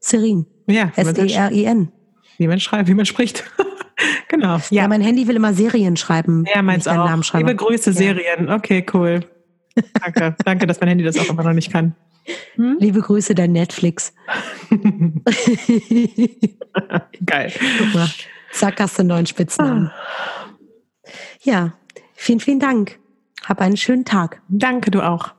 Serin. 0.00 0.46
Ja, 0.66 0.90
S-E-R-I-N. 0.96 1.92
Wie 2.38 2.46
man 2.48 2.58
schreibt, 2.58 2.88
wie 2.88 2.94
man 2.94 3.06
spricht. 3.06 3.44
genau. 4.28 4.56
Ja. 4.56 4.82
ja. 4.82 4.88
mein 4.88 5.00
Handy 5.00 5.28
will 5.28 5.36
immer 5.36 5.54
Serien 5.54 5.96
schreiben. 5.96 6.44
Ja, 6.52 6.62
meins 6.62 6.88
auch. 6.88 6.96
Namen 6.96 7.22
schreibe. 7.22 7.46
Liebe 7.46 7.56
Grüße, 7.56 7.92
Serien. 7.92 8.50
Okay, 8.50 8.84
cool. 8.92 9.20
Danke. 10.02 10.34
Danke, 10.44 10.66
dass 10.66 10.80
mein 10.80 10.88
Handy 10.88 11.04
das 11.04 11.16
auch 11.18 11.30
immer 11.30 11.44
noch 11.44 11.52
nicht 11.52 11.70
kann. 11.70 11.94
Hm? 12.54 12.76
Liebe 12.78 13.00
Grüße, 13.00 13.34
dein 13.34 13.52
Netflix. 13.52 14.12
Geil. 17.26 17.52
Guck 17.78 17.94
mal, 17.94 18.08
zack, 18.52 18.80
hast 18.80 18.98
du 18.98 19.02
einen 19.02 19.08
neuen 19.08 19.26
Spitznamen. 19.26 19.90
Ja, 21.42 21.72
vielen, 22.14 22.40
vielen 22.40 22.60
Dank. 22.60 22.98
Hab 23.44 23.60
einen 23.60 23.76
schönen 23.76 24.04
Tag. 24.04 24.40
Danke, 24.48 24.90
du 24.90 25.00
auch. 25.02 25.34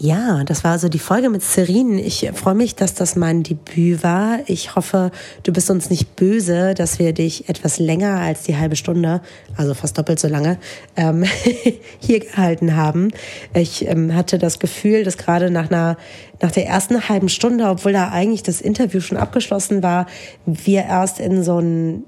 Ja, 0.00 0.44
das 0.44 0.62
war 0.62 0.70
also 0.70 0.88
die 0.88 1.00
Folge 1.00 1.28
mit 1.28 1.42
Serin. 1.42 1.98
Ich 1.98 2.30
freue 2.32 2.54
mich, 2.54 2.76
dass 2.76 2.94
das 2.94 3.16
mein 3.16 3.42
Debüt 3.42 4.04
war. 4.04 4.38
Ich 4.46 4.76
hoffe, 4.76 5.10
du 5.42 5.52
bist 5.52 5.72
uns 5.72 5.90
nicht 5.90 6.14
böse, 6.14 6.74
dass 6.74 7.00
wir 7.00 7.12
dich 7.12 7.48
etwas 7.48 7.80
länger 7.80 8.20
als 8.20 8.44
die 8.44 8.56
halbe 8.56 8.76
Stunde, 8.76 9.20
also 9.56 9.74
fast 9.74 9.98
doppelt 9.98 10.20
so 10.20 10.28
lange, 10.28 10.58
ähm, 10.94 11.24
hier 11.98 12.20
gehalten 12.20 12.76
haben. 12.76 13.10
Ich 13.54 13.88
ähm, 13.88 14.14
hatte 14.14 14.38
das 14.38 14.60
Gefühl, 14.60 15.02
dass 15.02 15.18
gerade 15.18 15.50
nach 15.50 15.68
einer, 15.68 15.96
nach 16.40 16.52
der 16.52 16.68
ersten 16.68 17.08
halben 17.08 17.28
Stunde, 17.28 17.64
obwohl 17.64 17.92
da 17.92 18.10
eigentlich 18.10 18.44
das 18.44 18.60
Interview 18.60 19.00
schon 19.00 19.18
abgeschlossen 19.18 19.82
war, 19.82 20.06
wir 20.46 20.84
erst 20.84 21.18
in 21.18 21.42
so 21.42 21.56
einen 21.56 22.04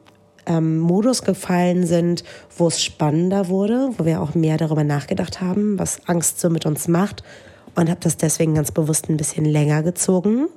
ähm, 0.47 0.78
Modus 0.78 1.24
gefallen 1.24 1.84
sind, 1.88 2.22
wo 2.57 2.68
es 2.68 2.80
spannender 2.80 3.49
wurde, 3.49 3.91
wo 3.99 4.05
wir 4.05 4.20
auch 4.20 4.36
mehr 4.36 4.59
darüber 4.59 4.84
nachgedacht 4.84 5.41
haben, 5.41 5.76
was 5.76 6.07
Angst 6.07 6.38
so 6.38 6.51
mit 6.51 6.66
uns 6.66 6.86
macht 6.86 7.24
und 7.75 7.91
habe 7.91 8.01
das 8.01 8.16
deswegen 8.16 8.55
ganz 8.55 8.73
bewusst 8.73 9.09
ein 9.09 9.16
bisschen 9.16 9.45
länger 9.45 9.83
gezogen. 9.83 10.49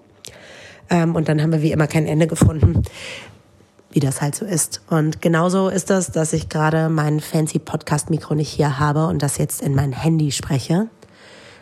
Ähm, 0.89 1.16
und 1.16 1.30
dann 1.30 1.41
haben 1.41 1.51
wir 1.51 1.61
wie 1.61 1.72
immer 1.72 1.88
kein 1.88 2.05
Ende 2.05 2.28
gefunden, 2.28 2.84
wie 3.91 3.99
das 3.99 4.22
halt 4.22 4.36
so 4.36 4.45
ist. 4.45 4.82
Und 4.89 5.22
genauso 5.22 5.70
ist 5.70 5.89
das, 5.89 6.11
dass 6.11 6.34
ich 6.34 6.49
gerade 6.49 6.89
mein 6.89 7.20
fancy 7.20 7.59
Podcast-Mikro 7.59 8.36
nicht 8.36 8.49
hier 8.49 8.80
habe 8.80 9.07
und 9.07 9.24
das 9.24 9.38
jetzt 9.38 9.61
in 9.61 9.76
mein 9.76 9.93
Handy 9.93 10.32
spreche. 10.32 10.89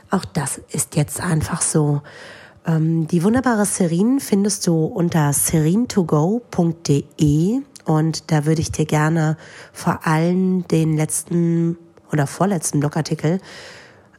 Auch 0.09 0.25
das 0.25 0.59
ist 0.71 0.95
jetzt 0.95 1.21
einfach 1.21 1.61
so. 1.61 2.01
Ähm, 2.65 3.07
die 3.07 3.23
wunderbare 3.23 3.65
Serin 3.65 4.19
findest 4.19 4.67
du 4.67 4.85
unter 4.85 5.33
serintogo.de 5.33 7.61
und 7.85 8.31
da 8.31 8.45
würde 8.45 8.61
ich 8.61 8.71
dir 8.71 8.85
gerne 8.85 9.37
vor 9.73 10.05
allem 10.05 10.67
den 10.67 10.95
letzten 10.95 11.77
oder 12.11 12.27
vorletzten 12.27 12.79
Blogartikel 12.79 13.39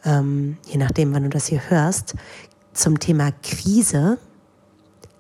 ähm, 0.04 0.56
je 0.66 0.78
nachdem, 0.78 1.14
wann 1.14 1.24
du 1.24 1.28
das 1.28 1.46
hier 1.46 1.70
hörst, 1.70 2.14
zum 2.72 2.98
Thema 2.98 3.30
Krise 3.42 4.18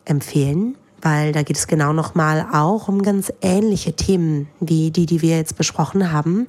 empfehlen. 0.04 0.76
weil 1.04 1.32
da 1.32 1.42
geht 1.42 1.56
es 1.56 1.66
genau 1.66 1.92
nochmal 1.92 2.46
auch 2.52 2.86
um 2.86 3.02
ganz 3.02 3.32
ähnliche 3.42 3.94
Themen 3.94 4.48
wie 4.60 4.92
die, 4.92 5.04
die 5.04 5.20
wir 5.20 5.36
jetzt 5.36 5.56
besprochen 5.56 6.12
haben. 6.12 6.46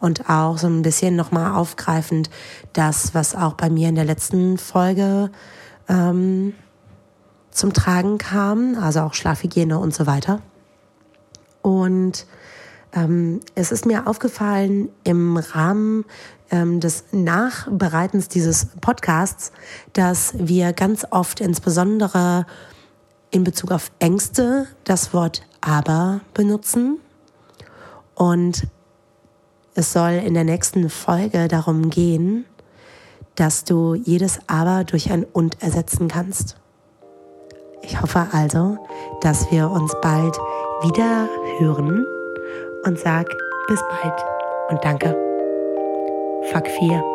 Und 0.00 0.28
auch 0.28 0.58
so 0.58 0.66
ein 0.66 0.82
bisschen 0.82 1.16
nochmal 1.16 1.54
aufgreifend 1.54 2.28
das, 2.72 3.14
was 3.14 3.34
auch 3.34 3.54
bei 3.54 3.70
mir 3.70 3.88
in 3.88 3.94
der 3.94 4.04
letzten 4.04 4.58
Folge 4.58 5.30
ähm, 5.88 6.54
zum 7.50 7.72
Tragen 7.72 8.18
kam, 8.18 8.76
also 8.78 9.00
auch 9.00 9.14
Schlafhygiene 9.14 9.78
und 9.78 9.94
so 9.94 10.06
weiter. 10.06 10.42
Und 11.62 12.26
ähm, 12.92 13.40
es 13.54 13.72
ist 13.72 13.86
mir 13.86 14.06
aufgefallen 14.06 14.88
im 15.04 15.36
Rahmen 15.36 16.04
ähm, 16.50 16.80
des 16.80 17.04
Nachbereitens 17.12 18.28
dieses 18.28 18.66
Podcasts, 18.80 19.52
dass 19.92 20.34
wir 20.36 20.72
ganz 20.72 21.06
oft 21.10 21.40
insbesondere 21.40 22.46
in 23.30 23.44
Bezug 23.44 23.72
auf 23.72 23.90
Ängste 23.98 24.66
das 24.84 25.12
Wort 25.12 25.42
aber 25.60 26.20
benutzen. 26.34 26.98
Und 28.14 28.68
es 29.74 29.92
soll 29.92 30.12
in 30.12 30.34
der 30.34 30.44
nächsten 30.44 30.88
Folge 30.88 31.48
darum 31.48 31.90
gehen, 31.90 32.44
dass 33.34 33.64
du 33.64 33.94
jedes 33.94 34.38
aber 34.46 34.84
durch 34.84 35.10
ein 35.10 35.24
und 35.24 35.60
ersetzen 35.62 36.06
kannst. 36.06 36.56
Ich 37.82 38.00
hoffe 38.00 38.28
also, 38.32 38.78
dass 39.20 39.50
wir 39.50 39.70
uns 39.70 39.92
bald 40.00 40.36
wieder 40.82 41.28
hören 41.58 42.06
und 42.84 42.98
sag 42.98 43.26
bis 43.66 43.80
bald 43.90 44.24
und 44.70 44.84
danke. 44.84 45.23
Fuck 46.52 46.68
4. 46.68 47.13